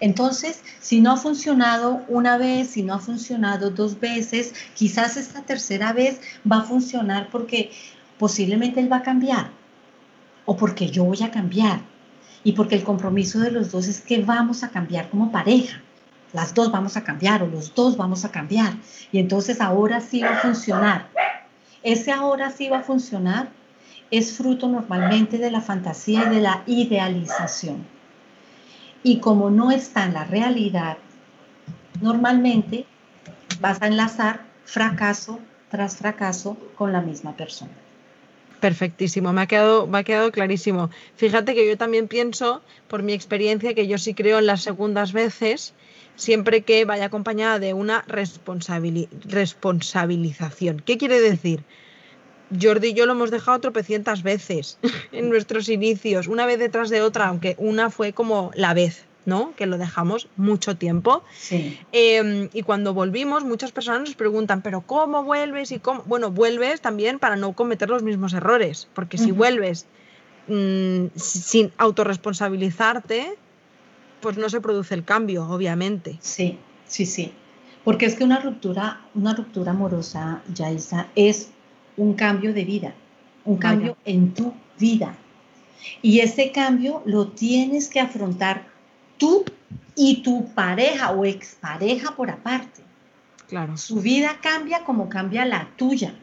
Entonces, 0.00 0.62
si 0.80 1.00
no 1.00 1.12
ha 1.12 1.16
funcionado 1.16 2.04
una 2.08 2.38
vez, 2.38 2.68
si 2.68 2.82
no 2.82 2.94
ha 2.94 2.98
funcionado 2.98 3.70
dos 3.70 3.98
veces, 3.98 4.54
quizás 4.74 5.16
esta 5.16 5.42
tercera 5.42 5.92
vez 5.92 6.20
va 6.50 6.58
a 6.58 6.64
funcionar 6.64 7.28
porque 7.30 7.70
posiblemente 8.18 8.80
él 8.80 8.90
va 8.90 8.98
a 8.98 9.02
cambiar 9.02 9.50
o 10.44 10.56
porque 10.56 10.88
yo 10.88 11.04
voy 11.04 11.22
a 11.22 11.30
cambiar 11.30 11.80
y 12.44 12.52
porque 12.52 12.76
el 12.76 12.84
compromiso 12.84 13.40
de 13.40 13.50
los 13.50 13.72
dos 13.72 13.88
es 13.88 14.00
que 14.00 14.22
vamos 14.22 14.62
a 14.62 14.70
cambiar 14.70 15.10
como 15.10 15.32
pareja. 15.32 15.82
Las 16.36 16.52
dos 16.52 16.70
vamos 16.70 16.98
a 16.98 17.02
cambiar 17.02 17.42
o 17.42 17.46
los 17.46 17.74
dos 17.74 17.96
vamos 17.96 18.26
a 18.26 18.30
cambiar. 18.30 18.74
Y 19.10 19.20
entonces 19.20 19.58
ahora 19.62 20.02
sí 20.02 20.20
va 20.20 20.36
a 20.36 20.40
funcionar. 20.40 21.08
Ese 21.82 22.12
ahora 22.12 22.50
sí 22.50 22.68
va 22.68 22.80
a 22.80 22.82
funcionar 22.82 23.48
es 24.10 24.36
fruto 24.36 24.68
normalmente 24.68 25.38
de 25.38 25.50
la 25.50 25.62
fantasía 25.62 26.26
y 26.26 26.34
de 26.34 26.40
la 26.42 26.62
idealización. 26.66 27.86
Y 29.02 29.18
como 29.18 29.48
no 29.48 29.70
está 29.70 30.04
en 30.04 30.12
la 30.12 30.24
realidad, 30.24 30.98
normalmente 32.02 32.84
vas 33.60 33.80
a 33.80 33.86
enlazar 33.86 34.44
fracaso 34.66 35.40
tras 35.70 35.96
fracaso 35.96 36.58
con 36.74 36.92
la 36.92 37.00
misma 37.00 37.34
persona. 37.34 37.72
Perfectísimo, 38.60 39.32
me 39.32 39.40
ha, 39.40 39.46
quedado, 39.46 39.86
me 39.86 39.98
ha 39.98 40.04
quedado 40.04 40.30
clarísimo. 40.32 40.90
Fíjate 41.16 41.54
que 41.54 41.66
yo 41.66 41.78
también 41.78 42.08
pienso, 42.08 42.60
por 42.88 43.02
mi 43.02 43.14
experiencia, 43.14 43.72
que 43.72 43.86
yo 43.86 43.96
sí 43.96 44.12
creo 44.12 44.38
en 44.38 44.46
las 44.46 44.62
segundas 44.62 45.12
veces, 45.12 45.72
siempre 46.16 46.62
que 46.62 46.84
vaya 46.84 47.06
acompañada 47.06 47.58
de 47.58 47.72
una 47.74 48.04
responsabilización. 48.08 50.82
¿Qué 50.84 50.98
quiere 50.98 51.20
decir? 51.20 51.64
Jordi 52.60 52.88
y 52.88 52.94
yo 52.94 53.06
lo 53.06 53.12
hemos 53.12 53.30
dejado 53.30 53.60
tropecientas 53.60 54.22
veces 54.22 54.78
en 55.12 55.28
nuestros 55.28 55.68
inicios, 55.68 56.26
una 56.28 56.46
vez 56.46 56.58
detrás 56.58 56.90
de 56.90 57.02
otra, 57.02 57.28
aunque 57.28 57.54
una 57.58 57.90
fue 57.90 58.12
como 58.12 58.50
la 58.54 58.74
vez, 58.74 59.04
¿no? 59.24 59.52
Que 59.56 59.66
lo 59.66 59.78
dejamos 59.78 60.28
mucho 60.36 60.76
tiempo. 60.76 61.22
Em, 61.92 62.48
y 62.52 62.62
cuando 62.62 62.94
volvimos, 62.94 63.44
muchas 63.44 63.72
personas 63.72 64.00
nos 64.00 64.14
preguntan, 64.14 64.62
¿pero 64.62 64.82
cómo 64.82 65.24
vuelves? 65.24 65.72
Y 65.72 65.80
cómo? 65.80 66.02
Bueno, 66.06 66.30
vuelves 66.30 66.80
también 66.80 67.18
para 67.18 67.36
no 67.36 67.52
cometer 67.52 67.90
los 67.90 68.02
mismos 68.02 68.32
errores, 68.32 68.88
porque 68.94 69.18
si 69.18 69.32
vuelves 69.32 69.86
mm, 70.46 71.06
sin 71.16 71.72
autorresponsabilizarte, 71.76 73.36
pues 74.26 74.38
no 74.38 74.48
se 74.48 74.60
produce 74.60 74.92
el 74.92 75.04
cambio, 75.04 75.48
obviamente. 75.48 76.18
Sí, 76.20 76.58
sí, 76.84 77.06
sí. 77.06 77.30
Porque 77.84 78.06
es 78.06 78.16
que 78.16 78.24
una 78.24 78.40
ruptura, 78.40 79.02
una 79.14 79.32
ruptura 79.36 79.70
amorosa, 79.70 80.42
Yaisa, 80.52 81.06
es 81.14 81.50
un 81.96 82.14
cambio 82.14 82.52
de 82.52 82.64
vida, 82.64 82.92
un 83.44 83.56
cambio 83.56 83.96
en 84.04 84.34
tu 84.34 84.52
vida. 84.80 85.14
Y 86.02 86.18
ese 86.18 86.50
cambio 86.50 87.02
lo 87.06 87.28
tienes 87.28 87.88
que 87.88 88.00
afrontar 88.00 88.66
tú 89.16 89.44
y 89.94 90.24
tu 90.24 90.52
pareja 90.54 91.12
o 91.12 91.24
expareja 91.24 92.16
por 92.16 92.28
aparte. 92.28 92.82
Claro. 93.46 93.76
Su 93.76 94.00
vida 94.00 94.38
cambia 94.42 94.82
como 94.82 95.08
cambia 95.08 95.44
la 95.44 95.68
tuya. 95.76 96.16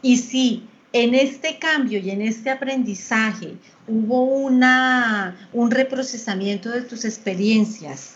Y 0.00 0.16
si 0.16 0.66
en 0.94 1.12
este 1.12 1.58
cambio 1.58 1.98
y 1.98 2.10
en 2.10 2.22
este 2.22 2.50
aprendizaje 2.50 3.56
hubo 3.88 4.22
una, 4.22 5.48
un 5.52 5.72
reprocesamiento 5.72 6.70
de 6.70 6.82
tus 6.82 7.04
experiencias, 7.04 8.14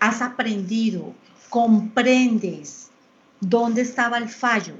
has 0.00 0.20
aprendido, 0.20 1.14
comprendes 1.48 2.88
dónde 3.38 3.82
estaba 3.82 4.18
el 4.18 4.28
fallo, 4.28 4.74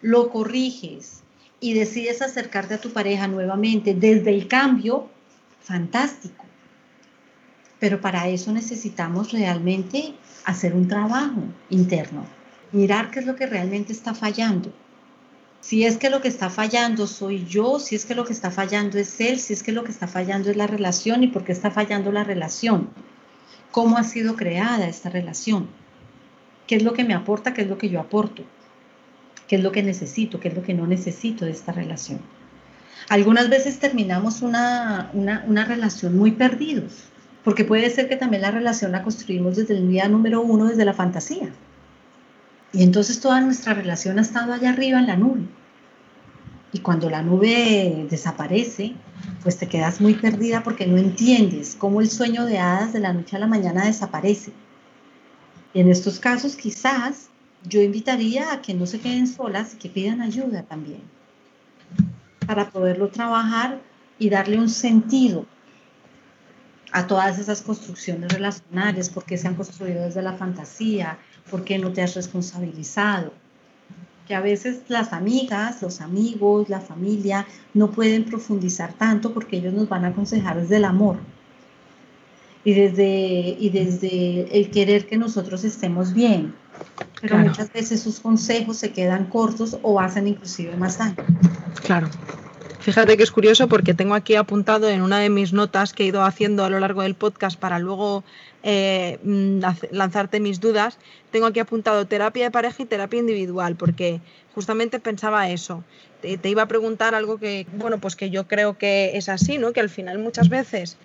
lo 0.00 0.30
corriges 0.30 1.24
y 1.58 1.74
decides 1.74 2.22
acercarte 2.22 2.74
a 2.74 2.80
tu 2.80 2.92
pareja 2.92 3.26
nuevamente 3.26 3.92
desde 3.92 4.30
el 4.30 4.46
cambio, 4.46 5.10
fantástico. 5.60 6.44
Pero 7.80 8.00
para 8.00 8.28
eso 8.28 8.52
necesitamos 8.52 9.32
realmente 9.32 10.14
hacer 10.44 10.72
un 10.72 10.86
trabajo 10.86 11.42
interno, 11.68 12.24
mirar 12.70 13.10
qué 13.10 13.18
es 13.18 13.26
lo 13.26 13.34
que 13.34 13.46
realmente 13.46 13.92
está 13.92 14.14
fallando. 14.14 14.72
Si 15.60 15.84
es 15.84 15.96
que 15.96 16.10
lo 16.10 16.20
que 16.20 16.28
está 16.28 16.50
fallando 16.50 17.06
soy 17.06 17.44
yo, 17.44 17.78
si 17.78 17.96
es 17.96 18.04
que 18.04 18.14
lo 18.14 18.24
que 18.24 18.32
está 18.32 18.50
fallando 18.50 18.98
es 18.98 19.20
él, 19.20 19.40
si 19.40 19.52
es 19.52 19.62
que 19.62 19.72
lo 19.72 19.82
que 19.84 19.90
está 19.90 20.06
fallando 20.06 20.50
es 20.50 20.56
la 20.56 20.66
relación 20.66 21.22
y 21.22 21.28
por 21.28 21.44
qué 21.44 21.52
está 21.52 21.70
fallando 21.70 22.12
la 22.12 22.24
relación. 22.24 22.90
¿Cómo 23.72 23.98
ha 23.98 24.04
sido 24.04 24.36
creada 24.36 24.86
esta 24.86 25.10
relación? 25.10 25.68
¿Qué 26.66 26.76
es 26.76 26.82
lo 26.82 26.92
que 26.92 27.04
me 27.04 27.14
aporta? 27.14 27.52
¿Qué 27.52 27.62
es 27.62 27.68
lo 27.68 27.78
que 27.78 27.88
yo 27.88 28.00
aporto? 28.00 28.44
qué 29.46 29.56
es 29.56 29.62
lo 29.62 29.72
que 29.72 29.82
necesito, 29.82 30.40
qué 30.40 30.48
es 30.48 30.54
lo 30.54 30.62
que 30.62 30.74
no 30.74 30.86
necesito 30.86 31.44
de 31.44 31.52
esta 31.52 31.72
relación. 31.72 32.20
Algunas 33.08 33.48
veces 33.48 33.78
terminamos 33.78 34.42
una, 34.42 35.10
una, 35.14 35.64
relación 35.64 36.16
muy 36.16 36.32
perdidos, 36.32 37.04
porque 37.44 37.64
puede 37.64 37.88
ser 37.90 38.08
que 38.08 38.16
también 38.16 38.42
la 38.42 38.50
relación 38.50 38.90
la 38.90 39.02
construimos 39.02 39.56
desde 39.56 39.76
el 39.76 39.88
día 39.88 40.08
número 40.08 40.40
uno, 40.42 40.66
desde 40.66 40.84
la 40.84 40.94
fantasía. 40.94 41.50
Y 42.72 42.82
entonces 42.82 43.20
toda 43.20 43.40
nuestra 43.40 43.74
relación 43.74 44.18
ha 44.18 44.22
estado 44.22 44.52
allá 44.52 44.70
arriba 44.70 44.98
en 44.98 45.06
la 45.06 45.16
nube. 45.16 45.46
Y 46.72 46.80
cuando 46.80 47.08
la 47.08 47.22
nube 47.22 48.06
desaparece, 48.10 48.94
pues 49.42 49.56
te 49.56 49.68
quedas 49.68 50.00
muy 50.00 50.14
perdida 50.14 50.62
porque 50.62 50.86
no 50.86 50.96
entiendes 50.96 51.76
cómo 51.78 52.00
el 52.00 52.10
sueño 52.10 52.44
de 52.44 52.58
hadas 52.58 52.92
de 52.92 53.00
la 53.00 53.12
noche 53.12 53.36
a 53.36 53.38
la 53.38 53.46
mañana 53.46 53.86
desaparece. 53.86 54.52
Y 55.72 55.80
en 55.80 55.88
estos 55.88 56.20
casos 56.20 56.56
quizás 56.56 57.28
yo 57.68 57.80
invitaría 57.80 58.52
a 58.52 58.62
que 58.62 58.74
no 58.74 58.86
se 58.86 59.00
queden 59.00 59.26
solas 59.26 59.74
y 59.74 59.76
que 59.78 59.88
pidan 59.88 60.20
ayuda 60.20 60.62
también 60.62 61.02
para 62.46 62.70
poderlo 62.70 63.08
trabajar 63.08 63.80
y 64.18 64.30
darle 64.30 64.58
un 64.58 64.68
sentido 64.68 65.46
a 66.92 67.06
todas 67.06 67.38
esas 67.38 67.62
construcciones 67.62 68.32
relacionales, 68.32 69.10
porque 69.10 69.36
se 69.36 69.48
han 69.48 69.54
construido 69.54 70.04
desde 70.04 70.22
la 70.22 70.32
fantasía, 70.32 71.18
porque 71.50 71.78
no 71.78 71.92
te 71.92 72.02
has 72.02 72.14
responsabilizado. 72.14 73.32
Que 74.26 74.34
a 74.34 74.40
veces 74.40 74.80
las 74.88 75.12
amigas, 75.12 75.82
los 75.82 76.00
amigos, 76.00 76.68
la 76.68 76.80
familia 76.80 77.46
no 77.74 77.92
pueden 77.92 78.24
profundizar 78.24 78.92
tanto 78.94 79.32
porque 79.32 79.58
ellos 79.58 79.72
nos 79.72 79.88
van 79.88 80.04
a 80.04 80.08
aconsejar 80.08 80.60
desde 80.60 80.76
el 80.76 80.84
amor 80.84 81.18
y 82.64 82.74
desde, 82.74 83.56
y 83.58 83.70
desde 83.70 84.58
el 84.58 84.70
querer 84.70 85.06
que 85.06 85.16
nosotros 85.16 85.62
estemos 85.62 86.12
bien 86.12 86.54
pero 87.20 87.38
muchas 87.38 87.72
veces 87.72 88.02
sus 88.02 88.20
consejos 88.20 88.76
se 88.76 88.92
quedan 88.92 89.26
cortos 89.26 89.78
o 89.82 90.00
hacen 90.00 90.28
inclusive 90.28 90.76
más 90.76 90.98
daño. 90.98 91.16
Claro. 91.82 92.08
Fíjate 92.86 93.16
que 93.16 93.24
es 93.24 93.32
curioso 93.32 93.66
porque 93.66 93.94
tengo 93.94 94.14
aquí 94.14 94.36
apuntado 94.36 94.88
en 94.88 95.02
una 95.02 95.18
de 95.18 95.28
mis 95.28 95.52
notas 95.52 95.92
que 95.92 96.04
he 96.04 96.06
ido 96.06 96.22
haciendo 96.22 96.64
a 96.64 96.70
lo 96.70 96.78
largo 96.78 97.02
del 97.02 97.16
podcast 97.16 97.58
para 97.58 97.80
luego 97.80 98.22
eh, 98.62 99.18
mm, 99.24 99.58
lanzarte 99.90 100.38
mis 100.38 100.60
dudas, 100.60 100.96
tengo 101.32 101.46
aquí 101.46 101.58
apuntado 101.58 102.06
terapia 102.06 102.44
de 102.44 102.52
pareja 102.52 102.84
y 102.84 102.86
terapia 102.86 103.18
individual, 103.18 103.74
porque 103.74 104.20
justamente 104.54 105.00
pensaba 105.00 105.50
eso. 105.50 105.82
Te, 106.22 106.38
te, 106.38 106.48
iba 106.48 106.62
a 106.62 106.68
preguntar 106.68 107.16
algo 107.16 107.38
que, 107.38 107.66
bueno, 107.72 107.98
pues 107.98 108.14
que 108.14 108.30
yo 108.30 108.46
creo 108.46 108.78
que 108.78 109.16
es 109.16 109.28
así, 109.28 109.58
¿no? 109.58 109.72
Que 109.72 109.80
al 109.80 109.90
final 109.90 110.20
muchas 110.20 110.48
veces 110.48 110.96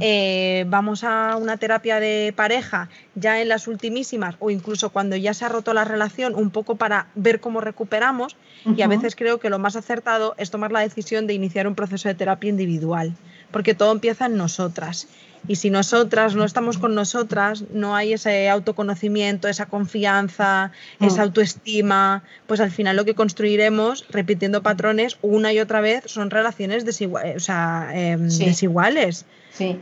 eh, 0.00 0.64
vamos 0.68 1.02
a 1.02 1.36
una 1.36 1.56
terapia 1.56 1.98
de 1.98 2.32
pareja 2.36 2.88
ya 3.14 3.40
en 3.40 3.48
las 3.48 3.66
ultimísimas 3.66 4.36
o 4.38 4.50
incluso 4.50 4.90
cuando 4.90 5.16
ya 5.16 5.34
se 5.34 5.44
ha 5.44 5.48
roto 5.48 5.72
la 5.74 5.84
relación, 5.84 6.34
un 6.34 6.50
poco 6.50 6.76
para 6.76 7.06
ver 7.14 7.40
cómo 7.40 7.60
recuperamos. 7.60 8.36
Y 8.76 8.82
a 8.82 8.88
veces 8.88 9.16
creo 9.16 9.38
que 9.38 9.50
lo 9.50 9.58
más 9.58 9.76
acertado 9.76 10.34
es 10.36 10.50
tomar 10.50 10.72
la 10.72 10.80
decisión 10.80 11.26
de 11.26 11.34
iniciar 11.34 11.66
un 11.66 11.74
proceso 11.74 12.08
de 12.08 12.14
terapia 12.14 12.50
individual, 12.50 13.14
porque 13.50 13.74
todo 13.74 13.92
empieza 13.92 14.26
en 14.26 14.36
nosotras. 14.36 15.08
Y 15.46 15.56
si 15.56 15.70
nosotras 15.70 16.34
no 16.34 16.44
estamos 16.44 16.78
con 16.78 16.94
nosotras, 16.94 17.64
no 17.72 17.94
hay 17.94 18.14
ese 18.14 18.48
autoconocimiento, 18.48 19.48
esa 19.48 19.66
confianza, 19.66 20.72
mm. 20.98 21.04
esa 21.04 21.22
autoestima, 21.22 22.22
pues 22.46 22.60
al 22.60 22.70
final 22.70 22.96
lo 22.96 23.04
que 23.04 23.14
construiremos, 23.14 24.04
repitiendo 24.10 24.62
patrones 24.62 25.18
una 25.22 25.52
y 25.52 25.60
otra 25.60 25.80
vez, 25.80 26.02
son 26.06 26.30
relaciones 26.30 26.84
em, 26.84 28.28
desiguales. 28.28 29.24
Sí, 29.50 29.80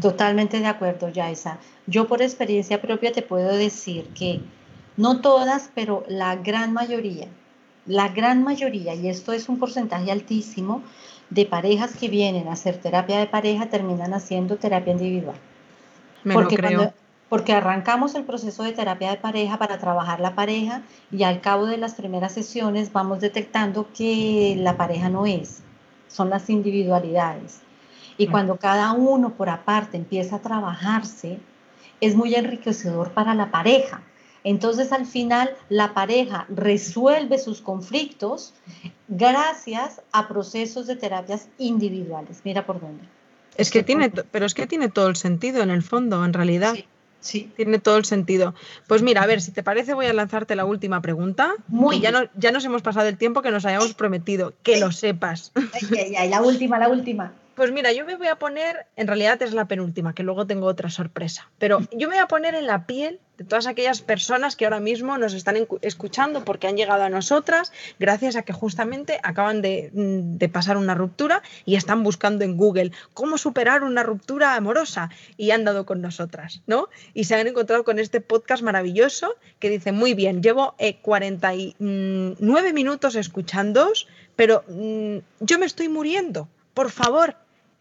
totalmente 0.00 0.58
de 0.60 0.66
acuerdo, 0.66 1.08
Yaisa. 1.08 1.58
Yo 1.86 2.06
por 2.06 2.22
experiencia 2.22 2.80
propia 2.80 3.12
te 3.12 3.22
puedo 3.22 3.56
decir 3.56 4.08
que 4.14 4.40
no 4.96 5.20
todas, 5.20 5.70
pero 5.74 6.04
la 6.08 6.36
gran 6.36 6.72
mayoría, 6.72 7.28
la 7.86 8.08
gran 8.08 8.42
mayoría, 8.42 8.94
y 8.94 9.08
esto 9.08 9.32
es 9.32 9.48
un 9.48 9.58
porcentaje 9.58 10.10
altísimo, 10.10 10.82
de 11.30 11.44
parejas 11.44 11.96
que 11.96 12.08
vienen 12.08 12.48
a 12.48 12.52
hacer 12.52 12.78
terapia 12.78 13.18
de 13.18 13.26
pareja 13.26 13.66
terminan 13.66 14.14
haciendo 14.14 14.56
terapia 14.56 14.92
individual. 14.92 15.36
Me 16.24 16.34
porque, 16.34 16.56
creo. 16.56 16.92
porque 17.28 17.52
arrancamos 17.52 18.14
el 18.14 18.24
proceso 18.24 18.62
de 18.62 18.72
terapia 18.72 19.10
de 19.10 19.16
pareja 19.16 19.58
para 19.58 19.78
trabajar 19.78 20.20
la 20.20 20.34
pareja 20.34 20.82
y 21.10 21.24
al 21.24 21.40
cabo 21.40 21.66
de 21.66 21.78
las 21.78 21.94
primeras 21.94 22.32
sesiones 22.32 22.92
vamos 22.92 23.20
detectando 23.20 23.88
que 23.92 24.56
la 24.58 24.76
pareja 24.76 25.08
no 25.08 25.26
es, 25.26 25.62
son 26.08 26.30
las 26.30 26.48
individualidades. 26.48 27.60
Y 28.18 28.28
cuando 28.28 28.56
cada 28.56 28.92
uno 28.92 29.34
por 29.34 29.48
aparte 29.48 29.96
empieza 29.96 30.36
a 30.36 30.42
trabajarse, 30.42 31.38
es 32.00 32.14
muy 32.14 32.34
enriquecedor 32.34 33.12
para 33.12 33.34
la 33.34 33.50
pareja. 33.50 34.02
Entonces 34.44 34.92
al 34.92 35.06
final 35.06 35.50
la 35.68 35.92
pareja 35.92 36.46
resuelve 36.48 37.38
sus 37.38 37.60
conflictos 37.60 38.54
gracias 39.08 40.00
a 40.12 40.28
procesos 40.28 40.86
de 40.86 40.94
terapias 40.94 41.48
individuales. 41.58 42.42
Mira 42.44 42.64
por 42.64 42.80
dónde. 42.80 43.04
Es 43.56 43.70
que 43.70 43.82
tiene, 43.82 44.10
pero 44.10 44.46
es 44.46 44.54
que 44.54 44.66
tiene 44.66 44.88
todo 44.88 45.08
el 45.08 45.16
sentido 45.16 45.62
en 45.62 45.70
el 45.70 45.82
fondo, 45.82 46.24
en 46.24 46.32
realidad. 46.32 46.76
Sí. 47.20 47.50
Tiene 47.56 47.80
todo 47.80 47.96
el 47.96 48.04
sentido. 48.04 48.54
Pues 48.86 49.02
mira, 49.02 49.22
a 49.22 49.26
ver, 49.26 49.40
si 49.40 49.50
te 49.50 49.64
parece, 49.64 49.94
voy 49.94 50.06
a 50.06 50.12
lanzarte 50.12 50.54
la 50.54 50.64
última 50.64 51.02
pregunta. 51.02 51.54
Muy 51.66 51.98
ya, 52.00 52.12
no, 52.12 52.20
ya 52.36 52.52
nos 52.52 52.64
hemos 52.64 52.82
pasado 52.82 53.08
el 53.08 53.16
tiempo 53.16 53.42
que 53.42 53.50
nos 53.50 53.64
hayamos 53.64 53.94
prometido, 53.94 54.52
que 54.62 54.78
lo 54.78 54.92
sepas. 54.92 55.50
Ay, 55.56 56.14
ay, 56.14 56.28
la 56.28 56.42
última, 56.42 56.78
la 56.78 56.88
última. 56.88 57.32
Pues 57.56 57.72
mira, 57.72 57.90
yo 57.90 58.04
me 58.04 58.16
voy 58.16 58.26
a 58.26 58.36
poner, 58.36 58.84
en 58.96 59.06
realidad 59.06 59.40
es 59.40 59.54
la 59.54 59.64
penúltima, 59.64 60.14
que 60.14 60.22
luego 60.22 60.46
tengo 60.46 60.66
otra 60.66 60.90
sorpresa, 60.90 61.48
pero 61.56 61.80
yo 61.90 62.06
me 62.06 62.16
voy 62.16 62.22
a 62.22 62.28
poner 62.28 62.54
en 62.54 62.66
la 62.66 62.86
piel 62.86 63.18
de 63.38 63.44
todas 63.44 63.66
aquellas 63.66 64.02
personas 64.02 64.56
que 64.56 64.66
ahora 64.66 64.78
mismo 64.78 65.16
nos 65.16 65.32
están 65.32 65.56
escuchando 65.80 66.44
porque 66.44 66.68
han 66.68 66.76
llegado 66.76 67.02
a 67.02 67.08
nosotras 67.08 67.72
gracias 67.98 68.36
a 68.36 68.42
que 68.42 68.52
justamente 68.52 69.20
acaban 69.22 69.62
de, 69.62 69.90
mm, 69.94 70.36
de, 70.36 70.48
pasar 70.50 70.76
una 70.76 70.94
ruptura 70.94 71.42
y 71.64 71.76
están 71.76 72.02
buscando 72.02 72.44
en 72.44 72.58
Google 72.58 72.92
cómo 73.14 73.38
superar 73.38 73.84
una 73.84 74.02
ruptura 74.02 74.54
amorosa 74.54 75.08
y 75.38 75.50
han 75.50 75.64
dado 75.64 75.86
con 75.86 76.02
nosotras, 76.02 76.62
¿no? 76.66 76.90
Y 77.14 77.24
se 77.24 77.36
han 77.36 77.46
encontrado 77.46 77.84
con 77.84 77.98
este 77.98 78.20
podcast 78.20 78.62
maravilloso 78.62 79.34
que 79.60 79.70
dice, 79.70 79.92
muy 79.92 80.12
bien, 80.12 80.42
llevo 80.42 80.74
49 81.00 82.36
eh, 82.68 82.72
minutos 82.74 83.16
escuchándoos, 83.16 84.08
pero 84.34 84.62
mm, 84.68 85.16
yo 85.40 85.58
me 85.58 85.64
estoy 85.64 85.88
muriendo, 85.88 86.48
por 86.74 86.90
favor, 86.90 87.36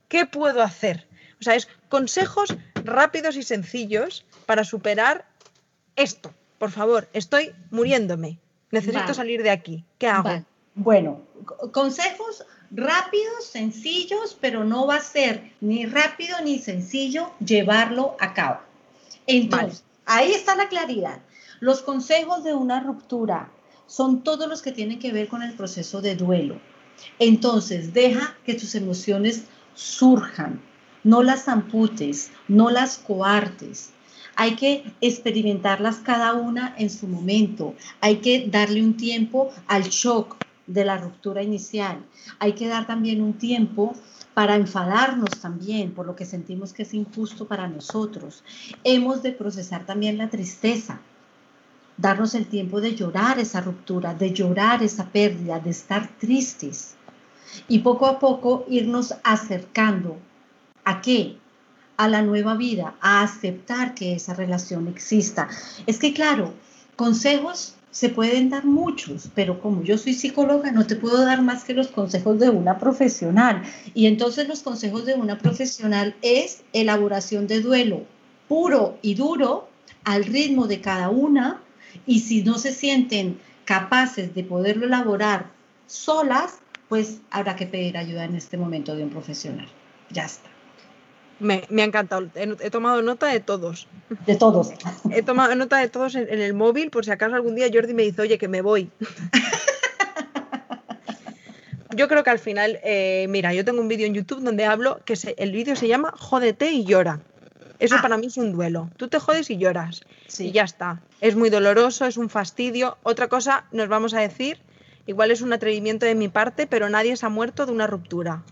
¿Qué 0.08 0.26
puedo 0.26 0.62
hacer? 0.62 1.08
O 1.40 1.44
sea, 1.44 1.56
es 1.56 1.68
consejos 1.90 2.56
rápidos 2.76 3.36
y 3.36 3.44
sencillos 3.44 4.26
para 4.46 4.64
superar 4.64 5.26
esto. 5.96 6.34
Por 6.58 6.72
favor, 6.72 7.10
estoy 7.14 7.54
muriéndome. 7.72 8.40
Necesito 8.72 9.14
salir 9.14 9.44
de 9.44 9.52
aquí. 9.52 9.84
¿Qué 9.98 10.08
hago? 10.08 10.44
Bueno, 10.76 11.22
consejos 11.72 12.46
rápidos, 12.72 13.46
sencillos, 13.46 14.38
pero 14.40 14.64
no 14.64 14.88
va 14.88 14.98
a 14.98 15.02
ser 15.02 15.52
ni 15.62 15.86
rápido 15.86 16.38
ni 16.44 16.60
sencillo 16.60 17.32
llevarlo 17.40 18.18
a 18.20 18.34
cabo. 18.34 18.60
Entonces, 19.28 19.84
ahí 20.06 20.32
está 20.32 20.56
la 20.56 20.68
claridad. 20.68 21.20
Los 21.60 21.82
consejos 21.82 22.44
de 22.44 22.54
una 22.54 22.80
ruptura 22.82 23.52
son 23.88 24.24
todos 24.24 24.48
los 24.50 24.62
que 24.62 24.72
tienen 24.72 25.00
que 25.00 25.14
ver 25.14 25.28
con 25.28 25.44
el 25.44 25.54
proceso 25.54 26.02
de 26.02 26.16
duelo. 26.16 26.60
Entonces, 27.20 27.94
deja 27.94 28.36
que 28.46 28.56
tus 28.56 28.76
emociones 28.76 29.46
surjan, 29.76 30.62
no 31.04 31.22
las 31.22 31.48
amputes, 31.48 32.32
no 32.48 32.72
las 32.72 32.98
coartes. 32.98 33.92
Hay 34.36 34.56
que 34.56 34.84
experimentarlas 35.02 35.98
cada 35.98 36.34
una 36.34 36.74
en 36.78 36.90
su 36.90 37.08
momento. 37.08 37.76
Hay 38.02 38.18
que 38.18 38.48
darle 38.50 38.84
un 38.84 38.98
tiempo 38.98 39.52
al 39.68 39.84
shock 39.84 40.38
de 40.68 40.84
la 40.84 40.98
ruptura 40.98 41.44
inicial. 41.44 42.04
Hay 42.40 42.54
que 42.54 42.68
dar 42.68 42.88
también 42.88 43.22
un 43.22 43.34
tiempo 43.34 43.94
para 44.34 44.56
enfadarnos 44.56 45.30
también 45.40 45.92
por 45.94 46.06
lo 46.06 46.16
que 46.16 46.26
sentimos 46.26 46.74
que 46.74 46.84
es 46.84 46.94
injusto 46.94 47.48
para 47.48 47.68
nosotros. 47.68 48.44
Hemos 48.84 49.24
de 49.24 49.32
procesar 49.32 49.86
también 49.86 50.18
la 50.18 50.30
tristeza, 50.30 51.00
darnos 51.98 52.36
el 52.36 52.48
tiempo 52.48 52.82
de 52.82 52.96
llorar 52.96 53.40
esa 53.40 53.62
ruptura, 53.62 54.14
de 54.14 54.34
llorar 54.34 54.84
esa 54.84 55.06
pérdida, 55.06 55.60
de 55.60 55.70
estar 55.70 56.10
tristes 56.18 56.96
y 57.68 57.80
poco 57.80 58.08
a 58.08 58.20
poco 58.20 58.66
irnos 58.70 59.16
acercando 59.24 60.18
a 60.84 61.02
qué? 61.02 61.38
A 61.98 62.08
la 62.08 62.22
nueva 62.22 62.56
vida, 62.56 62.96
a 63.02 63.22
aceptar 63.22 63.96
que 63.96 64.14
esa 64.14 64.34
relación 64.34 64.88
exista. 64.88 65.48
Es 65.86 66.00
que 66.00 66.14
claro, 66.14 66.54
consejos 66.96 67.76
se 67.92 68.10
pueden 68.10 68.50
dar 68.50 68.66
muchos, 68.66 69.30
pero 69.34 69.62
como 69.62 69.82
yo 69.82 69.98
soy 69.98 70.14
psicóloga, 70.14 70.72
no 70.72 70.86
te 70.86 70.98
puedo 70.98 71.24
dar 71.24 71.42
más 71.42 71.64
que 71.64 71.74
los 71.74 71.88
consejos 71.88 72.40
de 72.40 72.50
una 72.50 72.78
profesional. 72.78 73.64
Y 73.94 74.08
entonces 74.08 74.50
los 74.50 74.64
consejos 74.64 75.06
de 75.06 75.14
una 75.14 75.38
profesional 75.38 76.14
es 76.22 76.64
elaboración 76.74 77.48
de 77.48 77.62
duelo 77.62 78.04
puro 78.48 78.98
y 79.02 79.16
duro 79.16 79.70
al 80.04 80.26
ritmo 80.26 80.68
de 80.68 80.82
cada 80.82 81.10
una. 81.10 81.62
Y 82.06 82.20
si 82.20 82.44
no 82.44 82.58
se 82.58 82.74
sienten 82.74 83.40
capaces 83.64 84.36
de 84.36 84.44
poderlo 84.44 84.86
elaborar 84.86 85.50
solas, 85.88 86.60
pues 86.90 87.22
habrá 87.32 87.56
que 87.56 87.66
pedir 87.66 87.98
ayuda 87.98 88.26
en 88.26 88.36
este 88.36 88.58
momento 88.58 88.96
de 88.96 89.04
un 89.04 89.10
profesional. 89.10 89.68
Ya 90.10 90.26
está. 90.26 90.50
Me, 91.40 91.68
ha 91.78 91.84
encantado. 91.84 92.30
He, 92.36 92.70
tomado 92.70 93.02
nota 93.02 93.28
de 93.28 93.40
todos. 93.40 93.88
De 94.26 94.36
todos. 94.36 94.72
He 95.12 95.22
tomado 95.22 95.56
nota 95.56 95.78
de 95.78 95.90
todos 95.90 96.16
en, 96.16 96.30
el 96.30 96.54
móvil 96.54 96.92
por 96.92 97.04
si 97.04 97.12
acaso 97.12 97.36
algún 97.36 97.56
día 97.56 97.70
Jordi 97.74 97.94
me 97.94 98.04
dice, 98.04 98.22
oye, 98.22 98.38
que 98.38 98.48
me 98.48 98.62
voy. 98.62 98.90
yo 101.96 102.08
creo 102.08 102.24
que 102.24 102.30
al 102.30 102.40
final, 102.40 102.80
eh, 102.84 103.26
mira, 103.30 103.54
yo 103.54 103.66
tengo 103.66 103.82
un 103.82 103.90
vídeo 103.90 104.08
en 104.08 104.14
YouTube 104.14 104.42
donde 104.42 104.66
hablo 104.66 105.02
que 105.04 105.16
el 105.38 105.52
vídeo 105.52 105.76
se 105.76 105.88
llama 105.88 106.14
Jódete 106.18 106.72
y 106.72 106.86
llora. 106.86 107.20
Eso 107.80 107.96
ah. 108.00 108.02
para 108.02 108.18
mí 108.18 108.28
es 108.28 108.38
un 108.38 108.54
duelo. 108.54 108.90
Tú 108.96 109.10
te 109.10 109.20
jodes 109.20 109.50
y 109.50 109.58
lloras. 109.58 110.04
Y 110.40 110.52
ya 110.52 110.64
está. 110.64 111.02
Es 111.20 111.36
muy 111.36 111.50
doloroso, 111.50 112.06
es 112.06 112.16
un 112.16 112.30
fastidio. 112.30 112.98
Otra 113.04 113.28
cosa, 113.28 113.66
nos 113.72 113.90
vamos 113.90 114.14
a 114.14 114.22
decir 114.22 114.60
Igual 115.08 115.32
es 115.32 115.42
un 115.42 115.54
atrevimiento 115.54 116.06
de 116.06 116.16
mi 116.16 116.28
parte, 116.28 116.68
pero 116.68 116.90
nadie 116.90 117.16
se 117.16 117.26
ha 117.26 117.30
muerto 117.30 117.66
de 117.66 117.72
una 117.72 117.88
ruptura. 117.88 118.44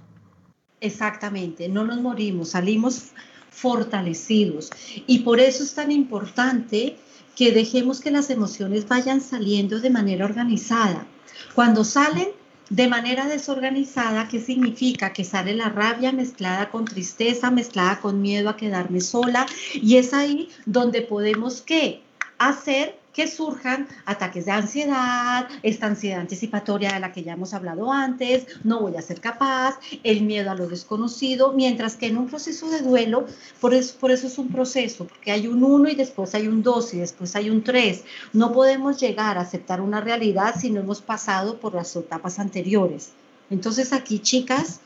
Exactamente, 0.81 1.69
no 1.69 1.85
nos 1.85 2.01
morimos, 2.01 2.49
salimos 2.49 3.11
fortalecidos. 3.49 4.69
Y 5.07 5.19
por 5.19 5.39
eso 5.39 5.63
es 5.63 5.73
tan 5.73 5.91
importante 5.91 6.97
que 7.35 7.51
dejemos 7.51 7.99
que 7.99 8.11
las 8.11 8.29
emociones 8.29 8.87
vayan 8.87 9.21
saliendo 9.21 9.79
de 9.79 9.89
manera 9.89 10.25
organizada. 10.25 11.07
Cuando 11.55 11.83
salen 11.83 12.27
de 12.69 12.87
manera 12.87 13.27
desorganizada, 13.27 14.27
¿qué 14.27 14.39
significa? 14.39 15.13
Que 15.13 15.23
sale 15.23 15.53
la 15.55 15.69
rabia 15.69 16.11
mezclada 16.11 16.69
con 16.69 16.85
tristeza, 16.85 17.51
mezclada 17.51 17.99
con 17.99 18.21
miedo 18.21 18.49
a 18.49 18.57
quedarme 18.57 19.01
sola. 19.01 19.45
Y 19.73 19.97
es 19.97 20.13
ahí 20.13 20.49
donde 20.65 21.01
podemos, 21.01 21.61
¿qué? 21.61 22.01
Hacer 22.37 22.99
que 23.13 23.27
surjan 23.27 23.87
ataques 24.05 24.45
de 24.45 24.51
ansiedad, 24.51 25.47
esta 25.61 25.85
ansiedad 25.85 26.19
anticipatoria 26.19 26.93
de 26.93 26.99
la 26.99 27.11
que 27.11 27.23
ya 27.23 27.33
hemos 27.33 27.53
hablado 27.53 27.91
antes, 27.91 28.47
no 28.63 28.81
voy 28.81 28.97
a 28.97 29.01
ser 29.01 29.21
capaz, 29.21 29.79
el 30.03 30.21
miedo 30.21 30.49
a 30.49 30.55
lo 30.55 30.67
desconocido, 30.67 31.53
mientras 31.53 31.95
que 31.95 32.07
en 32.07 32.17
un 32.17 32.27
proceso 32.27 32.69
de 32.69 32.81
duelo, 32.81 33.27
por 33.61 33.73
eso, 33.73 33.95
por 33.99 34.11
eso 34.11 34.27
es 34.27 34.37
un 34.37 34.49
proceso, 34.49 35.05
porque 35.05 35.31
hay 35.31 35.47
un 35.47 35.63
1 35.63 35.89
y 35.89 35.95
después 35.95 36.33
hay 36.33 36.47
un 36.47 36.63
2 36.63 36.95
y 36.95 36.97
después 36.97 37.35
hay 37.35 37.49
un 37.49 37.63
3. 37.63 38.03
No 38.33 38.51
podemos 38.51 38.99
llegar 38.99 39.37
a 39.37 39.41
aceptar 39.41 39.79
una 39.79 40.01
realidad 40.01 40.55
si 40.59 40.71
no 40.71 40.79
hemos 40.79 41.01
pasado 41.01 41.59
por 41.59 41.75
las 41.75 41.95
etapas 41.95 42.39
anteriores. 42.39 43.11
Entonces 43.49 43.93
aquí, 43.93 44.19
chicas, 44.19 44.79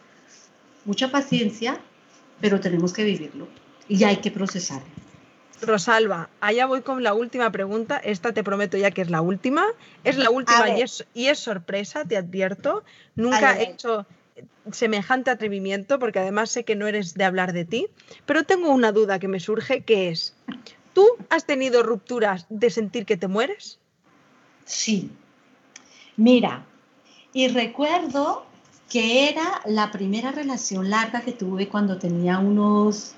mucha 0.83 1.11
paciencia, 1.11 1.79
pero 2.41 2.59
tenemos 2.59 2.91
que 2.91 3.03
vivirlo 3.03 3.47
y 3.87 4.03
hay 4.03 4.17
que 4.17 4.31
procesarlo. 4.31 5.06
Rosalba, 5.61 6.29
allá 6.39 6.65
voy 6.65 6.81
con 6.81 7.03
la 7.03 7.13
última 7.13 7.51
pregunta. 7.51 7.97
Esta 7.97 8.33
te 8.33 8.43
prometo 8.43 8.77
ya 8.77 8.91
que 8.91 9.01
es 9.01 9.09
la 9.09 9.21
última. 9.21 9.65
Es 10.03 10.17
la 10.17 10.29
última 10.29 10.69
y 10.77 10.81
es, 10.81 11.05
y 11.13 11.27
es, 11.27 11.39
sorpresa, 11.39 12.05
te 12.05 12.17
advierto. 12.17 12.83
Nunca 13.15 13.59
he 13.59 13.71
hecho 13.71 14.05
semejante 14.71 15.31
atrevimiento 15.31 15.97
porque 15.99 16.19
además 16.19 16.51
sé 16.51 16.63
que 16.63 16.75
no 16.75 16.87
eres 16.87 17.15
de 17.15 17.23
hablar 17.23 17.53
de 17.53 17.65
ti. 17.65 17.87
Pero 18.25 18.43
tengo 18.43 18.71
una 18.71 18.91
duda 18.91 19.19
que 19.19 19.27
me 19.27 19.39
surge 19.39 19.81
que 19.81 20.09
es, 20.09 20.35
¿tú 20.93 21.05
has 21.29 21.45
tenido 21.45 21.83
rupturas 21.83 22.45
de 22.49 22.69
sentir 22.69 23.05
que 23.05 23.17
te 23.17 23.27
mueres? 23.27 23.79
Sí. 24.65 25.09
Mira, 26.17 26.65
y 27.33 27.47
recuerdo 27.47 28.45
que 28.89 29.29
era 29.29 29.61
la 29.65 29.91
primera 29.91 30.31
relación 30.31 30.89
larga 30.89 31.21
que 31.21 31.33
tuve 31.33 31.67
cuando 31.67 31.97
tenía 31.97 32.39
unos 32.39 33.13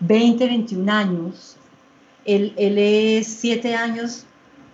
20, 0.00 0.46
21 0.46 0.92
años 0.92 1.56
él, 2.24 2.54
es 2.56 3.26
siete 3.26 3.74
años 3.74 4.24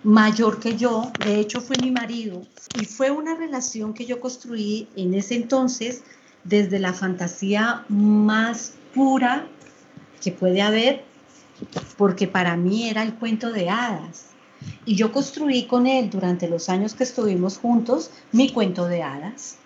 mayor 0.03 0.61
que 0.61 0.77
yo, 0.77 1.13
de 1.25 1.41
hecho 1.41 1.61
fue 1.61 1.77
mi 1.83 1.91
marido, 1.91 2.43
y 2.81 2.85
fue 2.85 3.11
una 3.11 3.35
relación 3.35 3.93
que 3.93 4.07
yo 4.07 4.21
construí 4.21 4.89
en 4.97 5.15
ese 5.15 5.35
entonces 5.35 6.03
desde 6.45 6.79
la 6.79 6.95
fantasía 6.95 7.85
más 7.89 8.75
pura 8.95 9.47
que 10.23 10.33
puede 10.33 10.63
haber, 10.63 11.05
porque 11.97 12.27
para 12.27 12.57
mí 12.57 12.89
era 12.89 13.03
el 13.03 13.15
cuento 13.15 13.53
de 13.53 13.69
hadas. 13.69 14.27
Y 14.85 14.95
yo 14.95 15.13
construí 15.13 15.67
con 15.67 15.87
él 15.87 16.11
durante 16.11 16.49
los 16.49 16.69
años 16.69 16.95
que 16.95 17.05
estuvimos 17.05 17.59
juntos 17.59 18.11
mi 18.33 18.51
cuento 18.51 18.87
de 18.87 19.03
hadas. 19.03 19.57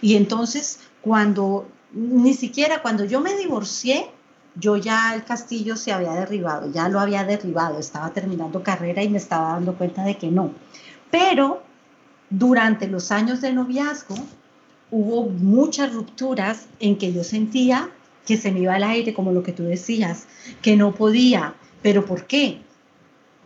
Y 0.00 0.16
entonces, 0.16 0.80
cuando, 1.00 1.68
ni 1.92 2.34
siquiera 2.34 2.82
cuando 2.82 3.04
yo 3.04 3.20
me 3.20 3.36
divorcié, 3.36 4.10
yo 4.60 4.76
ya 4.76 5.14
el 5.14 5.24
castillo 5.24 5.76
se 5.76 5.92
había 5.92 6.12
derribado, 6.12 6.70
ya 6.70 6.88
lo 6.88 7.00
había 7.00 7.24
derribado, 7.24 7.78
estaba 7.78 8.12
terminando 8.12 8.62
carrera 8.62 9.02
y 9.02 9.08
me 9.08 9.18
estaba 9.18 9.52
dando 9.52 9.74
cuenta 9.74 10.04
de 10.04 10.16
que 10.16 10.30
no. 10.30 10.52
Pero 11.10 11.62
durante 12.28 12.86
los 12.86 13.10
años 13.10 13.40
de 13.40 13.52
noviazgo 13.52 14.16
hubo 14.90 15.28
muchas 15.28 15.92
rupturas 15.94 16.66
en 16.78 16.98
que 16.98 17.12
yo 17.12 17.24
sentía 17.24 17.90
que 18.26 18.36
se 18.36 18.52
me 18.52 18.60
iba 18.60 18.74
al 18.74 18.84
aire, 18.84 19.14
como 19.14 19.32
lo 19.32 19.42
que 19.42 19.52
tú 19.52 19.64
decías, 19.64 20.26
que 20.62 20.76
no 20.76 20.94
podía. 20.94 21.54
¿Pero 21.82 22.04
por 22.04 22.26
qué? 22.26 22.60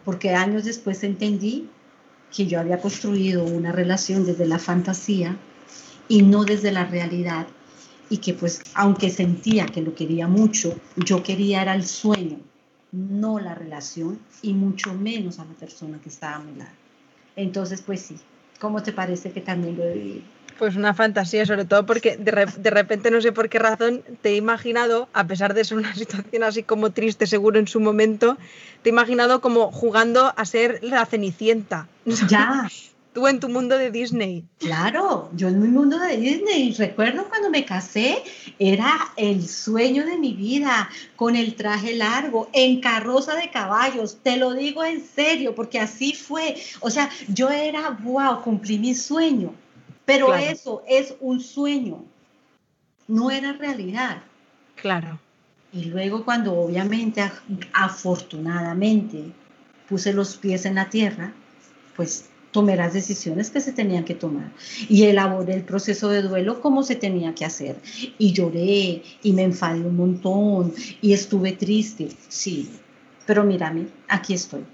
Porque 0.04 0.30
años 0.34 0.64
después 0.64 1.04
entendí 1.04 1.68
que 2.34 2.46
yo 2.46 2.58
había 2.58 2.80
construido 2.80 3.44
una 3.44 3.70
relación 3.72 4.26
desde 4.26 4.46
la 4.46 4.58
fantasía 4.58 5.36
y 6.08 6.22
no 6.22 6.44
desde 6.44 6.72
la 6.72 6.84
realidad 6.84 7.46
y 8.11 8.18
que 8.18 8.34
pues 8.34 8.62
aunque 8.74 9.11
sentía 9.11 9.66
que 9.66 9.82
lo 9.82 9.94
quería 9.94 10.28
mucho, 10.28 10.74
yo 10.96 11.22
quería 11.22 11.62
era 11.62 11.74
el 11.74 11.86
sueño, 11.86 12.38
no 12.92 13.38
la 13.38 13.55
relación 13.55 14.18
y 14.42 14.52
mucho 14.52 14.94
menos 14.94 15.38
a 15.38 15.44
la 15.44 15.55
persona 15.55 15.98
que 16.00 16.09
estaba 16.09 16.36
a 16.36 16.40
mi 16.40 16.57
lado. 16.57 16.70
Entonces 17.36 17.82
pues 17.82 18.02
sí, 18.02 18.16
¿cómo 18.61 18.82
te 18.82 18.92
parece 18.92 19.32
que 19.32 19.40
también 19.40 19.76
lo 19.76 19.84
he 19.84 19.94
vivido? 19.94 20.22
Pues 20.59 20.76
una 20.76 20.94
fantasía, 20.94 21.44
sobre 21.46 21.64
todo 21.64 21.84
porque 21.84 22.16
de, 22.16 22.46
de, 22.57 22.70
repente 22.70 23.11
no 23.11 23.20
sé 23.20 23.32
por 23.32 23.48
qué 23.48 23.59
razón 23.59 24.02
te 24.22 24.30
he 24.30 24.36
imaginado, 24.36 25.09
a 25.12 25.26
pesar 25.26 25.52
de 25.52 25.64
ser 25.64 25.78
una 25.78 25.94
situación 25.96 26.44
así 26.44 26.62
como 26.62 26.90
triste 26.90 27.26
seguro 27.26 27.59
en 27.59 27.66
su 27.66 27.80
momento, 27.80 28.38
te 28.82 28.90
he 28.90 28.92
imaginado 28.92 29.40
como 29.40 29.72
jugando 29.72 30.32
a 30.36 30.44
ser 30.44 30.78
la 30.82 31.05
cenicienta. 31.07 31.88
Ya. 32.28 32.68
Tú 33.14 33.28
en 33.28 33.38
tu 33.38 33.48
mundo 33.48 33.78
de 33.78 33.92
Disney. 33.92 34.44
Claro, 34.58 35.30
yo 35.36 35.46
en 35.46 35.62
mi 35.62 35.68
mundo 35.68 36.00
de 36.00 36.16
Disney. 36.16 36.72
Recuerdo 36.72 37.28
cuando 37.28 37.48
me 37.48 37.64
casé, 37.64 38.24
era 38.58 39.12
el 39.16 39.46
sueño 39.46 40.04
de 40.04 40.18
mi 40.18 40.34
vida, 40.34 40.90
con 41.14 41.36
el 41.36 41.54
traje 41.54 41.94
largo, 41.94 42.50
en 42.52 42.80
carroza 42.80 43.36
de 43.36 43.52
caballos. 43.52 44.18
Te 44.20 44.36
lo 44.36 44.52
digo 44.52 44.84
en 44.84 45.00
serio, 45.00 45.54
porque 45.54 45.78
así 45.78 46.12
fue. 46.12 46.56
O 46.80 46.90
sea, 46.90 47.08
yo 47.28 47.50
era, 47.50 47.90
wow, 48.02 48.42
cumplí 48.42 48.80
mi 48.80 48.96
sueño. 48.96 49.54
Pero 50.04 50.26
claro. 50.26 50.42
eso 50.42 50.82
es 50.88 51.14
un 51.20 51.40
sueño, 51.40 52.04
no 53.06 53.30
era 53.30 53.52
realidad. 53.52 54.24
Claro. 54.74 55.20
Y 55.72 55.84
luego 55.84 56.24
cuando 56.24 56.52
obviamente, 56.52 57.22
afortunadamente, 57.72 59.32
puse 59.88 60.12
los 60.12 60.36
pies 60.36 60.66
en 60.66 60.74
la 60.74 60.90
tierra, 60.90 61.32
pues 61.94 62.28
tomé 62.55 62.76
las 62.76 62.92
decisiones 62.92 63.50
que 63.50 63.61
se 63.61 63.72
tenían 63.72 64.05
que 64.05 64.14
tomar 64.14 64.52
y 64.88 65.02
elaboré 65.07 65.55
el 65.55 65.64
proceso 65.64 66.09
de 66.09 66.22
duelo 66.22 66.61
como 66.61 66.84
se 66.84 66.94
tenía 66.94 67.34
que 67.34 67.44
hacer. 67.44 67.76
Y 68.16 68.32
lloré 68.32 69.02
y 69.24 69.32
me 69.32 69.42
enfadé 69.42 69.80
un 69.80 69.96
montón 69.96 70.72
y 71.02 71.12
estuve 71.12 71.50
triste, 71.52 72.11
sí. 72.28 72.70
Pero 73.26 73.42
mírame, 73.42 73.88
aquí 74.07 74.34
estoy, 74.34 74.64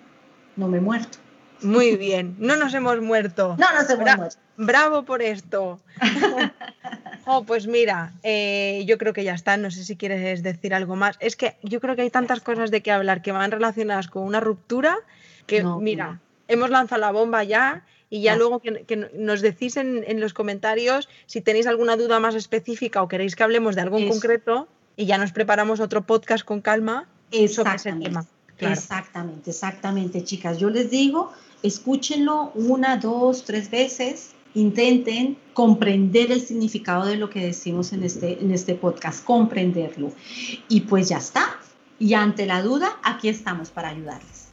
no 0.56 0.68
me 0.68 0.76
he 0.76 0.80
muerto. 0.82 1.16
Muy 1.62 1.96
bien, 1.96 2.36
no 2.38 2.56
nos 2.56 2.74
hemos 2.74 3.00
muerto. 3.00 3.56
No 3.58 3.72
nos 3.72 3.88
hemos 3.88 4.04
Bra 4.04 4.16
muerto. 4.18 4.36
Bravo 4.58 5.04
por 5.06 5.22
esto. 5.22 5.80
oh, 7.26 7.44
pues 7.44 7.66
mira, 7.66 8.12
eh, 8.22 8.84
yo 8.86 8.98
creo 8.98 9.14
que 9.14 9.24
ya 9.24 9.32
está. 9.32 9.56
No 9.56 9.70
sé 9.70 9.84
si 9.84 9.96
quieres 9.96 10.42
decir 10.42 10.74
algo 10.74 10.96
más. 10.96 11.16
Es 11.20 11.34
que 11.34 11.56
yo 11.62 11.80
creo 11.80 11.96
que 11.96 12.02
hay 12.02 12.10
tantas 12.10 12.40
cosas 12.40 12.70
de 12.70 12.82
qué 12.82 12.92
hablar 12.92 13.22
que 13.22 13.32
van 13.32 13.50
relacionadas 13.50 14.08
con 14.08 14.24
una 14.24 14.40
ruptura 14.40 14.98
que, 15.46 15.62
no, 15.62 15.80
mira, 15.80 16.12
no. 16.12 16.29
Hemos 16.50 16.70
lanzado 16.70 17.00
la 17.00 17.12
bomba 17.12 17.44
ya 17.44 17.84
y 18.10 18.22
ya 18.22 18.32
no. 18.32 18.38
luego 18.40 18.58
que, 18.60 18.84
que, 18.84 18.96
nos 18.96 19.40
decís 19.40 19.76
en, 19.76 20.04
en, 20.06 20.20
los 20.20 20.34
comentarios 20.34 21.08
si 21.26 21.40
tenéis 21.40 21.66
alguna 21.66 21.96
duda 21.96 22.20
más 22.20 22.34
específica 22.34 23.02
o 23.02 23.08
queréis 23.08 23.36
que 23.36 23.42
hablemos 23.42 23.76
de 23.76 23.82
algo 23.82 23.98
en 23.98 24.08
concreto 24.08 24.68
y 24.96 25.06
ya 25.06 25.16
nos 25.16 25.32
preparamos 25.32 25.80
otro 25.80 26.02
podcast 26.02 26.44
con 26.44 26.60
calma 26.60 27.08
sobre 27.48 27.74
ese 27.76 27.92
tema. 27.92 28.26
Claro. 28.56 28.74
Exactamente, 28.74 29.50
exactamente, 29.50 30.24
chicas. 30.24 30.58
Yo 30.58 30.68
les 30.68 30.90
digo, 30.90 31.32
escúchenlo 31.62 32.52
una, 32.54 32.98
dos, 32.98 33.44
tres 33.44 33.70
veces, 33.70 34.32
intenten 34.54 35.38
comprender 35.54 36.30
el 36.30 36.42
significado 36.42 37.06
de 37.06 37.16
lo 37.16 37.30
que 37.30 37.40
decimos 37.40 37.94
en 37.94 38.02
este, 38.02 38.42
en 38.42 38.50
este 38.50 38.74
podcast, 38.74 39.24
comprenderlo. 39.24 40.12
Y 40.68 40.82
pues 40.82 41.08
ya 41.08 41.16
está. 41.16 41.56
Y 41.98 42.12
ante 42.12 42.44
la 42.44 42.60
duda, 42.60 42.98
aquí 43.02 43.28
estamos 43.28 43.70
para 43.70 43.88
ayudarles. 43.88 44.48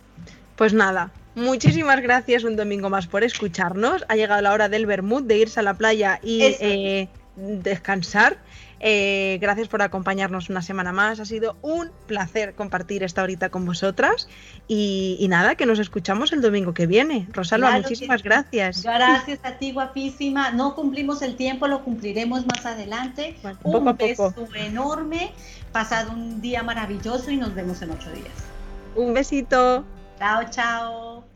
Pues 0.56 0.74
nada, 0.74 1.12
muchísimas 1.38 2.01
gracias 2.01 2.43
un 2.43 2.55
domingo 2.55 2.89
más 2.89 3.07
por 3.07 3.23
escucharnos. 3.23 4.03
Ha 4.09 4.15
llegado 4.15 4.41
la 4.41 4.53
hora 4.53 4.69
del 4.69 4.85
Bermud, 4.85 5.23
de 5.23 5.38
irse 5.38 5.59
a 5.59 5.63
la 5.63 5.75
playa 5.75 6.19
y 6.21 6.41
eh, 6.41 7.07
descansar. 7.35 8.38
Eh, 8.79 9.39
gracias 9.41 9.67
por 9.67 9.81
acompañarnos 9.81 10.49
una 10.49 10.61
semana 10.61 10.91
más. 10.91 11.19
Ha 11.19 11.25
sido 11.25 11.57
un 11.61 11.89
placer 12.05 12.53
compartir 12.53 13.03
esta 13.03 13.23
horita 13.23 13.49
con 13.49 13.65
vosotras. 13.65 14.27
Y, 14.67 15.17
y 15.19 15.27
nada, 15.27 15.55
que 15.55 15.65
nos 15.65 15.79
escuchamos 15.79 16.31
el 16.31 16.41
domingo 16.41 16.73
que 16.73 16.85
viene. 16.85 17.27
Rosalba, 17.31 17.69
claro 17.69 17.83
muchísimas 17.83 18.21
que, 18.21 18.29
gracias. 18.29 18.83
Gracias 18.83 19.39
a 19.43 19.53
ti, 19.53 19.71
guapísima. 19.71 20.51
No 20.51 20.75
cumplimos 20.75 21.21
el 21.21 21.35
tiempo, 21.35 21.67
lo 21.67 21.83
cumpliremos 21.83 22.45
más 22.45 22.65
adelante. 22.65 23.35
Bueno, 23.41 23.59
un 23.63 23.71
poco 23.71 23.89
a 23.89 23.93
beso 23.93 24.33
poco. 24.35 24.55
enorme. 24.55 25.31
Pasado 25.71 26.11
un 26.11 26.41
día 26.41 26.63
maravilloso 26.63 27.31
y 27.31 27.38
nos 27.38 27.53
vemos 27.55 27.81
en 27.81 27.91
ocho 27.91 28.11
días. 28.11 28.33
Un 28.95 29.13
besito. 29.13 29.85
Chao, 30.19 30.43
chao. 30.49 31.26